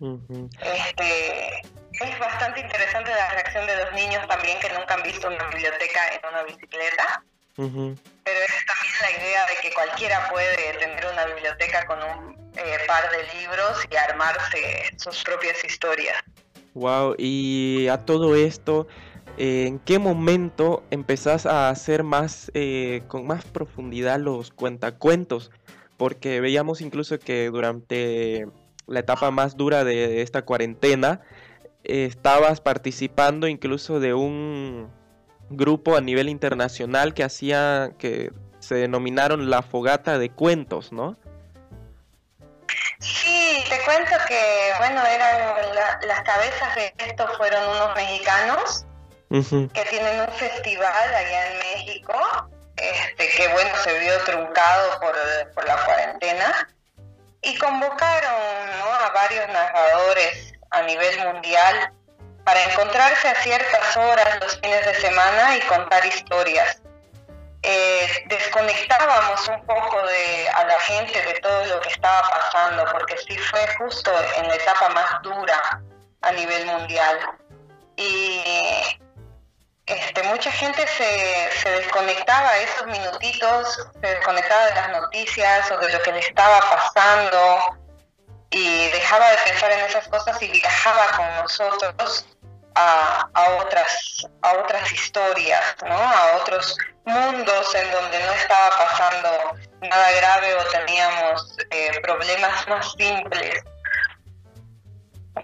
este, 0.61 1.61
es 1.93 2.19
bastante 2.19 2.61
interesante 2.61 3.11
la 3.11 3.31
reacción 3.31 3.67
de 3.67 3.77
los 3.77 3.93
niños 3.93 4.27
también 4.29 4.59
que 4.61 4.69
nunca 4.71 4.95
han 4.95 5.03
visto 5.03 5.29
una 5.29 5.45
biblioteca 5.49 6.01
en 6.15 6.29
una 6.29 6.43
bicicleta. 6.45 7.23
Pero 7.57 7.69
es 7.69 8.67
también 8.67 8.95
la 9.03 9.11
idea 9.11 9.47
de 9.47 9.57
que 9.61 9.75
cualquiera 9.75 10.29
puede 10.31 10.73
tener 10.79 11.07
una 11.07 11.27
biblioteca 11.27 11.85
con 11.87 11.99
un 12.03 12.53
eh, 12.57 12.79
par 12.87 13.11
de 13.11 13.39
libros 13.39 13.87
y 13.91 13.97
armarse 13.97 14.91
sus 14.97 15.23
propias 15.23 15.63
historias. 15.65 16.17
Wow, 16.75 17.15
y 17.19 17.89
a 17.89 17.99
todo 17.99 18.35
esto, 18.35 18.87
¿En 19.39 19.79
qué 19.79 19.99
momento 19.99 20.83
empezás 20.91 21.47
a 21.47 21.71
hacer 21.71 22.03
más, 22.03 22.51
eh, 22.55 23.03
con 23.09 23.27
más 23.27 23.45
profundidad 23.45 24.21
los 24.21 24.51
cuentacuentos? 24.51 25.51
Porque 25.97 26.41
veíamos 26.41 26.81
incluso 26.81 27.19
que 27.19 27.47
durante 27.47 28.47
la 28.87 29.01
etapa 29.01 29.31
más 29.31 29.57
dura 29.57 29.85
de 29.85 30.21
esta 30.21 30.43
cuarentena, 30.43 31.23
estabas 31.85 32.61
participando 32.61 33.49
incluso 33.49 34.01
de 34.01 34.15
un 34.15 34.91
grupo 35.51 35.97
a 35.97 36.01
nivel 36.01 36.29
internacional 36.29 37.15
que 37.15 37.25
hacía, 37.25 37.93
que 37.99 38.33
se 38.59 38.75
denominaron 38.75 39.51
la 39.51 39.63
fogata 39.63 40.19
de 40.19 40.31
cuentos, 40.31 40.93
¿no? 40.93 41.17
Sí, 42.99 43.65
te 43.69 43.85
cuento 43.85 44.13
que, 44.29 44.71
bueno, 44.79 45.01
eran 45.05 45.67
las 46.07 46.23
cabezas 46.23 46.75
de 46.77 46.95
esto 46.99 47.27
fueron 47.37 47.63
unos 47.69 47.95
mexicanos 47.97 48.87
que 49.33 49.85
tienen 49.89 50.21
un 50.21 50.33
festival 50.35 51.15
allá 51.15 51.53
en 51.53 51.59
México, 51.59 52.13
este, 52.77 53.29
que 53.31 53.49
bueno, 53.49 53.71
se 53.83 53.99
vio 54.01 54.19
truncado 54.25 55.01
por, 55.01 55.65
la 55.65 55.77
cuarentena, 55.87 56.69
y 57.41 57.57
convocaron 57.57 58.31
a 59.01 59.11
varios 59.15 59.49
narradores 59.49 60.53
a 60.71 60.83
nivel 60.83 61.33
mundial 61.33 61.93
para 62.45 62.63
encontrarse 62.65 63.29
a 63.29 63.35
ciertas 63.37 63.97
horas 63.97 64.39
los 64.43 64.61
fines 64.61 64.85
de 64.85 64.95
semana 64.97 65.57
y 65.57 65.61
contar 65.63 66.05
historias. 66.05 66.83
Eh, 67.63 68.25
desconectábamos 68.27 69.49
un 69.49 69.65
poco 69.65 70.07
de, 70.09 70.49
a 70.51 70.65
la 70.65 70.81
gente 70.81 71.23
de 71.23 71.41
todo 71.41 71.65
lo 71.67 71.81
que 71.81 71.89
estaba 71.89 72.29
pasando, 72.29 72.85
porque 72.93 73.17
sí 73.17 73.39
fue 73.39 73.67
justo 73.79 74.13
en 74.37 74.49
la 74.49 74.57
etapa 74.57 74.91
más 74.91 75.23
dura 75.23 75.81
a 76.21 76.33
nivel 76.33 76.67
mundial. 76.67 77.19
Y 77.97 78.43
este, 79.87 80.23
mucha 80.25 80.51
gente 80.53 80.87
se, 80.87 81.51
se 81.61 81.71
desconectaba 81.71 82.57
esos 82.59 82.87
minutitos, 82.87 83.89
se 84.01 84.07
desconectaba 84.07 84.67
de 84.67 84.75
las 84.75 84.89
noticias 84.91 85.71
o 85.71 85.79
de 85.79 85.93
lo 85.93 86.03
que 86.03 86.13
le 86.13 86.21
estaba 86.21 86.61
pasando 86.61 87.79
y 88.51 88.89
dejaba 88.91 89.31
de 89.31 89.39
pensar 89.39 89.73
en 89.73 89.81
esas 89.81 90.07
cosas 90.09 90.41
y 90.43 90.49
viajaba 90.49 91.07
con 91.17 91.37
nosotros 91.37 92.27
a, 92.75 93.29
otras, 93.61 94.27
a 94.43 94.53
otras 94.55 94.93
historias, 94.93 95.77
¿no? 95.87 95.95
a 95.95 96.37
otros 96.37 96.77
mundos 97.05 97.75
en 97.75 97.91
donde 97.91 98.19
no 98.25 98.33
estaba 98.33 98.71
pasando 98.79 99.57
nada 99.81 100.13
grave 100.13 100.55
o 100.55 100.65
teníamos 100.67 101.57
eh, 101.71 102.01
problemas 102.03 102.69
más 102.69 102.93
simples. 102.93 103.65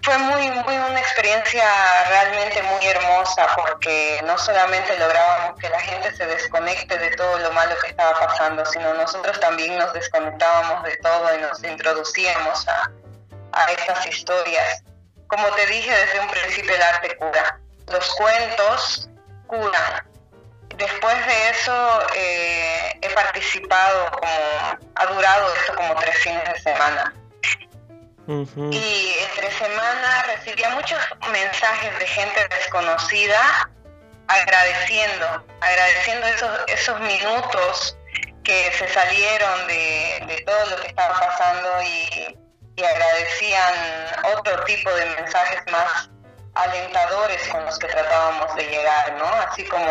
Fue 0.02 0.18
muy, 0.18 0.50
muy 0.50 0.76
una 0.76 1.00
experiencia 1.00 1.64
realmente 2.08 2.62
muy 2.62 2.86
hermosa 2.86 3.46
porque 3.56 4.20
no 4.24 4.36
solamente 4.36 4.98
lográbamos 4.98 5.58
que 5.58 5.68
la 5.70 5.80
gente 5.80 6.14
se 6.14 6.26
desconecte 6.26 6.98
de 6.98 7.16
todo 7.16 7.38
lo 7.38 7.50
malo 7.52 7.74
que 7.82 7.88
estaba 7.88 8.18
pasando, 8.18 8.64
sino 8.66 8.92
nosotros 8.94 9.40
también 9.40 9.78
nos 9.78 9.92
desconectábamos 9.94 10.84
de 10.84 10.96
todo 10.98 11.34
y 11.36 11.40
nos 11.40 11.62
introducíamos 11.64 12.68
a, 12.68 12.90
a 13.52 13.72
estas 13.72 14.06
historias 14.06 14.82
como 15.28 15.46
te 15.50 15.66
dije 15.66 15.90
desde 15.90 16.20
un 16.20 16.28
principio, 16.28 16.74
el 16.74 16.82
arte 16.82 17.16
cura. 17.16 17.60
Los 17.92 18.14
cuentos 18.14 19.08
curan. 19.46 20.08
Después 20.74 21.26
de 21.26 21.50
eso 21.50 22.00
eh, 22.14 22.98
he 23.02 23.10
participado 23.10 24.10
como, 24.12 24.78
ha 24.94 25.06
durado 25.06 25.54
esto 25.54 25.74
como 25.74 25.94
tres 25.96 26.16
fines 26.18 26.44
de 26.44 26.60
semana. 26.60 27.14
Y 28.28 29.14
entre 29.30 29.50
semana 29.52 30.22
recibía 30.24 30.68
muchos 30.70 30.98
mensajes 31.32 31.98
de 31.98 32.06
gente 32.06 32.48
desconocida 32.48 33.70
agradeciendo, 34.26 35.46
agradeciendo 35.62 36.26
esos, 36.26 36.60
esos 36.66 37.00
minutos 37.00 37.96
que 38.44 38.70
se 38.72 38.88
salieron 38.88 39.66
de, 39.66 40.24
de 40.26 40.42
todo 40.46 40.66
lo 40.66 40.76
que 40.82 40.88
estaba 40.88 41.18
pasando 41.18 41.82
y, 41.82 42.38
y 42.76 42.84
agradecían 42.84 43.74
otro 44.36 44.62
tipo 44.64 44.90
de 44.90 45.06
mensajes 45.06 45.62
más 45.72 46.10
alentadores 46.54 47.48
con 47.48 47.64
los 47.64 47.78
que 47.78 47.86
tratábamos 47.86 48.54
de 48.56 48.64
llegar, 48.64 49.12
¿no? 49.14 49.24
Así 49.24 49.64
como 49.64 49.84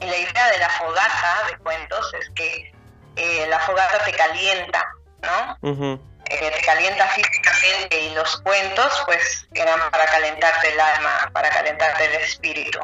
la 0.00 0.16
idea 0.16 0.50
de 0.50 0.58
la 0.58 0.70
fogata 0.70 1.46
de 1.50 1.58
cuentos 1.58 2.14
es 2.14 2.30
que 2.34 2.72
eh, 3.16 3.46
la 3.48 3.60
fogata 3.60 4.04
te 4.04 4.12
calienta, 4.12 4.86
¿no? 5.22 6.00
Eh, 6.30 6.50
te 6.50 6.66
calienta 6.66 7.06
físicamente 7.08 8.10
y 8.10 8.14
los 8.14 8.36
cuentos 8.38 9.02
pues 9.06 9.48
eran 9.54 9.78
para 9.90 10.06
calentarte 10.06 10.72
el 10.72 10.80
alma, 10.80 11.30
para 11.32 11.50
calentarte 11.50 12.04
el 12.04 12.22
espíritu. 12.22 12.78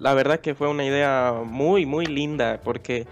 La 0.00 0.14
verdad 0.14 0.40
que 0.40 0.54
fue 0.54 0.68
una 0.68 0.84
idea 0.84 1.32
muy, 1.44 1.86
muy 1.86 2.06
linda 2.06 2.60
porque 2.62 3.06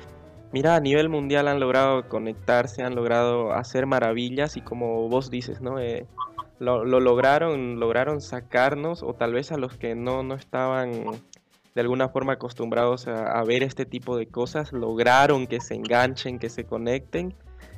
mira, 0.53 0.77
a 0.77 0.81
nivel 0.81 1.09
mundial 1.09 1.49
han 1.49 1.61
logrado 1.61 2.09
conectarse, 2.09 2.83
han 2.83 2.95
logrado 2.95 3.53
hacer 3.53 3.87
maravillas 3.87 4.57
y 4.57 4.61
como 4.61 5.09
vos 5.09 5.31
dices, 5.31 5.61
¿no? 5.61 5.79
Eh, 5.79 6.07
lo, 6.59 6.85
lograron, 6.85 7.81
lograron 7.81 8.21
sacarnos 8.21 9.03
o 9.03 9.15
tal 9.15 9.33
vez 9.33 9.51
a 9.51 9.57
los 9.57 9.77
que 9.77 9.95
no, 9.95 10.23
no 10.23 10.35
estaban 10.35 11.21
de 11.75 11.81
alguna 11.81 12.09
forma 12.09 12.35
acostumbrados 12.35 13.09
a, 13.09 13.43
ver 13.43 13.65
este 13.65 13.85
tipo 13.85 14.17
de 14.17 14.29
cosas, 14.29 14.73
lograron 14.73 15.49
que 15.49 15.61
se 15.61 15.75
enganchen, 15.75 16.39
que 16.39 16.49
se 16.49 16.65
conecten 16.65 17.35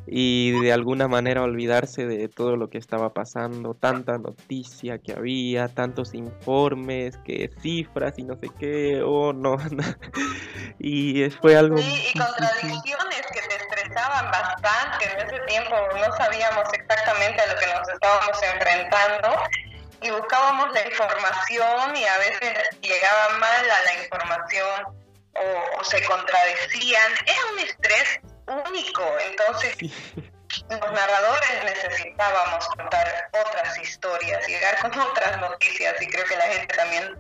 y 0.07 0.53
de 0.61 0.73
alguna 0.73 1.09
manera 1.09 1.43
olvidarse 1.43 2.07
de 2.07 2.29
todo 2.29 2.57
lo 2.57 2.71
que 2.71 2.79
estaba 2.79 3.13
pasando, 3.13 3.75
tanta 3.75 4.19
noticia 4.19 4.99
que 4.99 5.13
había, 5.13 5.69
tantos 5.69 6.15
informes, 6.15 7.17
que 7.25 7.51
cifras 7.61 8.15
y 8.17 8.23
no 8.23 8.35
sé 8.35 8.49
qué, 8.59 9.03
oh 9.05 9.33
no, 9.33 9.57
y 10.79 11.29
fue 11.41 11.57
algo... 11.57 11.77
Sí, 11.79 12.13
y 12.15 12.19
contradicciones 12.19 13.23
que 13.33 13.41
te 13.41 13.57
estresaban 13.57 14.31
bastante, 14.31 15.13
en 15.13 15.27
ese 15.27 15.41
tiempo 15.47 15.75
no 15.95 16.17
sabíamos 16.17 16.65
exactamente 16.73 17.43
a 17.43 17.47
lo 17.53 17.59
que 17.59 17.67
nos 17.67 17.89
estábamos 17.89 18.43
enfrentando 18.55 19.29
y 20.03 20.11
buscábamos 20.11 20.73
la 20.73 20.87
información 20.87 21.97
y 21.97 22.05
a 22.05 22.19
veces 22.19 22.59
llegaba 22.81 23.39
mal 23.39 23.71
a 23.71 23.83
la 23.83 24.05
información 24.05 24.85
o, 25.35 25.81
o 25.81 25.85
se 25.85 26.01
contradecían, 26.05 27.13
era 27.27 27.41
un 27.53 27.59
estrés 27.59 28.21
único. 28.47 29.03
Entonces, 29.31 29.77
los 30.71 30.93
narradores 30.93 31.65
necesitábamos 31.65 32.67
contar 32.69 33.31
otras 33.33 33.79
historias, 33.79 34.47
llegar 34.47 34.79
con 34.81 34.99
otras 34.99 35.41
noticias 35.41 36.01
y 36.01 36.07
creo 36.07 36.25
que 36.25 36.37
la 36.37 36.45
gente 36.45 36.75
también 36.75 37.17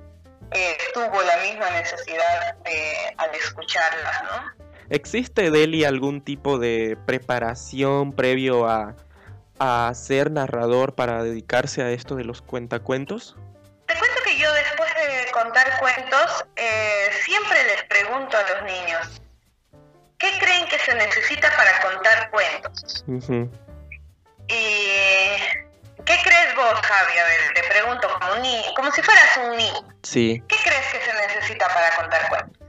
eh, 0.53 0.79
tuvo 0.95 1.23
la 1.23 1.37
misma 1.39 1.71
necesidad 1.71 2.57
al 3.19 3.35
escucharlas, 3.35 4.23
¿no? 4.25 4.67
¿Existe, 4.89 5.51
Deli, 5.51 5.85
algún 5.85 6.21
tipo 6.21 6.59
de 6.59 6.97
preparación 7.07 8.13
previo 8.13 8.69
a, 8.69 8.95
a 9.59 9.93
ser 9.95 10.31
narrador 10.31 10.95
para 10.95 11.25
dedicarse 11.25 11.83
a 11.83 11.91
esto 11.91 12.15
de 12.15 12.25
los 12.25 12.41
cuentacuentos? 12.41 13.37
Te 13.87 13.95
cuento 13.99 14.17
que 14.25 14.39
yo 14.39 14.53
después 14.53 14.91
de 14.95 15.31
contar 15.33 15.79
cuentos 15.81 16.45
eh, 16.55 17.11
siempre 17.25 17.65
les 17.65 17.83
pregunto 17.85 18.37
a 18.37 18.43
los 18.43 18.63
niños, 18.63 19.23
¿qué 20.19 20.39
creen 20.39 20.67
que 20.69 20.79
se 20.79 20.95
necesita 20.95 21.51
para 21.57 21.81
contar 21.81 22.31
cuentos? 22.31 23.05
Y 24.49 24.55
¿qué 26.05 26.17
crees 26.23 26.55
vos, 26.55 26.75
Javi? 26.83 27.19
A 27.19 27.25
ver, 27.25 27.55
te 27.55 27.63
pregunto 27.65 28.09
como, 28.19 28.37
ni, 28.43 28.63
como 28.75 28.91
si 28.93 29.03
fueras 29.03 29.37
un 29.37 29.57
niño. 29.57 29.95
Sí. 30.03 30.43
¿Qué 30.49 30.57
crees 30.63 30.87
que 30.93 31.01
se 31.01 31.15
necesita 31.27 31.67
para 31.69 31.97
contar 31.97 32.29
cuentos? 32.29 32.69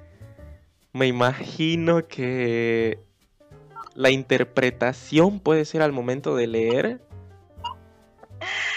Me 0.93 1.07
imagino 1.07 2.07
que 2.07 2.99
la 3.93 4.09
interpretación 4.09 5.39
puede 5.39 5.65
ser 5.65 5.81
al 5.81 5.91
momento 5.91 6.35
de 6.35 6.47
leer. 6.47 7.01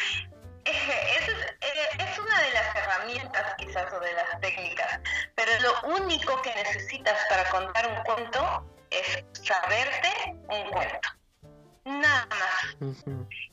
único 6.20 6.42
que 6.42 6.54
necesitas 6.54 7.18
para 7.28 7.48
contar 7.50 7.88
un 7.88 8.04
cuento 8.04 8.64
es 8.90 9.24
saberte 9.32 10.08
un 10.48 10.70
cuento. 10.70 11.08
Nada 11.84 12.26
más. 12.26 12.96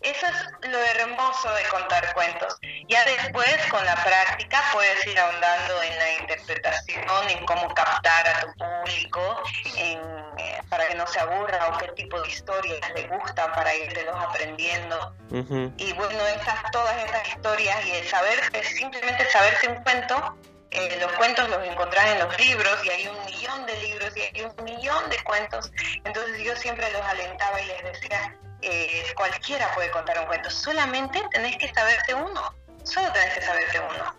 Eso 0.01 0.26
es 0.28 0.70
lo 0.70 0.78
hermoso 0.78 1.53
de 1.53 1.63
contar 1.70 2.13
cuentos. 2.13 2.57
Ya 2.89 3.03
después, 3.05 3.57
con 3.72 3.84
la 3.86 3.95
práctica, 4.03 4.61
puedes 4.74 5.07
ir 5.07 5.18
ahondando 5.18 5.82
en 5.82 5.97
la 5.97 6.13
interpretación, 6.20 7.30
en 7.30 7.45
cómo 7.45 7.74
captar 7.74 8.28
a 8.28 8.41
tu 8.41 8.47
público, 8.57 9.43
en, 9.78 9.99
eh, 10.39 10.61
para 10.70 10.88
que 10.88 10.95
no 10.95 11.07
se 11.07 11.20
aburra 11.20 11.70
o 11.70 11.78
qué 11.78 11.88
tipo 11.93 12.22
de 12.22 12.28
historias 12.28 12.82
le 12.95 13.07
gustan 13.07 13.51
para 13.53 13.74
irte 13.74 14.05
aprendiendo. 14.09 15.15
Y 15.78 15.93
bueno, 15.93 16.28
esas, 16.28 16.72
todas 16.72 16.97
esas 17.05 17.30
historias 17.30 17.86
y 17.86 17.91
el 17.91 18.07
saber, 18.07 18.39
simplemente 18.65 19.30
saberte 19.32 19.70
un 19.70 19.84
cuento, 19.84 20.38
eh, 20.72 20.97
los 20.99 21.11
cuentos 21.13 21.49
los 21.49 21.63
encontrás 21.65 22.05
en 22.07 22.20
los 22.20 22.39
libros 22.39 22.86
y 22.86 22.89
hay 22.89 23.07
un 23.07 23.26
millón 23.26 23.65
de 23.65 23.76
libros 23.82 24.11
y 24.15 24.22
hay 24.22 24.41
un 24.41 24.63
millón 24.63 25.09
de 25.09 25.24
cuentos. 25.24 25.72
Entonces 26.03 26.43
yo 26.43 26.55
siempre 26.55 26.91
los 26.91 27.01
alentaba 27.01 27.61
y 27.61 27.68
les 27.68 27.84
decía, 27.84 28.36
eh, 28.61 29.03
cualquiera 29.15 29.74
puede 29.74 29.91
contar 29.91 30.20
un 30.20 30.26
cuento, 30.26 30.49
solamente 30.49 31.22
tenés 31.32 31.57
que 31.57 31.74
saberte 31.74 32.13
uno, 32.13 32.53
solo 32.84 33.11
tenés 33.13 33.36
que 33.36 33.41
saberte 33.41 33.80
uno. 33.80 34.15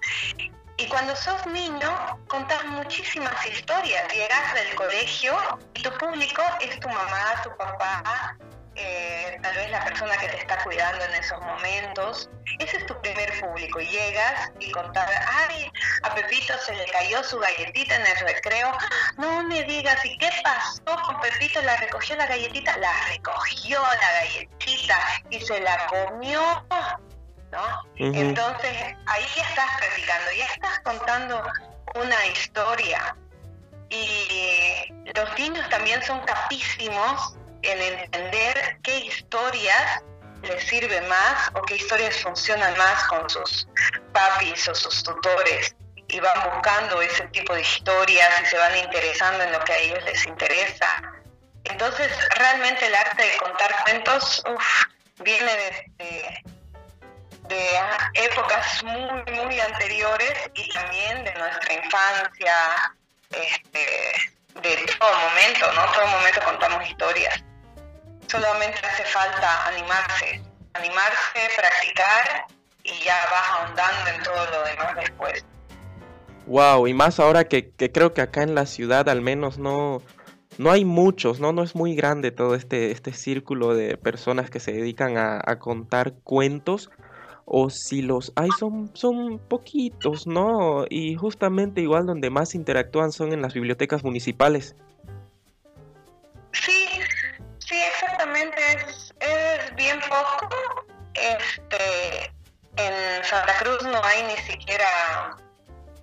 Y 0.81 0.87
cuando 0.87 1.15
sos 1.17 1.45
niño, 1.47 2.21
contás 2.29 2.65
muchísimas 2.67 3.45
historias. 3.47 4.13
Llegas 4.15 4.55
del 4.55 4.77
colegio 4.77 5.37
y 5.75 5.83
tu 5.83 5.91
público 5.99 6.41
es 6.61 6.79
tu 6.79 6.89
mamá, 6.89 7.43
tu 7.43 7.51
papá, 7.57 8.37
eh, 8.79 9.39
tal 9.43 9.55
vez 9.57 9.71
la 9.71 9.85
persona 9.85 10.17
que 10.17 10.29
te 10.29 10.39
está 10.39 10.63
cuidando 10.63 11.05
en 11.05 11.15
esos 11.15 11.41
momentos. 11.41 12.31
Ese 12.59 12.79
es 12.79 12.87
tu 12.87 13.01
primer 13.01 13.41
público. 13.41 13.81
Llegas 13.81 14.51
y 14.61 14.71
contar, 14.71 15.09
ay, 15.27 15.71
a 16.03 16.15
Pepito 16.15 16.55
se 16.59 16.75
le 16.75 16.87
cayó 16.87 17.23
su 17.25 17.39
galletita 17.39 17.97
en 17.97 18.07
el 18.07 18.19
recreo. 18.21 18.73
No 19.17 19.43
me 19.45 19.65
digas, 19.65 20.05
¿y 20.05 20.17
qué 20.19 20.31
pasó 20.43 21.03
con 21.05 21.21
Pepito? 21.21 21.61
¿La 21.63 21.77
recogió 21.77 22.17
la 22.17 22.27
galletita? 22.27 22.77
La 22.79 22.93
recogió 23.09 23.81
la 23.83 24.13
galletita 24.21 24.99
y 25.31 25.41
se 25.41 25.61
la 25.61 25.87
comió. 25.87 26.65
¿no? 27.51 27.83
Entonces 27.97 28.77
ahí 29.07 29.27
ya 29.35 29.43
estás 29.43 29.71
practicando, 29.79 30.33
ya 30.37 30.47
estás 30.47 30.81
contando 30.81 31.43
una 31.95 32.27
historia. 32.27 33.17
Y 33.91 34.93
los 35.15 35.39
niños 35.39 35.67
también 35.71 36.03
son 36.03 36.21
capísimos 36.27 37.38
en 37.63 37.83
entender 37.83 38.79
qué 38.83 38.99
historias 38.99 40.03
les 40.43 40.65
sirve 40.65 41.01
más 41.03 41.51
o 41.55 41.63
qué 41.63 41.77
historias 41.77 42.17
funcionan 42.23 42.77
más 42.77 43.05
con 43.05 43.29
sus 43.29 43.69
papis 44.13 44.69
o 44.69 44.75
sus 44.75 45.03
tutores 45.03 45.75
y 46.09 46.21
van 46.21 46.51
buscando 46.51 47.03
ese 47.03 47.27
tipo 47.29 47.55
de 47.55 47.63
historias 47.63 48.29
y 48.43 48.47
se 48.47 48.57
van 48.57 48.77
interesando 48.77 49.45
en 49.45 49.53
lo 49.53 49.61
que 49.65 49.73
a 49.73 49.79
ellos 49.79 50.05
les 50.05 50.27
interesa. 50.27 51.03
Entonces, 51.65 52.11
realmente 52.37 52.87
el 52.87 52.95
arte 52.95 53.23
de 53.23 53.37
contar 53.37 53.85
cuentos 53.85 54.43
viene 55.19 55.53
de, 55.99 56.43
de 57.49 57.81
épocas 58.15 58.83
muy, 58.85 59.23
muy 59.33 59.61
anteriores 59.61 60.51
y 60.55 60.69
también 60.71 61.25
de 61.25 61.35
nuestra 61.35 61.75
infancia, 61.75 62.95
este, 63.31 64.13
de 64.63 64.77
todo 64.99 65.15
momento, 65.15 65.73
¿no? 65.73 65.93
Todo 65.93 66.07
momento 66.07 66.41
contamos 66.43 66.89
historias. 66.89 67.43
Solamente 68.29 68.79
hace 68.87 69.05
falta 69.05 69.69
animarse, 69.69 70.43
animarse, 70.75 71.41
practicar 71.57 72.47
y 72.85 73.05
ya 73.05 73.17
vas 73.31 73.51
ahondando 73.51 74.11
en 74.15 74.23
todo 74.23 74.47
lo 74.51 74.65
demás 74.65 74.97
después. 74.97 75.45
Wow, 76.47 76.87
y 76.87 76.95
más 76.95 77.21
ahora 77.21 77.45
que, 77.45 77.71
que 77.71 77.91
creo 77.91 78.15
que 78.15 78.21
acá 78.21 78.43
en 78.43 78.55
la 78.55 78.67
ciudad 78.67 79.09
al 79.09 79.21
menos 79.21 79.59
no, 79.59 80.03
no 80.59 80.71
hay 80.71 80.85
muchos, 80.85 81.41
¿no? 81.41 81.53
No 81.53 81.63
es 81.63 81.75
muy 81.75 81.95
grande 81.95 82.31
todo 82.31 82.55
este, 82.55 82.91
este 82.91 83.13
círculo 83.13 83.75
de 83.75 83.97
personas 83.97 84.51
que 84.51 84.61
se 84.61 84.73
dedican 84.73 85.19
a, 85.19 85.41
a 85.45 85.59
contar 85.59 86.15
cuentos 86.25 86.91
o 87.51 87.71
si 87.71 88.03
los 88.03 88.33
hay 88.37 88.51
son, 88.59 88.91
son 88.93 89.39
poquitos, 89.39 90.27
¿no? 90.27 90.85
Y 90.91 91.15
justamente 91.15 91.81
igual 91.81 92.05
donde 92.05 92.29
más 92.29 92.55
interactúan 92.55 93.11
son 93.11 93.33
en 93.33 93.41
las 93.41 93.55
bibliotecas 93.55 94.05
municipales. 94.05 94.77
Sí, 96.53 96.89
sí, 96.93 96.98
exactamente, 98.29 98.91
es, 98.91 99.15
es 99.21 99.75
bien 99.77 100.01
poco. 100.01 100.49
Este, 101.15 102.33
en 102.77 103.25
Santa 103.25 103.55
Cruz 103.59 103.83
no 103.83 104.03
hay 104.05 104.23
ni 104.25 104.37
siquiera 104.37 105.37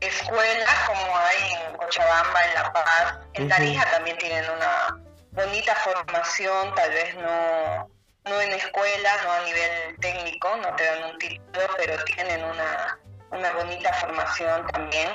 escuelas 0.02 0.80
como 0.88 1.18
hay 1.18 1.54
en 1.54 1.78
Cochabamba, 1.78 2.44
en 2.48 2.54
La 2.56 2.74
Paz. 2.74 3.20
En 3.34 3.50
Tarija 3.50 3.90
también 3.92 4.18
tienen 4.18 4.46
una 4.50 5.00
bonita 5.32 5.76
formación, 5.76 6.74
tal 6.76 6.90
vez 6.92 7.16
no 7.16 7.90
no 8.26 8.42
en 8.42 8.54
escuela, 8.54 9.24
no 9.24 9.32
a 9.34 9.40
nivel 9.42 10.00
técnico, 10.00 10.58
no 10.58 10.76
te 10.76 10.84
dan 10.84 11.12
un 11.12 11.18
título, 11.20 11.68
pero 11.78 12.04
tienen 12.06 12.44
una, 12.44 13.00
una 13.30 13.52
bonita 13.54 13.94
formación 13.94 14.66
también. 14.72 15.12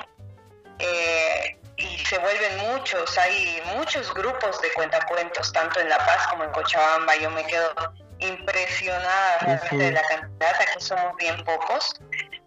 Eh, 0.78 1.59
y 1.80 1.98
se 2.04 2.18
vuelven 2.18 2.58
muchos, 2.58 3.16
hay 3.18 3.62
muchos 3.74 4.12
grupos 4.14 4.60
de 4.60 4.72
cuentacuentos, 4.72 5.52
tanto 5.52 5.80
en 5.80 5.88
La 5.88 5.98
Paz 5.98 6.26
como 6.28 6.44
en 6.44 6.50
Cochabamba. 6.50 7.16
Yo 7.16 7.30
me 7.30 7.44
quedo 7.46 7.72
impresionada 8.18 9.38
realmente 9.38 9.76
de 9.76 9.92
la 9.92 10.02
cantidad, 10.02 10.54
aquí 10.60 10.80
somos 10.80 11.16
bien 11.16 11.42
pocos, 11.44 11.94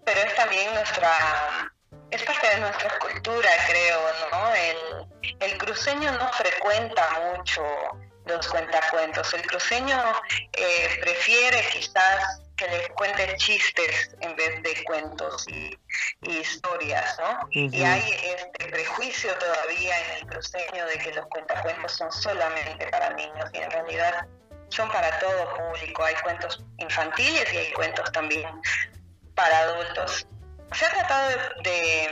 pero 0.06 0.20
es 0.22 0.36
también 0.36 0.74
nuestra, 0.74 1.12
es 2.12 2.22
parte 2.24 2.48
de 2.48 2.58
nuestra 2.58 3.00
cultura, 3.00 3.50
creo, 3.68 4.00
¿no? 4.32 4.54
El, 4.54 5.40
el 5.40 5.58
cruceño 5.58 6.12
no 6.12 6.32
frecuenta 6.34 7.10
mucho 7.36 7.64
los 8.26 8.48
cuentacuentos. 8.48 9.34
El 9.34 9.46
cruceño 9.48 10.00
eh, 10.54 11.00
prefiere 11.02 11.68
quizás 11.70 12.43
que 12.58 12.68
les 12.68 12.88
cuente 12.90 13.36
chistes 13.38 14.16
en 14.22 14.36
vez 14.36 14.62
de 14.62 14.84
cuentos 14.84 15.48
y, 15.48 15.78
historias, 16.22 17.18
¿no? 17.20 17.48
Y 17.52 17.84
hay 17.84 18.02
este 18.24 18.66
prejuicio 18.70 19.34
todavía 19.36 20.00
en 20.00 20.12
el 20.18 20.28
cruceño 20.28 20.86
de 20.86 20.98
que 21.00 21.14
los 21.14 21.26
cuentacuentos 21.28 21.92
son 21.92 22.12
solamente 22.12 22.88
para 22.88 23.10
niños 23.12 23.50
y 23.54 23.58
en 23.58 23.72
realidad 23.72 24.26
son 24.70 24.90
para 24.90 25.20
todo 25.20 25.56
público. 25.56 26.04
Hay 26.04 26.16
cuentos 26.24 26.64
infantiles 26.78 27.54
y 27.54 27.58
hay 27.58 27.72
cuentos 27.74 28.12
también 28.12 28.50
para 29.36 29.60
adultos. 29.60 30.26
Se 30.74 30.86
ha 30.86 30.90
tratado 30.92 31.30
de, 31.64 32.10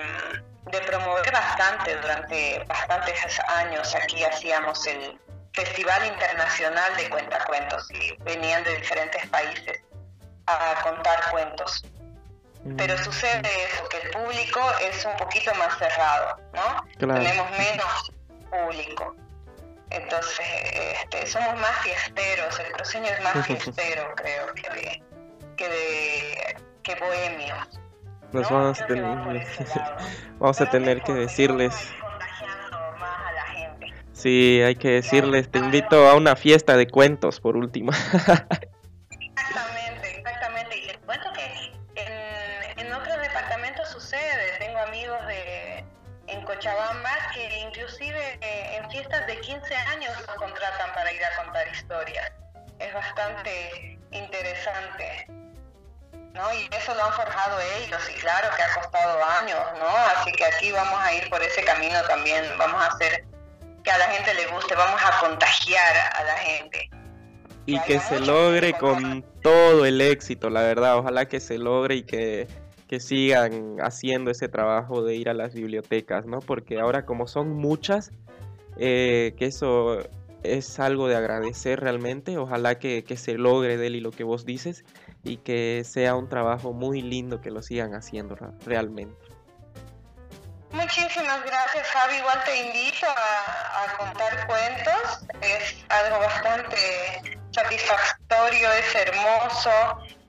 de 0.72 0.82
promover 0.82 1.32
bastante 1.32 1.96
durante 1.96 2.64
bastantes 2.68 3.40
años. 3.48 3.96
Aquí 3.96 4.24
hacíamos 4.24 4.86
el, 4.88 5.20
Festival 5.54 6.06
Internacional 6.06 6.96
de 6.96 7.10
Cuentacuentos 7.10 7.86
y 7.92 8.16
venían 8.24 8.64
de 8.64 8.78
diferentes 8.78 9.28
países 9.28 9.82
a 10.54 10.82
contar 10.84 11.32
cuentos. 11.32 11.84
Pero 12.78 12.94
mm. 12.94 13.04
sucede 13.04 13.50
eso, 13.66 13.90
que 13.90 13.98
el 13.98 14.12
público 14.12 14.60
es 14.82 15.04
un 15.06 15.18
poquito 15.18 15.54
más 15.56 15.78
cerrado, 15.78 16.38
¿no? 16.54 16.86
Tenemos 16.98 17.50
menos 17.52 18.12
público. 18.50 19.16
Entonces, 19.90 20.46
este, 20.94 21.26
somos 21.26 21.60
más 21.60 21.78
fiesteros, 21.82 22.60
el 22.60 22.72
cruceño 22.74 23.08
es 23.08 23.24
más 23.24 23.46
fiestero, 23.48 24.14
creo, 24.16 24.54
que 24.54 24.70
de, 24.70 25.04
que 25.58 25.70
de 25.70 26.56
que 26.84 26.96
bohemio. 26.96 27.56
Vamos, 28.32 28.80
a 28.80 28.88
tener, 28.88 29.04
vamos 30.40 30.62
a 30.62 30.70
tener 30.70 31.02
que 31.02 31.12
decirles 31.12 31.92
Sí, 34.22 34.62
hay 34.62 34.76
que 34.76 34.90
decirles, 34.90 35.50
te 35.50 35.58
invito 35.58 36.08
a 36.08 36.16
una 36.16 36.36
fiesta 36.36 36.78
de 36.78 36.88
cuentos 36.88 37.40
por 37.40 37.58
último. 37.58 37.92
Es 52.80 52.94
bastante 52.94 53.98
interesante. 54.12 55.28
¿no? 56.34 56.54
Y 56.54 56.76
eso 56.76 56.96
lo 56.96 57.04
han 57.04 57.14
forjado 57.14 57.58
ellos 57.78 58.00
y 58.10 58.20
claro 58.20 58.48
que 58.56 58.64
ha 58.64 58.74
costado 58.82 59.20
años, 59.42 59.60
¿no? 59.80 59.88
Así 60.16 60.32
que 60.32 60.46
aquí 60.46 60.72
vamos 60.72 61.00
a 61.00 61.14
ir 61.14 61.30
por 61.30 61.42
ese 61.42 61.64
camino 61.64 62.02
también, 62.08 62.44
vamos 62.58 62.82
a 62.82 62.88
hacer 62.88 63.26
que 63.84 63.92
a 63.92 63.98
la 63.98 64.06
gente 64.06 64.34
le 64.34 64.48
guste, 64.48 64.76
vamos 64.76 65.02
a 65.04 65.20
contagiar 65.20 65.96
a 66.16 66.24
la 66.24 66.38
gente. 66.38 66.90
Y 67.66 67.80
que, 67.82 68.00
se 68.00 68.20
logre 68.20 68.74
con 68.74 69.24
todo 69.42 69.86
el 69.86 70.02
éxito, 70.02 70.50
la 70.50 70.62
verdad, 70.62 70.98
ojalá 70.98 71.28
que 71.28 71.40
se 71.40 71.58
logre 71.58 71.96
y 71.96 72.04
que, 72.04 72.48
que 72.88 73.00
sigan 73.00 73.78
haciendo 73.82 74.32
ese 74.32 74.48
trabajo 74.48 75.04
de 75.04 75.16
ir 75.16 75.30
a 75.30 75.34
las 75.34 75.54
bibliotecas, 75.54 76.26
¿no? 76.26 76.40
Porque 76.40 76.80
ahora 76.80 77.06
como 77.06 77.28
son 77.28 77.54
muchas, 77.54 78.12
eh, 78.78 79.36
que 79.38 79.46
eso 79.46 80.00
es 80.44 80.80
algo 80.80 81.08
de 81.08 81.16
agradecer 81.16 81.80
realmente, 81.80 82.38
ojalá 82.38 82.80
que, 82.80 83.04
que 83.04 83.18
se 83.18 83.34
logre, 83.34 83.78
Deli, 83.78 84.00
lo 84.00 84.12
que 84.12 84.24
vos 84.24 84.46
dices, 84.46 84.84
y 85.24 85.38
que 85.38 85.84
sea 85.86 86.16
un 86.16 86.30
trabajo 86.30 86.74
muy 86.74 87.02
lindo 87.02 87.42
que 87.42 87.52
lo 87.52 87.62
sigan 87.62 87.94
haciendo 87.94 88.36
realmente. 88.66 89.32
Muchísimas 90.72 91.44
gracias, 91.44 91.88
Javi. 91.88 92.16
Igual 92.16 92.44
te 92.46 92.56
invito 92.56 93.06
a, 93.08 93.98
contar 93.98 94.48
cuentos. 94.48 95.20
Es 95.42 95.76
algo 95.90 96.20
bastante 96.20 97.40
satisfactorio, 97.52 98.72
es 98.72 98.96
hermoso. 98.96 99.72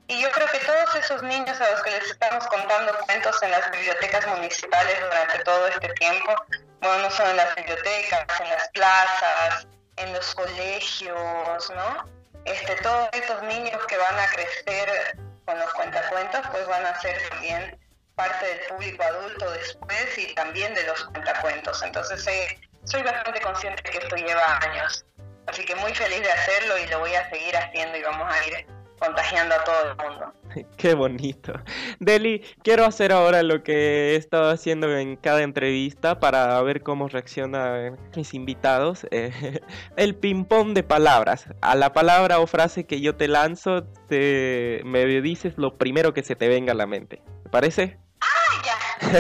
Y 0.08 0.20
yo 0.20 0.30
creo 0.32 0.48
que 0.48 0.58
todos 0.58 0.94
esos 0.96 1.22
niños 1.22 1.60
a 1.60 1.70
los 1.70 1.82
que 1.82 1.90
les 1.90 2.10
estamos 2.10 2.46
contando 2.48 2.92
cuentos 3.06 3.40
en 3.42 3.52
las 3.52 3.70
bibliotecas 3.70 4.26
municipales 4.26 5.00
durante 5.00 5.38
todo 5.44 5.68
este 5.68 5.88
tiempo, 5.94 6.34
bueno, 6.80 7.04
no 7.04 7.10
solo 7.10 7.30
en 7.30 7.36
las 7.36 7.54
bibliotecas, 7.54 8.40
en 8.40 8.50
las 8.50 8.68
plazas, 8.70 9.66
en 9.97 10.12
los 10.12 10.34
colegios, 10.34 11.72
¿no? 11.74 12.05
Este, 12.45 12.76
todos 12.76 13.09
estos 13.12 13.43
niños 13.45 13.80
que 13.86 13.97
van 13.97 14.18
a 14.18 14.26
crecer 14.28 15.16
con 15.45 15.59
los 15.59 15.72
cuentacuentos, 15.74 16.40
pues 16.51 16.66
van 16.66 16.84
a 16.86 17.01
ser 17.01 17.16
también 17.28 17.78
parte 18.14 18.47
del 18.47 18.61
público 18.68 19.03
adulto 19.03 19.51
después 19.53 20.18
y 20.18 20.34
también 20.34 20.74
de 20.74 20.84
los 20.84 21.05
cuentacuentos. 21.05 21.82
Entonces 21.82 22.26
eh, 22.26 22.61
soy 22.84 23.03
bastante 23.03 23.40
consciente 23.40 23.82
que 23.82 23.99
esto 23.99 24.16
lleva 24.16 24.59
años. 24.59 25.05
Así 25.47 25.64
que 25.64 25.74
muy 25.76 25.95
feliz 25.95 26.20
de 26.20 26.32
hacerlo 26.32 26.78
y 26.78 26.86
lo 26.86 27.01
voy 27.01 27.14
a 27.14 27.28
seguir 27.30 27.57
haciendo 27.57 27.97
y 27.97 28.03
vamos 28.03 28.32
a 28.32 28.47
ir 28.47 28.66
contagiando 29.03 29.55
a 29.55 29.64
todo 29.64 29.76
el 29.90 29.96
mundo. 29.96 30.32
Qué 30.76 30.94
bonito. 30.94 31.53
Deli, 31.98 32.44
quiero 32.62 32.84
hacer 32.84 33.12
ahora 33.12 33.42
lo 33.42 33.62
que 33.62 34.12
he 34.12 34.16
estado 34.16 34.50
haciendo 34.50 34.96
en 34.96 35.16
cada 35.16 35.42
entrevista 35.42 36.20
para 36.20 36.61
ver 36.62 36.82
cómo 36.82 37.09
reaccionan 37.09 37.98
mis 38.14 38.34
invitados. 38.34 39.07
Eh, 39.11 39.61
el 39.96 40.14
ping-pong 40.14 40.72
de 40.72 40.82
palabras. 40.82 41.46
A 41.61 41.74
la 41.74 41.92
palabra 41.92 42.38
o 42.38 42.46
frase 42.46 42.86
que 42.86 43.00
yo 43.00 43.16
te 43.16 43.28
lanzo, 43.28 43.84
te, 44.09 44.82
me 44.84 45.05
dices 45.20 45.55
lo 45.57 45.76
primero 45.76 46.14
que 46.14 46.22
se 46.22 46.36
te 46.36 46.48
venga 46.48 46.72
a 46.72 46.76
la 46.76 46.86
mente. 46.86 47.22
¿Te 47.42 47.48
parece? 47.50 47.98
¡Ah, 48.20 48.62
ya! 48.64 49.12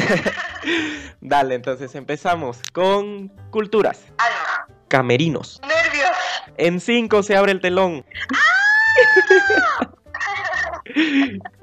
Dale, 1.20 1.54
entonces 1.54 1.94
empezamos 1.94 2.60
con 2.72 3.28
culturas. 3.50 4.04
Alma. 4.18 4.66
Camerinos. 4.88 5.60
Nervios. 5.62 6.10
En 6.56 6.80
cinco 6.80 7.22
se 7.22 7.36
abre 7.36 7.52
el 7.52 7.60
telón. 7.60 8.04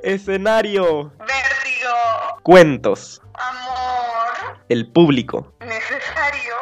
Escenario. 0.04 1.12
Vértigo. 1.20 2.40
Cuentos. 2.44 3.22
Amor. 3.34 4.60
El 4.70 4.92
público. 4.92 5.54
Necesario. 5.60 6.56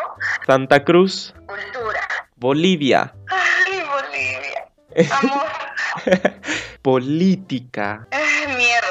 Santa 0.46 0.84
Cruz. 0.84 1.34
Cultura. 1.46 2.08
Bolivia. 2.36 3.14
Ay, 3.30 3.84
Bolivia. 3.84 5.12
Amor. 5.22 5.48
Política. 6.82 8.08
Eh, 8.12 8.48
miedo. 8.56 8.88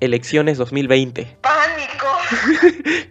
Elecciones 0.00 0.58
2020. 0.58 1.38
Pánico. 1.40 2.06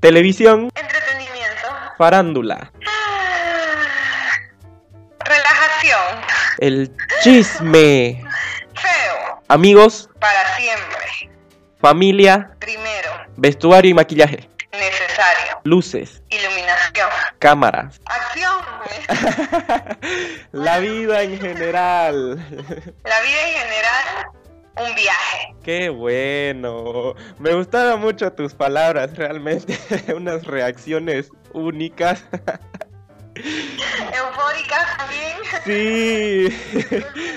Televisión. 0.00 0.70
Entretenimiento. 0.74 1.68
Farándula. 1.96 2.72
Ah, 2.86 4.32
Relajación. 5.24 6.24
El 6.58 6.92
chisme. 7.22 8.22
Amigos. 9.48 10.08
Para 10.18 10.56
siempre. 10.56 11.30
Familia. 11.80 12.50
Primero. 12.58 13.10
Vestuario 13.36 13.90
y 13.90 13.94
maquillaje. 13.94 14.48
Necesario. 14.72 15.60
Luces. 15.64 16.22
Iluminación. 16.30 17.08
Cámaras. 17.38 18.00
Acción. 18.06 18.52
La 20.52 20.78
vida 20.78 21.22
en 21.22 21.38
general. 21.38 22.36
La 23.04 23.20
vida 23.20 23.48
en 23.48 23.54
general. 23.54 24.30
Un 24.76 24.94
viaje. 24.94 25.54
Qué 25.62 25.90
bueno. 25.90 27.14
Me 27.38 27.52
gustaron 27.52 28.00
mucho 28.00 28.32
tus 28.32 28.54
palabras, 28.54 29.14
realmente. 29.16 29.78
Unas 30.16 30.44
reacciones 30.44 31.30
únicas. 31.52 32.24
Eufóricas 33.34 34.96
también. 34.96 35.32
Sí, 35.64 36.48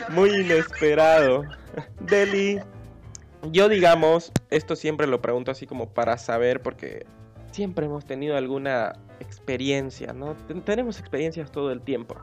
muy 0.09 0.29
inesperado. 0.29 1.43
Deli, 1.99 2.59
yo 3.51 3.69
digamos, 3.69 4.31
esto 4.49 4.75
siempre 4.75 5.07
lo 5.07 5.21
pregunto 5.21 5.51
así 5.51 5.65
como 5.67 5.89
para 5.93 6.17
saber, 6.17 6.61
porque 6.61 7.05
siempre 7.51 7.85
hemos 7.85 8.05
tenido 8.05 8.37
alguna 8.37 8.93
experiencia, 9.19 10.13
¿no? 10.13 10.35
Ten- 10.47 10.61
Tenemos 10.63 10.99
experiencias 10.99 11.51
todo 11.51 11.71
el 11.71 11.81
tiempo. 11.81 12.15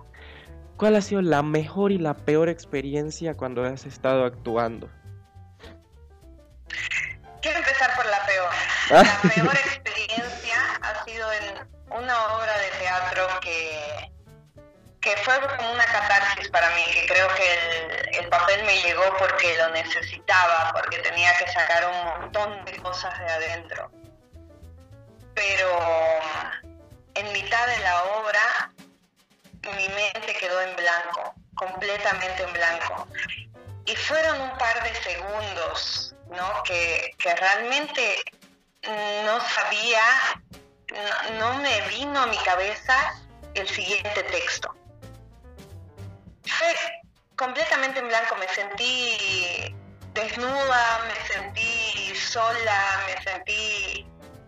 ¿Cuál 0.76 0.96
ha 0.96 1.00
sido 1.00 1.22
la 1.22 1.42
mejor 1.42 1.92
y 1.92 1.98
la 1.98 2.14
peor 2.16 2.48
experiencia 2.48 3.34
cuando 3.34 3.62
has 3.64 3.86
estado 3.86 4.24
actuando? 4.24 4.88
Quiero 7.40 7.59
empezar 7.59 7.90
por 7.96 8.07
la 8.07 8.18
peor. 8.26 8.50
La 8.90 9.20
peor 9.34 9.55
experiencia 9.57 10.57
ha 10.82 11.05
sido 11.05 11.26
en 11.32 12.03
una 12.03 12.14
obra 12.36 12.51
que 15.03 15.16
fue 15.18 15.38
como 15.40 15.72
una 15.72 15.84
catarsis 15.84 16.48
para 16.48 16.70
mí, 16.70 16.84
que 16.94 17.07
creo 17.07 17.28
que 17.34 17.53
el, 17.53 18.16
el 18.20 18.28
papel 18.28 18.62
me 18.64 18.80
llegó 18.82 19.05
porque 19.18 19.57
lo 19.59 19.68
necesitaba, 19.70 20.70
porque 20.72 20.98
tenía 20.98 21.36
que 21.38 21.50
sacar 21.50 21.84
un 21.86 22.20
montón 22.20 22.64
de 22.64 22.76
cosas 22.78 23.18
de 23.18 23.26
adentro. 23.26 23.90
Pero 25.34 25.68
en 27.14 27.32
mitad 27.32 27.66
de 27.66 27.78
la 27.80 28.05
obra 28.05 28.72
mi 29.76 29.88
mente 29.88 30.34
quedó 30.38 30.61
en 30.62 30.76
blanco, 30.76 31.34
completamente 31.55 32.42
en 32.42 32.53
blanco. 32.53 33.09
Y 33.84 33.96
fueron 33.96 34.40
un 34.40 34.59
par 34.59 34.82
de 34.82 34.94
segundos, 35.03 36.14
¿no? 36.30 36.62
Que, 36.62 37.14
que 37.18 37.34
realmente 37.34 38.22
no 39.24 39.40
sabía, 39.40 40.03
no, 41.30 41.38
no 41.38 41.55
me 41.62 41.80
vino 41.88 42.20
a 42.20 42.26
mi 42.26 42.38
cabeza 42.38 43.14
el 43.55 43.68
siguiente 43.68 44.22
texto. 44.24 44.74
Fue 46.47 46.74
completamente 47.36 48.01
en 48.01 48.09
blanco, 48.09 48.36
me 48.36 48.49
sentí 48.49 49.74
desnuda, 50.14 51.01
me 51.07 51.26
sentí 51.26 52.14
sola, 52.14 53.05
me 53.07 53.22
sentí 53.22 54.07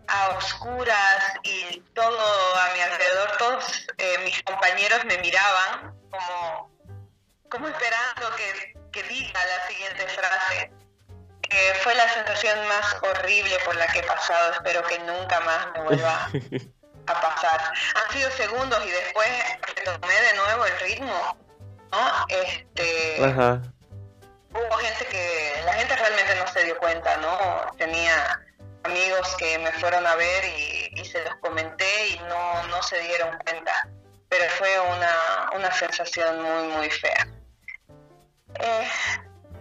a 0.09 0.29
oscuras 0.37 1.35
y 1.43 1.81
todo 1.95 2.57
a 2.59 2.75
mi 2.75 2.81
alrededor, 2.81 3.37
todos 3.39 3.87
eh, 3.99 4.19
mis 4.25 4.43
compañeros 4.43 5.05
me 5.07 5.19
miraban 5.19 5.95
como, 6.11 6.71
como 7.49 7.69
esperando 7.69 8.37
que, 8.37 8.75
que 8.93 9.03
diga 9.05 9.41
la 9.45 9.67
siguiente 9.69 10.07
frase. 10.09 10.71
Eh, 11.51 11.75
fue 11.83 11.95
la 11.95 12.09
sensación 12.09 12.67
más 12.69 12.97
horrible 13.03 13.59
por 13.65 13.77
la 13.77 13.87
que 13.87 14.01
he 14.01 14.03
pasado, 14.03 14.53
espero 14.53 14.83
que 14.85 14.99
nunca 15.01 15.41
más 15.41 15.73
me 15.73 15.81
vuelva 15.83 16.29
a 17.07 17.21
pasar. 17.21 17.73
Han 17.95 18.13
sido 18.13 18.31
segundos 18.33 18.85
y 18.85 18.91
después 18.91 19.29
retomé 19.77 20.21
de 20.21 20.35
nuevo 20.35 20.67
el 20.67 20.81
ritmo, 20.81 21.44
¿no? 21.95 22.27
Este, 22.29 23.25
Ajá. 23.25 23.63
hubo 24.51 24.77
gente 24.79 25.07
que 25.07 25.63
la 25.65 25.73
gente 25.75 25.97
realmente 25.97 26.35
no 26.37 26.47
se 26.49 26.65
dio 26.65 26.79
cuenta, 26.79 27.17
¿no? 27.19 27.39
Tenía 27.77 28.41
amigos 28.85 29.35
que 29.39 29.59
me 29.59 29.73
fueron 29.73 30.07
a 30.07 30.15
ver 30.17 30.45
y, 30.45 31.01
y 31.01 31.05
se 31.05 31.23
los 31.25 31.35
comenté 31.37 32.09
y 32.09 32.19
no, 32.29 32.67
no 32.69 32.83
se 32.83 32.99
dieron 33.01 33.39
cuenta, 33.45 33.89
pero 34.29 34.45
fue 34.51 34.81
una, 34.81 35.51
una 35.57 35.73
sensación 35.73 36.43
muy, 36.43 36.69
muy 36.77 36.91
fea. 36.91 37.29
Eh, 38.61 38.89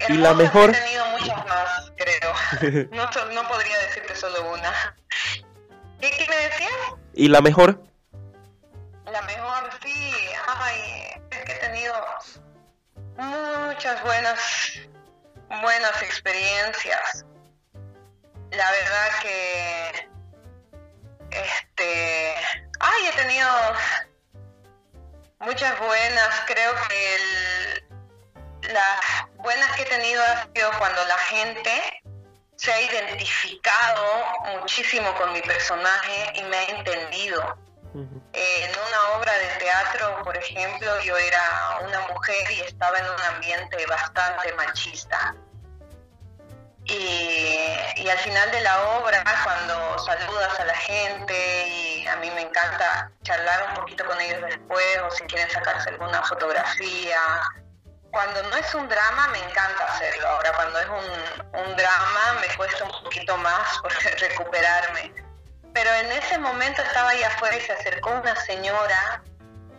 ¿Y 0.09 0.13
la 0.13 0.33
mejor? 0.33 0.69
He 0.69 0.73
tenido 0.73 1.05
muchas 1.07 1.45
más, 1.47 1.91
creo. 1.97 2.89
No, 2.91 3.09
no 3.31 3.47
podría 3.47 3.77
decirte 3.79 4.15
solo 4.15 4.51
una. 4.51 4.95
¿Qué, 5.99 6.11
qué 6.11 6.27
me 6.29 6.35
decías? 6.35 6.71
¿Y 7.13 7.29
la 7.29 7.41
mejor? 7.41 7.81
La 9.05 9.21
mejor, 9.23 9.69
sí. 9.83 10.13
Ay, 10.47 11.21
que 11.43 11.51
he 11.53 11.59
tenido 11.59 11.93
muchas 13.17 14.01
buenas, 14.03 14.39
buenas 15.61 16.01
experiencias. 16.01 17.25
La 18.51 18.71
verdad 18.71 19.19
que, 19.21 20.09
este, 21.31 22.35
ay, 22.79 23.07
he 23.07 23.11
tenido 23.13 23.49
muchas 25.39 25.77
buenas. 25.79 26.41
Creo 26.45 26.73
que 26.87 27.15
el- 27.15 28.73
las 28.73 29.27
buenas 29.35 29.71
que 29.75 29.81
he 29.83 29.85
tenido 29.85 30.23
ha 30.23 30.47
sido 30.53 30.71
cuando 30.77 31.03
la 31.05 31.17
gente 31.17 32.03
se 32.55 32.71
ha 32.71 32.81
identificado 32.81 34.25
muchísimo 34.59 35.13
con 35.15 35.33
mi 35.33 35.41
personaje 35.41 36.33
y 36.35 36.43
me 36.43 36.57
ha 36.57 36.63
entendido. 36.69 37.57
En 37.93 38.71
una 38.71 39.17
obra 39.17 39.31
de 39.33 39.47
teatro, 39.59 40.23
por 40.23 40.35
ejemplo, 40.35 40.99
yo 41.01 41.15
era 41.15 41.79
una 41.81 41.99
mujer 42.07 42.51
y 42.51 42.61
estaba 42.61 42.97
en 42.97 43.05
un 43.05 43.21
ambiente 43.21 43.85
bastante 43.85 44.51
machista. 44.53 45.35
Y, 46.85 48.09
al 48.09 48.17
final 48.17 48.51
de 48.51 48.61
la 48.61 48.97
obra, 48.97 49.23
cuando 49.43 49.99
saludas 49.99 50.59
a 50.59 50.65
la 50.65 50.75
gente 50.75 51.67
y 51.67 52.07
a 52.07 52.15
mí 52.17 52.29
me 52.31 52.41
encanta 52.41 53.11
charlar 53.23 53.69
un 53.69 53.75
poquito 53.75 54.05
con 54.05 54.19
ellos 54.19 54.41
después 54.41 54.99
o 55.05 55.11
si 55.11 55.23
quieren 55.25 55.49
sacarse 55.49 55.89
alguna 55.89 56.21
fotografía. 56.23 57.19
Cuando 58.11 58.43
no 58.43 58.55
es 58.57 58.75
un 58.75 58.89
drama 58.89 59.27
me 59.29 59.39
encanta 59.39 59.85
hacerlo. 59.85 60.27
Ahora 60.27 60.51
cuando 60.53 60.79
es 60.79 60.87
un, 60.87 61.59
un 61.61 61.75
drama 61.75 62.39
me 62.41 62.55
cuesta 62.55 62.83
un 62.83 63.03
poquito 63.03 63.37
más 63.37 63.81
recuperarme. 64.19 65.22
Pero 65.73 65.89
en 65.91 66.11
ese 66.11 66.37
momento 66.37 66.81
estaba 66.81 67.09
ahí 67.09 67.23
afuera 67.23 67.57
y 67.57 67.61
se 67.61 67.73
acercó 67.73 68.11
una 68.11 68.35
señora 68.35 69.23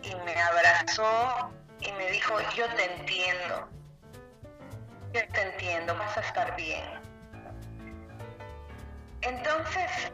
y 0.01 0.13
me 0.15 0.35
abrazó 0.41 1.51
y 1.79 1.91
me 1.93 2.11
dijo, 2.11 2.37
yo 2.55 2.67
te 2.75 2.83
entiendo, 2.95 3.69
yo 5.13 5.21
te 5.29 5.41
entiendo, 5.41 5.95
vas 5.97 6.17
a 6.17 6.21
estar 6.21 6.55
bien. 6.55 6.83
Entonces, 9.21 10.11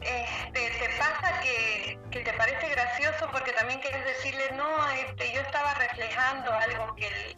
este, 0.00 0.70
te 0.70 0.88
pasa 0.98 1.40
que, 1.40 1.98
que 2.10 2.20
te 2.20 2.32
parece 2.34 2.68
gracioso 2.70 3.28
porque 3.30 3.52
también 3.52 3.80
quieres 3.80 4.04
decirle, 4.04 4.50
no, 4.52 4.88
este, 4.90 5.32
yo 5.32 5.40
estaba 5.42 5.74
reflejando 5.74 6.52
algo 6.52 6.94
que, 6.96 7.06
el- 7.06 7.36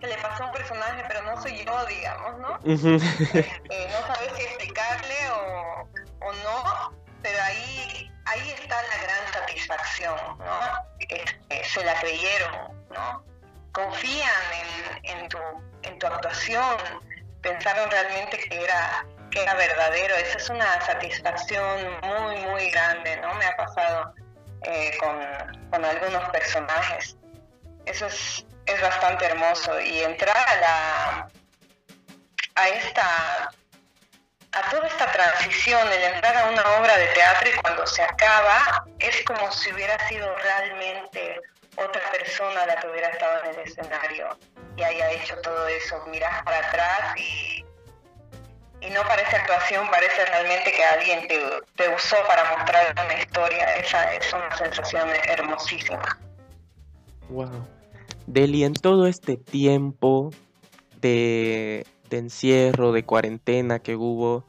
que 0.00 0.06
le 0.06 0.16
pasó 0.18 0.44
a 0.44 0.46
un 0.46 0.52
personaje, 0.52 1.04
pero 1.06 1.22
no 1.22 1.40
soy 1.40 1.64
yo, 1.64 1.86
digamos, 1.86 2.38
¿no? 2.38 2.58
Eh, 3.70 3.88
no 3.92 4.06
sabes 4.14 4.32
si 4.36 4.42
explicarle 4.42 5.14
o, 5.30 5.88
o 6.26 6.32
no, 6.32 6.92
pero 7.22 7.42
ahí, 7.42 8.10
ahí 8.24 8.50
está 8.50 8.82
la 8.82 9.02
gran 9.02 9.32
satisfacción, 9.32 10.16
¿no? 10.38 10.60
Se 11.64 11.84
la 11.84 11.98
creyeron, 12.00 12.86
¿no? 12.90 13.24
confían 13.76 14.42
en, 15.02 15.28
tu, 15.28 15.38
en 15.82 15.98
tu 15.98 16.06
actuación, 16.06 16.76
pensaron 17.42 17.90
realmente 17.90 18.38
que 18.38 18.64
era, 18.64 19.06
que 19.30 19.42
era 19.42 19.54
verdadero. 19.54 20.14
Esa 20.14 20.38
es 20.38 20.48
una 20.48 20.80
satisfacción 20.80 22.00
muy, 22.02 22.36
muy 22.46 22.70
grande, 22.70 23.18
¿no? 23.18 23.34
Me 23.34 23.44
ha 23.44 23.56
pasado 23.56 24.14
eh, 24.62 24.96
con, 24.98 25.20
con, 25.70 25.84
algunos 25.84 26.26
personajes. 26.30 27.18
Eso 27.84 28.06
es, 28.06 28.46
es 28.64 28.80
bastante 28.80 29.26
hermoso. 29.26 29.78
Y 29.78 30.00
entrar 30.00 30.36
a 30.36 30.56
la 30.56 31.28
a 32.54 32.68
esta 32.68 33.50
a 34.56 34.70
toda 34.70 34.86
esta 34.86 35.12
transición, 35.12 35.86
el 35.92 36.14
entrar 36.14 36.34
a 36.36 36.50
una 36.50 36.62
obra 36.80 36.96
de 36.96 37.06
teatro 37.08 37.50
y 37.50 37.60
cuando 37.60 37.86
se 37.86 38.02
acaba, 38.02 38.86
es 38.98 39.22
como 39.24 39.52
si 39.52 39.70
hubiera 39.72 39.98
sido 40.08 40.34
realmente 40.36 41.40
otra 41.76 42.00
persona 42.10 42.64
la 42.64 42.76
que 42.76 42.88
hubiera 42.88 43.08
estado 43.08 43.44
en 43.44 43.50
el 43.50 43.66
escenario 43.66 44.38
y 44.76 44.82
haya 44.82 45.12
hecho 45.12 45.36
todo 45.42 45.68
eso. 45.68 46.02
Miras 46.06 46.42
para 46.44 46.66
atrás 46.68 47.18
y, 47.18 47.64
y 48.80 48.90
no 48.90 49.02
parece 49.02 49.36
actuación, 49.36 49.90
parece 49.90 50.24
realmente 50.24 50.72
que 50.72 50.84
alguien 50.84 51.28
te, 51.28 51.38
te 51.76 51.94
usó 51.94 52.16
para 52.26 52.56
mostrar 52.56 52.94
una 53.04 53.18
historia. 53.18 53.76
Esa 53.76 54.14
es 54.14 54.32
una 54.32 54.56
sensación 54.56 55.10
hermosísima. 55.28 56.18
Wow. 57.28 57.68
Deli, 58.26 58.64
en 58.64 58.72
todo 58.72 59.06
este 59.06 59.36
tiempo 59.36 60.30
de, 61.00 61.86
de 62.08 62.18
encierro, 62.18 62.92
de 62.92 63.04
cuarentena 63.04 63.78
que 63.78 63.96
hubo, 63.96 64.44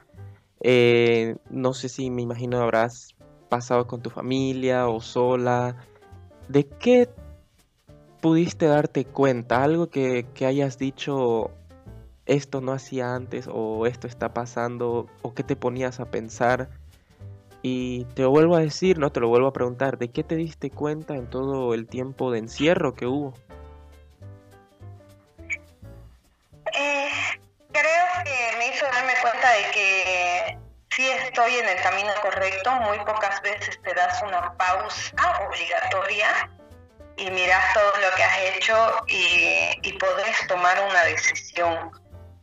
eh, 0.62 1.36
no 1.50 1.74
sé 1.74 1.90
si 1.90 2.10
me 2.10 2.22
imagino 2.22 2.60
habrás 2.62 3.16
pasado 3.50 3.88
con 3.88 4.02
tu 4.02 4.10
familia 4.10 4.88
o 4.88 5.02
sola. 5.02 5.78
¿De 6.48 6.68
qué 6.68 7.10
pudiste 8.22 8.66
darte 8.66 9.06
cuenta? 9.06 9.64
Algo 9.64 9.90
que, 9.90 10.26
que 10.34 10.46
hayas 10.46 10.78
dicho, 10.78 11.52
esto 12.26 12.62
no 12.62 12.74
hacía 12.74 13.16
antes 13.16 13.48
o 13.52 13.86
esto 13.86 14.08
está 14.08 14.34
pasando 14.34 15.08
o 15.22 15.34
que 15.34 15.44
te 15.44 15.56
ponías 15.56 16.00
a 16.00 16.06
pensar. 16.06 16.70
Y 17.64 18.06
te 18.14 18.22
lo 18.22 18.30
vuelvo 18.30 18.56
a 18.56 18.60
decir, 18.60 19.00
no 19.00 19.12
te 19.12 19.20
lo 19.20 19.30
vuelvo 19.30 19.48
a 19.48 19.54
preguntar, 19.54 19.98
¿de 19.98 20.10
qué 20.10 20.24
te 20.24 20.36
diste 20.36 20.70
cuenta 20.70 21.16
en 21.16 21.30
todo 21.30 21.74
el 21.74 21.88
tiempo 21.88 22.32
de 22.32 22.40
encierro 22.40 22.94
que 22.94 23.08
hubo? 23.08 23.34
Hizo 28.78 28.86
darme 28.92 29.14
cuenta 29.22 29.52
de 29.54 29.72
que 29.72 30.58
sí 30.90 31.10
estoy 31.10 31.56
en 31.56 31.68
el 31.68 31.82
camino 31.82 32.14
correcto, 32.22 32.72
muy 32.72 33.00
pocas 33.00 33.42
veces 33.42 33.80
te 33.82 33.94
das 33.94 34.22
una 34.22 34.54
pausa 34.54 35.40
obligatoria 35.48 36.50
y 37.18 37.32
miras 37.32 37.74
todo 37.74 37.92
lo 38.00 38.16
que 38.16 38.24
has 38.24 38.38
hecho 38.40 39.04
y, 39.08 39.80
y 39.82 39.94
podés 39.94 40.48
tomar 40.48 40.80
una 40.90 41.04
decisión. 41.06 41.92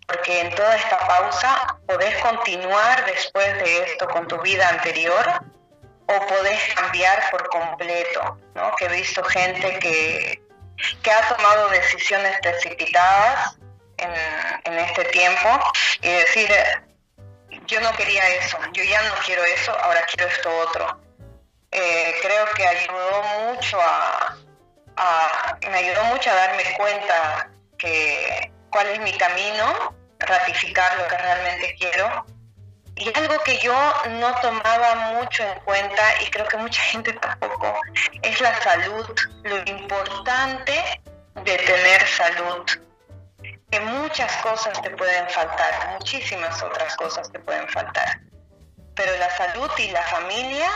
Porque 0.08 0.40
en 0.40 0.54
toda 0.54 0.76
esta 0.76 0.98
pausa 1.06 1.78
podés 1.86 2.16
continuar 2.18 3.06
después 3.06 3.54
de 3.58 3.84
esto 3.84 4.08
con 4.08 4.26
tu 4.26 4.38
vida 4.42 4.68
anterior 4.68 5.40
o 6.06 6.26
podés 6.26 6.74
cambiar 6.74 7.30
por 7.30 7.48
completo, 7.48 8.38
¿no? 8.54 8.74
Que 8.76 8.86
he 8.86 8.88
visto 8.88 9.22
gente 9.24 9.78
que, 9.78 10.42
que 11.02 11.10
ha 11.10 11.28
tomado 11.28 11.68
decisiones 11.68 12.36
precipitadas 12.42 13.56
en, 13.98 14.10
en 14.64 14.78
este 14.78 15.04
tiempo 15.06 15.48
y 16.02 16.08
decir, 16.08 16.50
yo 17.66 17.80
no 17.80 17.92
quería 17.92 18.26
eso, 18.36 18.58
yo 18.72 18.84
ya 18.84 19.02
no 19.02 19.14
quiero 19.24 19.44
eso, 19.44 19.76
ahora 19.80 20.04
quiero 20.06 20.28
esto 20.28 20.50
otro. 20.58 21.00
Eh, 21.70 22.14
creo 22.22 22.46
que 22.54 22.66
ayudó 22.66 23.22
mucho 23.50 23.78
a, 23.80 24.36
me 25.68 25.78
ayudó 25.78 26.04
mucho 26.04 26.30
a 26.30 26.34
darme 26.34 26.62
cuenta 26.76 27.50
que 27.78 28.52
cuál 28.70 28.86
es 28.88 29.00
mi 29.00 29.12
camino, 29.18 29.94
ratificar 30.20 30.96
lo 30.98 31.08
que 31.08 31.16
realmente 31.16 31.74
quiero. 31.78 32.26
Y 32.96 33.12
algo 33.18 33.42
que 33.42 33.58
yo 33.58 33.74
no 34.08 34.32
tomaba 34.40 34.94
mucho 35.16 35.42
en 35.42 35.58
cuenta, 35.60 36.22
y 36.22 36.30
creo 36.30 36.46
que 36.46 36.56
mucha 36.58 36.80
gente 36.82 37.12
tampoco, 37.14 37.80
es 38.22 38.40
la 38.40 38.62
salud, 38.62 39.20
lo 39.42 39.58
importante 39.66 41.00
de 41.34 41.56
tener 41.56 42.06
salud. 42.06 42.64
Que 43.70 43.80
muchas 43.80 44.32
cosas 44.42 44.80
te 44.82 44.90
pueden 44.90 45.28
faltar, 45.30 45.92
muchísimas 45.92 46.62
otras 46.62 46.96
cosas 46.96 47.30
te 47.32 47.38
pueden 47.40 47.68
faltar. 47.68 48.20
Pero 48.94 49.16
la 49.18 49.30
salud 49.36 49.70
y 49.78 49.90
la 49.90 50.02
familia, 50.02 50.70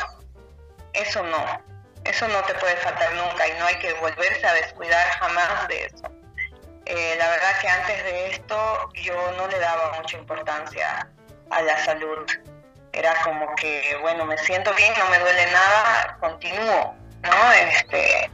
eso 0.93 1.23
no. 1.23 1.69
Eso 2.05 2.27
no 2.29 2.43
te 2.43 2.55
puede 2.55 2.77
faltar 2.77 3.13
nunca 3.15 3.47
y 3.47 3.53
no 3.59 3.67
hay 3.67 3.77
que 3.77 3.93
volverse 3.95 4.47
a 4.47 4.55
descuidar 4.55 5.07
jamás 5.19 5.69
de 5.69 5.85
eso. 5.85 6.11
Eh, 6.87 7.17
la 7.19 7.29
verdad 7.29 7.61
que 7.61 7.69
antes 7.69 8.05
de 8.05 8.31
esto 8.31 8.89
yo 8.95 9.33
no 9.33 9.47
le 9.47 9.59
daba 9.59 9.93
mucha 9.99 10.17
importancia 10.17 11.07
a 11.51 11.63
la 11.63 11.85
salud. 11.85 12.27
Era 12.93 13.15
como 13.23 13.55
que, 13.57 13.97
bueno, 14.01 14.25
me 14.25 14.39
siento 14.39 14.73
bien, 14.75 14.93
no 14.99 15.07
me 15.11 15.19
duele 15.19 15.47
nada, 15.53 16.17
continúo, 16.19 16.97
¿no? 17.23 17.53
Este, 17.53 18.31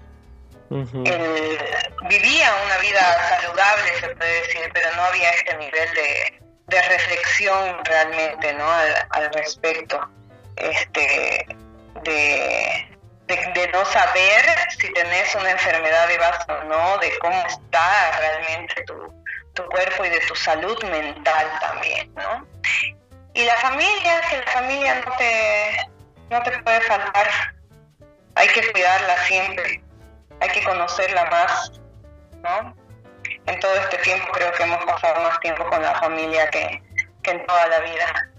vivía 2.09 2.53
una 2.65 2.79
vida 2.79 3.01
saludable, 3.29 4.01
se 4.01 4.09
puede 4.09 4.41
decir, 4.41 4.71
pero 4.73 4.95
no 4.97 5.03
había 5.03 5.31
este 5.31 5.57
nivel 5.57 5.89
de, 5.95 6.41
reflexión 6.89 7.85
realmente, 7.85 8.53
¿no? 8.55 8.69
Al, 9.11 9.33
respecto, 9.33 10.01
este, 10.57 11.47
de, 12.03 12.89
de, 13.29 13.71
no 13.73 13.85
saber 13.85 14.43
si 14.77 14.93
tenés 14.93 15.35
una 15.37 15.53
enfermedad 15.53 16.09
de 16.09 16.19
base 16.19 16.53
o 16.53 16.65
no, 16.65 16.99
de 16.99 17.17
cómo 17.21 17.37
está 17.47 18.19
realmente 18.19 18.83
tu, 18.85 19.65
cuerpo 19.71 20.05
y 20.05 20.09
de 20.09 20.21
tu 20.21 20.35
salud 20.35 20.83
mental 20.85 21.47
también, 21.61 22.13
¿no? 22.15 22.45
Y 23.35 23.45
la 23.45 23.55
familia, 23.57 24.21
que 24.29 24.39
la 24.39 24.53
familia 24.53 25.05
no 25.07 25.17
te, 25.17 25.91
no 26.31 26.43
te 26.43 26.51
puede 26.63 26.81
faltar, 26.81 27.55
hay 28.35 28.49
que 28.49 28.73
cuidarla 28.73 29.17
siempre, 29.27 29.84
hay 30.45 30.51
que 30.51 30.63
conocerla 30.65 31.25
más, 31.31 31.73
¿no? 32.43 32.77
En 33.47 33.61
todo 33.61 33.75
este 33.77 33.97
tiempo 33.99 34.27
creo 34.33 34.53
que 34.53 34.63
hemos 34.63 34.85
pasado 34.85 35.23
más 35.23 35.41
tiempo 35.41 35.65
con 35.69 35.81
la 35.81 35.99
familia 36.01 36.49
que, 36.51 36.83
que 37.23 37.31
en 37.31 37.47
toda 37.47 37.67
la 37.69 37.81
vida. 37.81 38.31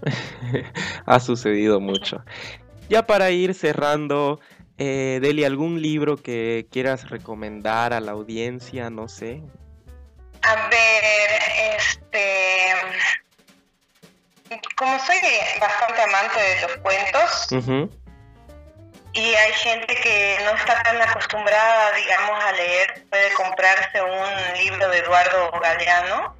ha 1.06 1.20
sucedido 1.20 1.80
mucho. 1.80 2.24
Ya 2.88 3.06
para 3.06 3.30
ir 3.30 3.54
cerrando, 3.54 4.40
eh, 4.78 5.18
Deli, 5.20 5.44
¿algún 5.44 5.82
libro 5.82 6.16
que 6.16 6.66
quieras 6.70 7.10
recomendar 7.10 7.92
a 7.92 8.00
la 8.00 8.12
audiencia? 8.12 8.88
No 8.90 9.08
sé. 9.08 9.42
A 10.42 10.68
ver, 10.68 11.76
este. 11.76 12.22
Como 14.76 14.96
soy 15.00 15.16
bastante 15.60 16.02
amante 16.02 16.40
de 16.40 16.60
los 16.62 16.76
cuentos, 16.76 17.48
y 19.16 19.34
hay 19.34 19.52
gente 19.54 19.96
que 19.96 20.38
no 20.44 20.50
está 20.50 20.82
tan 20.82 21.00
acostumbrada, 21.00 21.92
digamos, 21.92 22.44
a 22.44 22.52
leer, 22.52 23.06
puede 23.08 23.32
comprarse 23.32 24.02
un 24.02 24.58
libro 24.58 24.88
de 24.90 24.98
Eduardo 24.98 25.50
Galeano. 25.58 26.36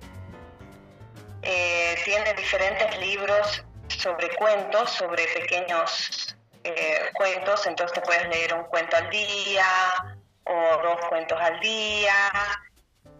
Eh, 1.40 1.98
tiene 2.04 2.34
diferentes 2.34 2.98
libros 2.98 3.64
sobre 3.88 4.28
cuentos, 4.36 4.90
sobre 4.90 5.26
pequeños 5.28 6.36
eh, 6.64 7.10
cuentos, 7.14 7.66
entonces 7.66 7.98
puedes 8.04 8.28
leer 8.28 8.52
un 8.52 8.64
cuento 8.64 8.94
al 8.96 9.08
día 9.08 9.66
o 10.44 10.82
dos 10.82 11.00
cuentos 11.08 11.40
al 11.40 11.58
día 11.60 12.14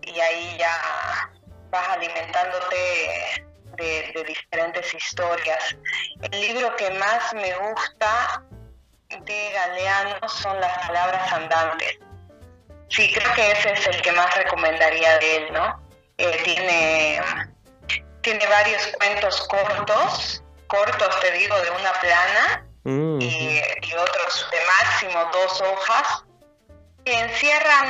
y 0.03 0.21
ahí 0.21 0.57
ya 0.59 1.31
vas 1.71 1.89
alimentándote 1.89 3.47
de, 3.77 4.25
diferentes 4.27 4.93
historias. 4.93 5.77
El 6.21 6.41
libro 6.43 6.77
que 6.77 6.91
más 6.91 7.33
me 7.33 7.55
gusta 7.55 8.43
de 9.09 9.51
Galeano 9.53 10.29
son 10.29 10.61
las 10.61 10.87
palabras 10.87 11.33
andantes. 11.33 11.99
Sí, 12.89 13.13
creo 13.13 13.35
que 13.35 13.53
ese 13.53 13.73
es 13.73 13.87
el 13.89 14.03
que 14.03 14.13
más 14.13 14.35
recomendaría 14.37 15.19
de 15.19 15.37
él, 15.37 15.53
¿no? 15.53 15.83
Eh, 16.19 16.41
tiene, 16.45 17.21
tiene 18.21 18.47
varios 18.47 18.87
cuentos 18.99 19.47
cortos, 19.49 20.43
cortos 20.69 21.21
te 21.21 21.31
digo, 21.33 21.59
de 21.61 21.71
una 21.71 21.93
plana, 21.95 22.67
Mm, 22.87 23.21
y, 23.21 23.61
otros 23.99 24.49
de 24.53 24.59
máximo 24.65 25.29
dos 25.33 25.61
hojas, 25.61 26.23
que 27.05 27.19
encierran 27.19 27.89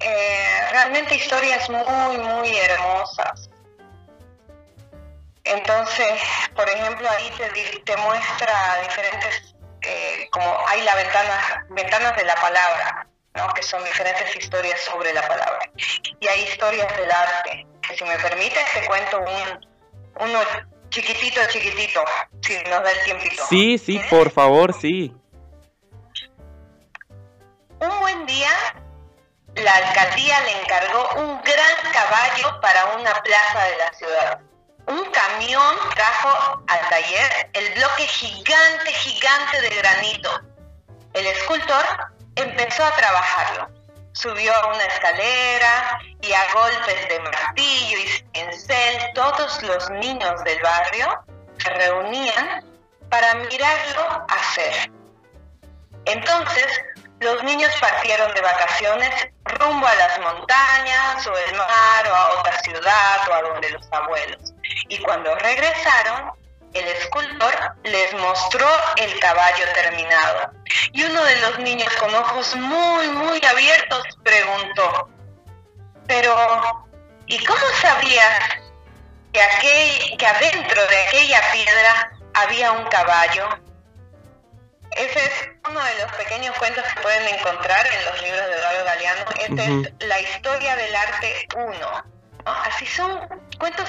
eh, 0.00 0.68
realmente 0.72 1.14
historias 1.14 1.70
muy, 1.70 2.18
muy 2.18 2.56
hermosas. 2.56 3.48
Entonces, 5.44 6.20
por 6.56 6.68
ejemplo, 6.68 7.08
ahí 7.10 7.30
te, 7.38 7.78
te 7.84 7.96
muestra 7.98 8.80
diferentes, 8.82 9.54
eh, 9.82 10.28
como 10.30 10.56
hay 10.68 10.82
la 10.82 10.94
ventana, 10.94 11.66
ventanas 11.70 12.16
de 12.16 12.24
la 12.24 12.34
palabra, 12.36 13.06
¿no? 13.34 13.48
que 13.54 13.62
son 13.62 13.82
diferentes 13.84 14.36
historias 14.36 14.80
sobre 14.80 15.12
la 15.12 15.26
palabra. 15.26 15.70
Y 16.20 16.28
hay 16.28 16.42
historias 16.42 16.96
del 16.96 17.10
arte, 17.10 17.66
que 17.86 17.96
si 17.96 18.04
me 18.04 18.16
permites 18.18 18.64
te 18.74 18.86
cuento 18.86 19.20
un, 19.20 19.68
uno 20.20 20.40
Chiquitito, 20.90 21.40
chiquitito, 21.48 22.04
si 22.42 22.54
nos 22.68 22.82
da 22.82 22.90
el 22.90 23.04
tiempito. 23.04 23.44
Sí, 23.48 23.78
sí, 23.78 24.00
por 24.10 24.28
favor, 24.32 24.72
sí. 24.72 25.14
Un 27.78 28.00
buen 28.00 28.26
día, 28.26 28.50
la 29.54 29.76
alcaldía 29.76 30.40
le 30.40 30.62
encargó 30.62 31.20
un 31.20 31.40
gran 31.42 31.92
caballo 31.92 32.60
para 32.60 32.86
una 32.96 33.12
plaza 33.22 33.64
de 33.66 33.76
la 33.76 33.92
ciudad. 33.92 34.40
Un 34.90 35.04
camión 35.12 35.76
trajo 35.94 36.64
al 36.66 36.88
taller 36.88 37.48
el 37.52 37.74
bloque 37.74 38.08
gigante, 38.08 38.92
gigante 38.92 39.60
de 39.60 39.68
granito. 39.76 40.40
El 41.12 41.28
escultor 41.28 41.84
empezó 42.34 42.84
a 42.84 42.96
trabajarlo. 42.96 43.70
Subió 44.14 44.52
a 44.52 44.66
una 44.66 44.82
escalera 44.82 46.00
y 46.20 46.32
a 46.32 46.52
golpes 46.52 47.08
de 47.08 47.20
martillo 47.20 47.98
y 47.98 48.08
cincel 48.34 49.12
todos 49.14 49.62
los 49.62 49.90
niños 49.90 50.42
del 50.42 50.60
barrio 50.60 51.24
se 51.58 51.70
reunían 51.70 52.64
para 53.10 53.34
mirarlo 53.34 54.26
hacer. 54.28 54.90
Entonces, 56.04 56.66
los 57.20 57.40
niños 57.44 57.70
partieron 57.80 58.34
de 58.34 58.40
vacaciones 58.40 59.28
rumbo 59.44 59.86
a 59.86 59.94
las 59.94 60.18
montañas 60.18 61.24
o 61.28 61.36
el 61.36 61.54
mar 61.54 62.08
o 62.08 62.12
a 62.12 62.40
otra 62.40 62.60
ciudad 62.62 63.28
o 63.30 63.34
a 63.34 63.42
donde 63.42 63.70
los 63.70 63.86
abuelos. 63.92 64.52
Y 64.88 64.98
cuando 64.98 65.34
regresaron, 65.36 66.32
el 66.72 66.86
escultor 66.86 67.54
les 67.82 68.14
mostró 68.14 68.66
el 68.96 69.18
caballo 69.18 69.64
terminado. 69.74 70.52
Y 70.92 71.02
uno 71.04 71.24
de 71.24 71.36
los 71.40 71.58
niños 71.58 71.92
con 71.96 72.14
ojos 72.14 72.54
muy, 72.56 73.08
muy 73.08 73.40
abiertos 73.44 74.02
preguntó, 74.22 75.10
pero 76.06 76.86
¿y 77.26 77.44
cómo 77.44 77.60
sabías 77.80 78.58
que, 79.32 79.42
aquel, 79.42 80.16
que 80.16 80.26
adentro 80.26 80.86
de 80.86 81.06
aquella 81.06 81.52
piedra 81.52 82.12
había 82.34 82.72
un 82.72 82.84
caballo? 82.86 83.48
Ese 84.92 85.18
es 85.18 85.50
uno 85.68 85.82
de 85.82 85.94
los 86.02 86.12
pequeños 86.12 86.56
cuentos 86.58 86.84
que 86.84 87.00
pueden 87.00 87.34
encontrar 87.34 87.86
en 87.86 88.04
los 88.06 88.22
libros 88.22 88.46
de 88.46 88.52
Eduardo 88.52 88.84
Galeano. 88.84 89.30
Esta 89.38 89.64
es 89.64 90.08
la 90.08 90.20
historia 90.20 90.76
del 90.76 90.96
arte 90.96 91.48
1. 91.56 92.19
Así 92.44 92.86
son 92.86 93.18
cuentos 93.58 93.88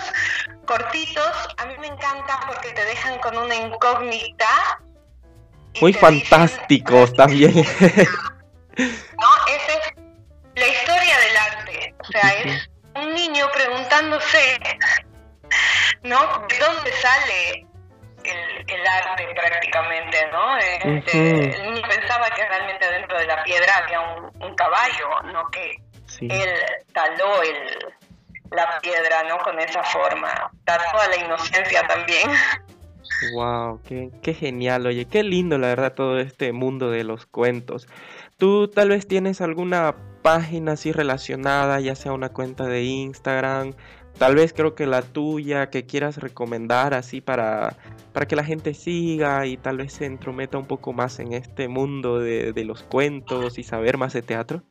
cortitos. 0.66 1.56
A 1.58 1.66
mí 1.66 1.76
me 1.80 1.88
encantan 1.88 2.40
porque 2.48 2.72
te 2.72 2.86
dejan 2.86 3.20
con 3.20 3.38
una 3.38 3.56
incógnita. 3.56 4.80
Muy 5.80 5.94
fantásticos 5.94 7.14
también. 7.18 7.54
no, 7.56 7.64
esa 8.78 9.74
es 9.74 9.94
la 10.56 10.68
historia 10.68 11.18
del 11.20 11.38
arte. 11.38 11.96
O 12.00 12.06
sea, 12.06 12.34
es 12.44 12.70
un 12.96 13.14
niño 13.14 13.48
preguntándose, 13.54 14.60
¿no? 16.04 16.20
¿De 16.48 16.60
dónde 16.60 16.92
sale 16.94 17.68
el, 18.24 18.88
arte 18.88 19.28
prácticamente, 19.36 20.28
¿no? 20.32 20.58
Este, 20.58 21.56
el 21.56 21.74
niño 21.74 21.88
pensaba 21.88 22.30
que 22.32 22.46
realmente 22.46 22.90
dentro 22.92 23.18
de 23.18 23.26
la 23.26 23.44
piedra 23.44 23.78
había 23.78 24.00
un, 24.02 24.56
caballo, 24.56 25.22
no 25.32 25.50
que 25.50 25.82
él 26.22 26.54
taló 26.94 27.42
el, 27.42 27.94
la 28.52 28.80
piedra, 28.82 29.24
¿no? 29.28 29.38
Con 29.40 29.60
esa 29.60 29.84
forma. 29.84 30.52
Da 30.66 30.78
toda 30.92 31.08
la 31.08 31.18
inocencia 31.18 31.86
también. 31.88 32.30
Wow, 33.34 33.80
qué, 33.84 34.10
qué 34.24 34.34
genial, 34.34 34.88
oye, 34.88 35.06
qué 35.06 35.22
lindo 35.22 35.60
la 35.60 35.68
verdad 35.68 35.94
todo 35.94 36.20
este 36.20 36.54
mundo 36.54 36.90
de 36.90 37.04
los 37.04 37.28
cuentos. 37.28 37.88
¿Tú 38.38 38.68
tal 38.68 38.90
vez 38.90 39.08
tienes 39.08 39.42
alguna 39.42 39.96
página 40.24 40.72
así 40.72 40.92
relacionada, 40.92 41.80
ya 41.80 41.94
sea 41.94 42.14
una 42.14 42.30
cuenta 42.30 42.66
de 42.66 42.84
Instagram, 42.84 43.74
tal 44.18 44.36
vez 44.36 44.54
creo 44.54 44.74
que 44.74 44.88
la 44.88 45.04
tuya 45.04 45.70
que 45.70 45.86
quieras 45.86 46.18
recomendar 46.18 46.96
así 46.96 47.22
para, 47.22 47.78
para 48.12 48.28
que 48.28 48.36
la 48.36 48.44
gente 48.44 48.74
siga 48.74 49.46
y 49.46 49.58
tal 49.58 49.78
vez 49.78 49.94
se 49.94 50.06
entrometa 50.06 50.58
un 50.58 50.66
poco 50.66 50.94
más 50.94 51.20
en 51.20 51.34
este 51.34 51.68
mundo 51.68 52.20
de, 52.20 52.54
de 52.54 52.66
los 52.66 52.82
cuentos 52.84 53.60
y 53.60 53.64
saber 53.64 53.98
más 53.98 54.14
de 54.14 54.24
teatro? 54.24 54.64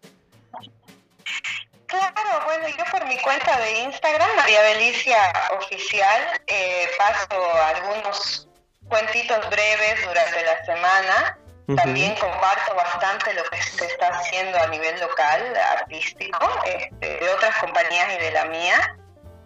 Claro, 1.90 2.44
bueno, 2.44 2.68
yo 2.68 2.84
por 2.92 3.04
mi 3.06 3.18
cuenta 3.18 3.58
de 3.58 3.80
Instagram, 3.80 4.36
María 4.36 4.62
Belicia 4.62 5.18
Oficial, 5.58 6.40
eh, 6.46 6.88
paso 6.96 7.52
algunos 7.64 8.48
cuentitos 8.88 9.50
breves 9.50 10.06
durante 10.06 10.44
la 10.44 10.64
semana. 10.64 11.38
También 11.76 12.14
comparto 12.16 12.74
bastante 12.74 13.34
lo 13.34 13.44
que 13.44 13.62
se 13.62 13.86
está 13.86 14.08
haciendo 14.08 14.58
a 14.58 14.66
nivel 14.68 15.00
local, 15.00 15.56
artístico, 15.78 16.48
este, 16.64 17.18
de 17.18 17.28
otras 17.28 17.56
compañías 17.58 18.12
y 18.14 18.22
de 18.22 18.30
la 18.32 18.44
mía. 18.46 18.96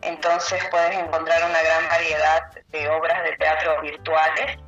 Entonces 0.03 0.63
puedes 0.71 0.99
encontrar 0.99 1.45
una 1.45 1.63
gran 1.63 1.89
variedad 1.89 2.43
de 2.69 2.89
obras 2.91 3.23
de 3.25 3.37
teatro 3.37 3.81
virtuales 3.81 4.59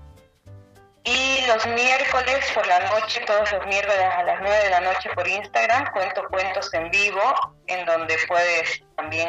y 1.04 1.46
los 1.46 1.64
miércoles 1.66 2.50
por 2.52 2.66
la 2.66 2.80
noche, 2.80 3.20
todos 3.26 3.52
los 3.52 3.66
miércoles 3.66 4.04
a 4.16 4.24
las 4.24 4.40
9 4.40 4.64
de 4.64 4.70
la 4.70 4.80
noche 4.80 5.08
por 5.14 5.26
Instagram, 5.28 5.92
cuento 5.92 6.26
cuentos 6.28 6.74
en 6.74 6.90
vivo, 6.90 7.55
donde 7.98 8.16
puedes 8.28 8.82
también 8.96 9.28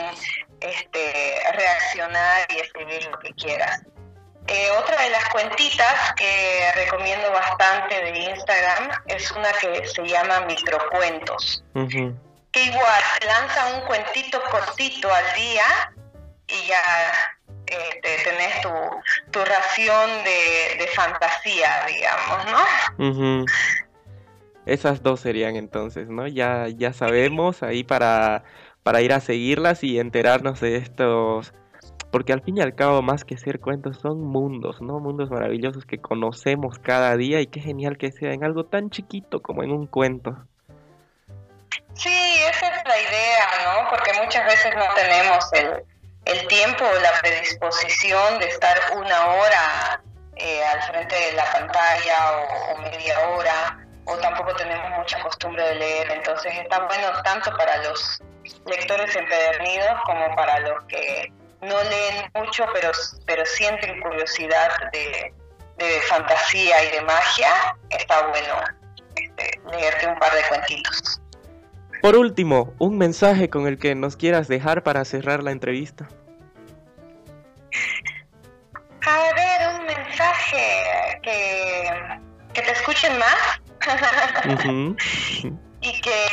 este, 0.59 1.41
reaccionar 1.53 2.47
y 2.49 2.59
escribir 2.59 3.05
lo 3.05 3.19
que 3.19 3.33
quieras. 3.33 3.81
Eh, 4.47 4.69
otra 4.79 5.01
de 5.01 5.09
las 5.09 5.27
cuentitas 5.29 6.13
que 6.15 6.71
recomiendo 6.75 7.31
bastante 7.31 8.01
de 8.01 8.17
Instagram 8.17 8.91
es 9.07 9.29
una 9.31 9.51
que 9.53 9.85
se 9.85 10.07
llama 10.07 10.41
Microcuentos. 10.41 11.63
Que 11.73 12.63
igual 12.63 13.03
lanza 13.25 13.75
un 13.75 13.81
cuentito 13.87 14.41
cortito 14.49 15.13
al 15.13 15.33
día 15.35 15.93
y 16.47 16.67
ya 16.67 17.35
este, 17.65 18.23
tenés 18.23 18.61
tu, 18.61 18.69
tu 19.31 19.43
ración 19.43 20.23
de, 20.23 20.89
fantasía, 20.95 21.85
digamos, 21.85 22.45
¿no? 22.97 23.45
Esas 24.67 25.01
dos 25.01 25.21
serían 25.21 25.55
entonces, 25.55 26.09
¿no? 26.09 26.27
Ya, 26.27 26.67
ya 26.67 26.93
sabemos 26.93 27.63
ahí 27.63 27.83
para, 27.83 28.43
para 28.83 29.01
ir 29.01 29.13
a 29.13 29.19
seguirlas 29.19 29.83
y 29.83 29.99
enterarnos 29.99 30.59
de 30.59 30.77
estos... 30.77 31.53
Porque 32.11 32.31
al 32.33 32.41
fin 32.41 32.57
y 32.57 32.61
al 32.61 32.75
cabo, 32.75 33.01
más 33.01 33.25
que 33.25 33.37
ser 33.37 33.59
cuentos, 33.59 33.97
son 33.97 34.21
mundos, 34.21 34.81
¿no? 34.81 34.99
Mundos 34.99 35.29
maravillosos 35.29 35.85
que 35.85 35.97
conocemos 35.97 36.79
cada 36.79 37.17
día 37.17 37.41
y 37.41 37.47
qué 37.47 37.59
genial 37.59 37.97
que 37.97 38.11
sea 38.11 38.31
en 38.31 38.43
algo 38.43 38.65
tan 38.65 38.89
chiquito 38.89 39.41
como 39.41 39.63
en 39.63 39.71
un 39.71 39.87
cuento. 39.87 40.37
Sí, 41.93 42.09
esa 42.49 42.67
es 42.67 42.83
la 42.85 42.97
idea, 42.97 43.47
¿no? 43.65 43.89
Porque 43.89 44.11
muchas 44.23 44.45
veces 44.45 44.73
no 44.75 44.85
tenemos 44.95 45.53
el, 45.53 45.83
el 46.25 46.47
tiempo 46.47 46.83
o 46.85 46.99
la 47.01 47.11
predisposición 47.21 48.39
de 48.39 48.47
estar 48.47 48.77
una 48.95 49.25
hora 49.27 50.01
eh, 50.35 50.63
al 50.63 50.81
frente 50.83 51.15
de 51.15 51.33
la 51.33 51.51
pantalla 51.51 52.37
o, 52.73 52.77
media 52.81 53.29
hora, 53.29 53.86
o 54.07 54.17
tampoco 54.17 54.53
tenemos 54.55 54.89
mucha 54.97 55.19
costumbre 55.19 55.63
de 55.63 55.75
leer. 55.75 56.11
Entonces 56.11 56.53
está 56.57 56.79
bueno 56.85 57.07
tanto 57.23 57.51
para 57.57 57.77
los 57.83 58.21
lectores 58.65 59.15
empedernidos 59.15 59.99
como 60.05 60.35
para 60.35 60.59
los 60.61 60.83
que 60.85 61.31
no 61.61 61.83
leen 61.83 62.31
mucho, 62.33 62.65
pero, 62.73 62.91
pero 63.25 63.45
sienten 63.45 63.99
curiosidad 64.01 64.71
de, 64.91 65.33
fantasía 66.07 66.83
y 66.85 66.91
de 66.91 67.01
magia. 67.01 67.75
Está 67.89 68.27
bueno 68.27 68.55
este, 69.15 69.59
leerte 69.71 70.07
un 70.07 70.17
par 70.17 70.33
de 70.33 70.41
cuentitos. 70.47 71.21
Por 72.01 72.15
último, 72.15 72.73
un 72.79 72.97
mensaje 72.97 73.49
con 73.49 73.67
el 73.67 73.77
que 73.77 73.93
nos 73.93 74.15
quieras 74.15 74.47
dejar 74.47 74.83
para 74.83 75.03
cerrar 75.03 75.43
la 75.43 75.51
entrevista. 75.51 76.07
A 79.05 79.33
ver, 79.33 79.79
un 79.79 79.85
mensaje 79.85 81.19
que, 81.23 82.19
que 82.53 82.61
te 82.61 82.71
escuchen 82.71 83.17
más 83.17 83.61
y 85.81 86.01
que, 86.01 86.27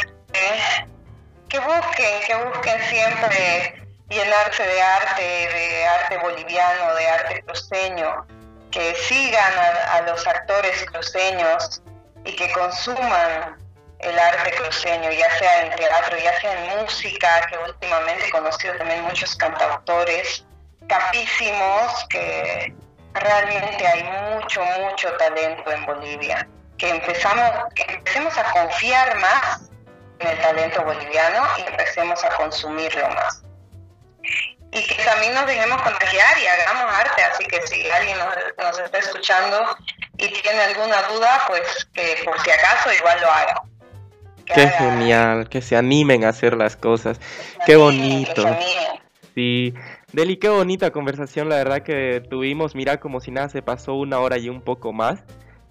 que 1.49 1.59
busquen, 1.59 2.21
que 2.27 2.35
busquen 2.45 2.83
siempre 2.83 3.83
llenarse 4.09 4.63
de 4.63 4.83
arte, 4.83 5.23
de 5.23 5.87
arte 5.87 6.19
boliviano, 6.19 6.95
de 6.95 7.09
arte 7.09 7.43
cruceño, 7.43 8.27
que 8.71 8.95
sigan 8.97 9.53
a, 9.59 9.95
a 9.95 10.03
los 10.03 10.27
actores 10.27 10.85
cruceños 10.87 11.83
y 12.25 12.35
que 12.35 12.53
consuman 12.53 13.57
el 14.01 14.19
arte 14.19 14.53
cruceño, 14.53 15.11
ya 15.11 15.39
sea 15.39 15.67
en 15.67 15.77
teatro, 15.77 16.17
ya 16.19 16.41
sea 16.41 16.53
en 16.53 16.81
música, 16.81 17.47
que 17.47 17.59
últimamente 17.59 18.27
he 18.27 18.31
conocido 18.31 18.75
también 18.77 19.03
muchos 19.03 19.35
cantautores 19.37 20.45
capísimos, 20.89 22.07
que 22.11 22.75
realmente 23.15 23.87
hay 23.87 24.03
mucho, 24.03 24.63
mucho 24.81 25.11
talento 25.17 25.71
en 25.71 25.87
Bolivia, 25.87 26.49
que 26.79 26.91
empezamos, 26.91 27.51
que 27.75 27.83
empecemos 27.89 28.37
a 28.37 28.51
confiar 28.53 29.19
más 29.19 29.71
en 30.19 30.29
el 30.29 30.39
talento 30.41 30.85
boliviano 30.85 31.47
y 31.59 31.71
empecemos 31.71 32.23
a 32.25 32.31
consumirlo 32.37 33.09
más. 33.11 33.43
Y 34.73 34.87
que 34.87 35.05
también 35.05 35.35
nos 35.35 35.47
dejemos 35.47 35.81
contagiar 35.83 36.39
y 36.39 36.47
hagamos 36.47 36.95
arte, 36.95 37.23
así 37.23 37.45
que 37.45 37.65
si 37.67 37.89
alguien 37.91 38.19
nos, 38.19 38.35
nos 38.59 38.79
está 38.81 38.99
escuchando 38.99 39.77
y 40.17 40.29
tiene 40.29 40.61
alguna 40.63 41.03
duda, 41.03 41.45
pues 41.47 41.87
que 41.93 42.21
por 42.25 42.41
si 42.41 42.51
acaso 42.51 42.93
igual 42.93 43.21
lo 43.21 43.31
haga. 43.31 43.63
Qué 44.47 44.69
genial, 44.69 45.49
que 45.49 45.63
se 45.63 45.77
animen 45.77 46.25
a 46.25 46.31
hacer 46.31 46.55
las 46.57 46.77
cosas. 46.77 47.21
Qué 47.65 47.77
bonito. 47.77 48.45
Sí. 49.35 49.75
Deli, 50.13 50.37
qué 50.37 50.49
bonita 50.49 50.91
conversación, 50.91 51.49
la 51.49 51.57
verdad 51.57 51.83
que 51.83 52.23
tuvimos. 52.29 52.75
Mira, 52.75 53.01
como 53.01 53.21
si 53.21 53.31
nada 53.31 53.49
se 53.49 53.63
pasó 53.63 53.95
una 53.95 54.21
hora 54.21 54.39
y 54.39 54.49
un 54.49 54.61
poco 54.61 54.93
más. 54.93 55.25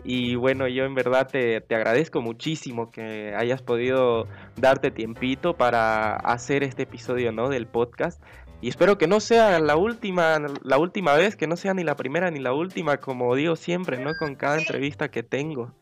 Y 0.03 0.35
bueno, 0.35 0.67
yo 0.67 0.83
en 0.83 0.95
verdad 0.95 1.29
te, 1.31 1.61
te, 1.61 1.75
agradezco 1.75 2.21
muchísimo 2.21 2.91
que 2.91 3.33
hayas 3.35 3.61
podido 3.61 4.27
darte 4.57 4.91
tiempito 4.91 5.55
para 5.55 6.15
hacer 6.15 6.63
este 6.63 6.83
episodio 6.83 7.31
¿no? 7.31 7.47
del 7.47 7.67
podcast. 7.67 8.21
Y 8.59 8.69
espero 8.69 8.97
que 8.97 9.07
no 9.07 9.19
sea 9.19 9.59
la 9.59 9.75
última, 9.75 10.41
la 10.63 10.77
última 10.77 11.13
vez, 11.15 11.35
que 11.35 11.47
no 11.47 11.57
sea 11.57 11.73
ni 11.73 11.83
la 11.83 11.95
primera 11.95 12.31
ni 12.31 12.39
la 12.39 12.53
última, 12.53 12.97
como 12.97 13.35
digo 13.35 13.55
siempre, 13.55 13.97
¿no? 13.97 14.11
Con 14.17 14.35
cada 14.35 14.57
entrevista 14.57 15.09
que 15.11 15.21
tengo. 15.21 15.73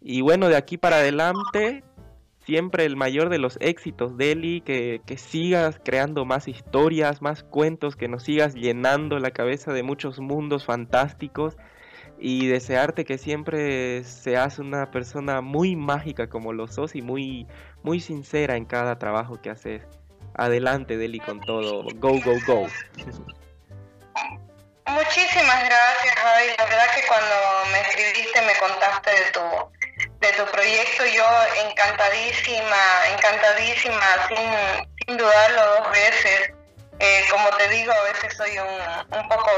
Y 0.00 0.20
bueno, 0.20 0.48
de 0.48 0.56
aquí 0.56 0.76
para 0.76 0.96
adelante, 0.96 1.82
siempre 2.46 2.84
el 2.84 2.94
mayor 2.94 3.28
de 3.28 3.38
los 3.38 3.58
éxitos, 3.60 4.16
Deli, 4.16 4.60
que, 4.60 5.02
que 5.04 5.18
sigas 5.18 5.80
creando 5.84 6.24
más 6.24 6.46
historias, 6.46 7.22
más 7.22 7.42
cuentos, 7.42 7.96
que 7.96 8.06
nos 8.06 8.22
sigas 8.22 8.54
llenando 8.54 9.18
la 9.18 9.32
cabeza 9.32 9.72
de 9.72 9.82
muchos 9.82 10.20
mundos 10.20 10.64
fantásticos 10.64 11.56
y 12.20 12.48
desearte 12.48 13.04
que 13.04 13.18
siempre 13.18 14.02
seas 14.04 14.58
una 14.58 14.90
persona 14.90 15.40
muy 15.40 15.76
mágica 15.76 16.28
como 16.28 16.52
lo 16.52 16.66
sos 16.66 16.94
y 16.94 17.02
muy, 17.02 17.46
muy 17.82 18.00
sincera 18.00 18.56
en 18.56 18.64
cada 18.64 18.98
trabajo 18.98 19.40
que 19.40 19.50
haces 19.50 19.82
adelante, 20.34 20.96
Deli, 20.96 21.20
con 21.20 21.40
todo. 21.40 21.84
Go, 21.96 22.20
go, 22.20 22.34
go. 22.46 22.66
Muchísimas 24.86 25.64
gracias, 25.64 26.14
Javi. 26.16 26.46
La 26.58 26.64
verdad 26.64 26.94
que 26.94 27.06
cuando 27.06 27.34
me 27.72 27.80
escribiste, 27.82 28.42
me 28.42 28.54
contaste 28.58 29.10
de 29.10 29.30
tu, 29.32 29.40
de 30.20 30.32
tu 30.32 30.50
proyecto, 30.50 31.04
yo 31.06 31.24
encantadísima, 31.68 33.08
encantadísima, 33.12 34.28
sin, 34.28 34.86
sin 35.06 35.16
dudarlo 35.18 35.62
dos 35.76 35.92
veces. 35.92 36.57
Eh, 37.00 37.24
como 37.30 37.48
te 37.50 37.68
digo, 37.68 37.92
a 37.92 38.02
veces 38.12 38.36
soy 38.36 38.58
un, 38.58 39.16
un 39.18 39.28
poco 39.28 39.50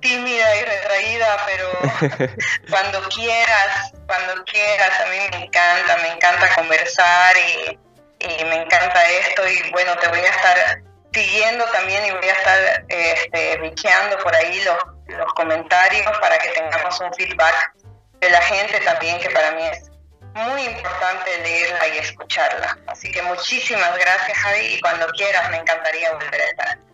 tímida 0.00 0.56
y 0.56 0.64
retraída, 0.64 1.36
pero 1.46 1.70
cuando 2.70 3.02
quieras, 3.10 3.92
cuando 4.06 4.44
quieras, 4.44 5.00
a 5.00 5.06
mí 5.06 5.18
me 5.30 5.44
encanta, 5.44 5.96
me 5.98 6.08
encanta 6.08 6.54
conversar 6.56 7.36
y 7.36 7.78
y 8.20 8.44
me 8.44 8.56
encanta 8.62 9.02
esto. 9.10 9.42
Y 9.48 9.70
bueno, 9.70 9.96
te 9.96 10.08
voy 10.08 10.20
a 10.20 10.28
estar 10.28 10.82
siguiendo 11.12 11.64
también 11.66 12.04
y 12.06 12.10
voy 12.12 12.28
a 12.28 12.32
estar 12.32 12.84
este, 12.88 13.56
bicheando 13.58 14.18
por 14.18 14.34
ahí 14.34 14.62
los, 14.62 14.76
los 15.16 15.32
comentarios 15.34 16.18
para 16.18 16.38
que 16.38 16.48
tengamos 16.50 17.00
un 17.00 17.12
feedback 17.14 17.74
de 18.20 18.30
la 18.30 18.40
gente 18.42 18.78
también, 18.80 19.18
que 19.20 19.30
para 19.30 19.52
mí 19.52 19.62
es 19.66 19.89
muy 20.34 20.62
importante 20.62 21.38
leerla 21.42 21.88
y 21.88 21.98
escucharla. 21.98 22.78
Así 22.86 23.10
que 23.10 23.22
muchísimas 23.22 23.96
gracias 23.98 24.38
Javi 24.38 24.74
y 24.74 24.80
cuando 24.80 25.06
quieras 25.08 25.50
me 25.50 25.58
encantaría 25.58 26.12
volver 26.12 26.40
a 26.40 26.44
estar. 26.44 26.89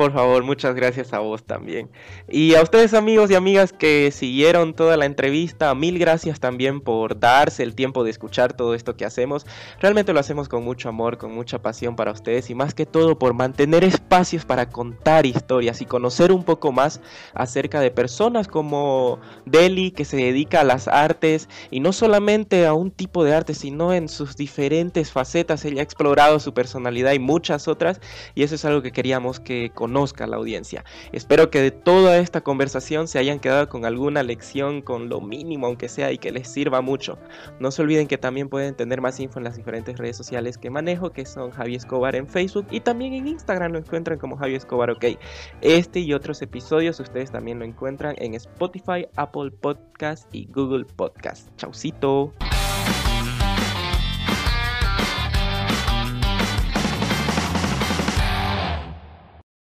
Por 0.00 0.14
favor, 0.14 0.42
muchas 0.44 0.74
gracias 0.74 1.12
a 1.12 1.18
vos 1.18 1.44
también. 1.44 1.90
Y 2.26 2.54
a 2.54 2.62
ustedes 2.62 2.94
amigos 2.94 3.30
y 3.30 3.34
amigas 3.34 3.74
que 3.74 4.10
siguieron 4.12 4.72
toda 4.72 4.96
la 4.96 5.04
entrevista, 5.04 5.74
mil 5.74 5.98
gracias 5.98 6.40
también 6.40 6.80
por 6.80 7.20
darse 7.20 7.62
el 7.62 7.74
tiempo 7.74 8.02
de 8.02 8.10
escuchar 8.10 8.54
todo 8.54 8.74
esto 8.74 8.96
que 8.96 9.04
hacemos. 9.04 9.44
Realmente 9.78 10.14
lo 10.14 10.20
hacemos 10.20 10.48
con 10.48 10.64
mucho 10.64 10.88
amor, 10.88 11.18
con 11.18 11.34
mucha 11.34 11.60
pasión 11.60 11.96
para 11.96 12.12
ustedes 12.12 12.48
y 12.48 12.54
más 12.54 12.72
que 12.72 12.86
todo 12.86 13.18
por 13.18 13.34
mantener 13.34 13.84
espacios 13.84 14.46
para 14.46 14.70
contar 14.70 15.26
historias 15.26 15.82
y 15.82 15.84
conocer 15.84 16.32
un 16.32 16.44
poco 16.44 16.72
más 16.72 17.02
acerca 17.34 17.78
de 17.80 17.90
personas 17.90 18.48
como 18.48 19.20
Deli 19.44 19.90
que 19.90 20.06
se 20.06 20.16
dedica 20.16 20.62
a 20.62 20.64
las 20.64 20.88
artes 20.88 21.46
y 21.70 21.80
no 21.80 21.92
solamente 21.92 22.64
a 22.64 22.72
un 22.72 22.90
tipo 22.90 23.22
de 23.22 23.34
arte, 23.34 23.52
sino 23.52 23.92
en 23.92 24.08
sus 24.08 24.34
diferentes 24.34 25.12
facetas. 25.12 25.62
Ella 25.66 25.80
ha 25.80 25.84
explorado 25.84 26.40
su 26.40 26.54
personalidad 26.54 27.12
y 27.12 27.18
muchas 27.18 27.68
otras 27.68 28.00
y 28.34 28.44
eso 28.44 28.54
es 28.54 28.64
algo 28.64 28.80
que 28.80 28.92
queríamos 28.92 29.40
que 29.40 29.68
conozcan 29.74 29.89
conozca 29.90 30.28
la 30.28 30.36
audiencia. 30.36 30.84
Espero 31.10 31.50
que 31.50 31.60
de 31.60 31.72
toda 31.72 32.18
esta 32.18 32.42
conversación 32.42 33.08
se 33.08 33.18
hayan 33.18 33.40
quedado 33.40 33.68
con 33.68 33.84
alguna 33.84 34.22
lección, 34.22 34.82
con 34.82 35.08
lo 35.08 35.20
mínimo 35.20 35.66
aunque 35.66 35.88
sea, 35.88 36.12
y 36.12 36.18
que 36.18 36.30
les 36.30 36.46
sirva 36.46 36.80
mucho. 36.80 37.18
No 37.58 37.72
se 37.72 37.82
olviden 37.82 38.06
que 38.06 38.16
también 38.16 38.48
pueden 38.48 38.76
tener 38.76 39.00
más 39.00 39.18
info 39.18 39.40
en 39.40 39.44
las 39.44 39.56
diferentes 39.56 39.98
redes 39.98 40.16
sociales 40.16 40.58
que 40.58 40.70
manejo, 40.70 41.10
que 41.10 41.26
son 41.26 41.50
Javi 41.50 41.74
Escobar 41.74 42.14
en 42.14 42.28
Facebook 42.28 42.68
y 42.70 42.78
también 42.78 43.14
en 43.14 43.26
Instagram 43.26 43.72
lo 43.72 43.78
encuentran 43.78 44.16
como 44.20 44.36
Javi 44.36 44.54
Escobar 44.54 44.92
OK. 44.92 45.06
Este 45.60 45.98
y 45.98 46.12
otros 46.14 46.40
episodios 46.40 47.00
ustedes 47.00 47.32
también 47.32 47.58
lo 47.58 47.64
encuentran 47.64 48.14
en 48.18 48.34
Spotify, 48.34 49.08
Apple 49.16 49.50
Podcast 49.50 50.32
y 50.32 50.46
Google 50.46 50.84
Podcast. 50.84 51.48
Chaucito. 51.56 52.32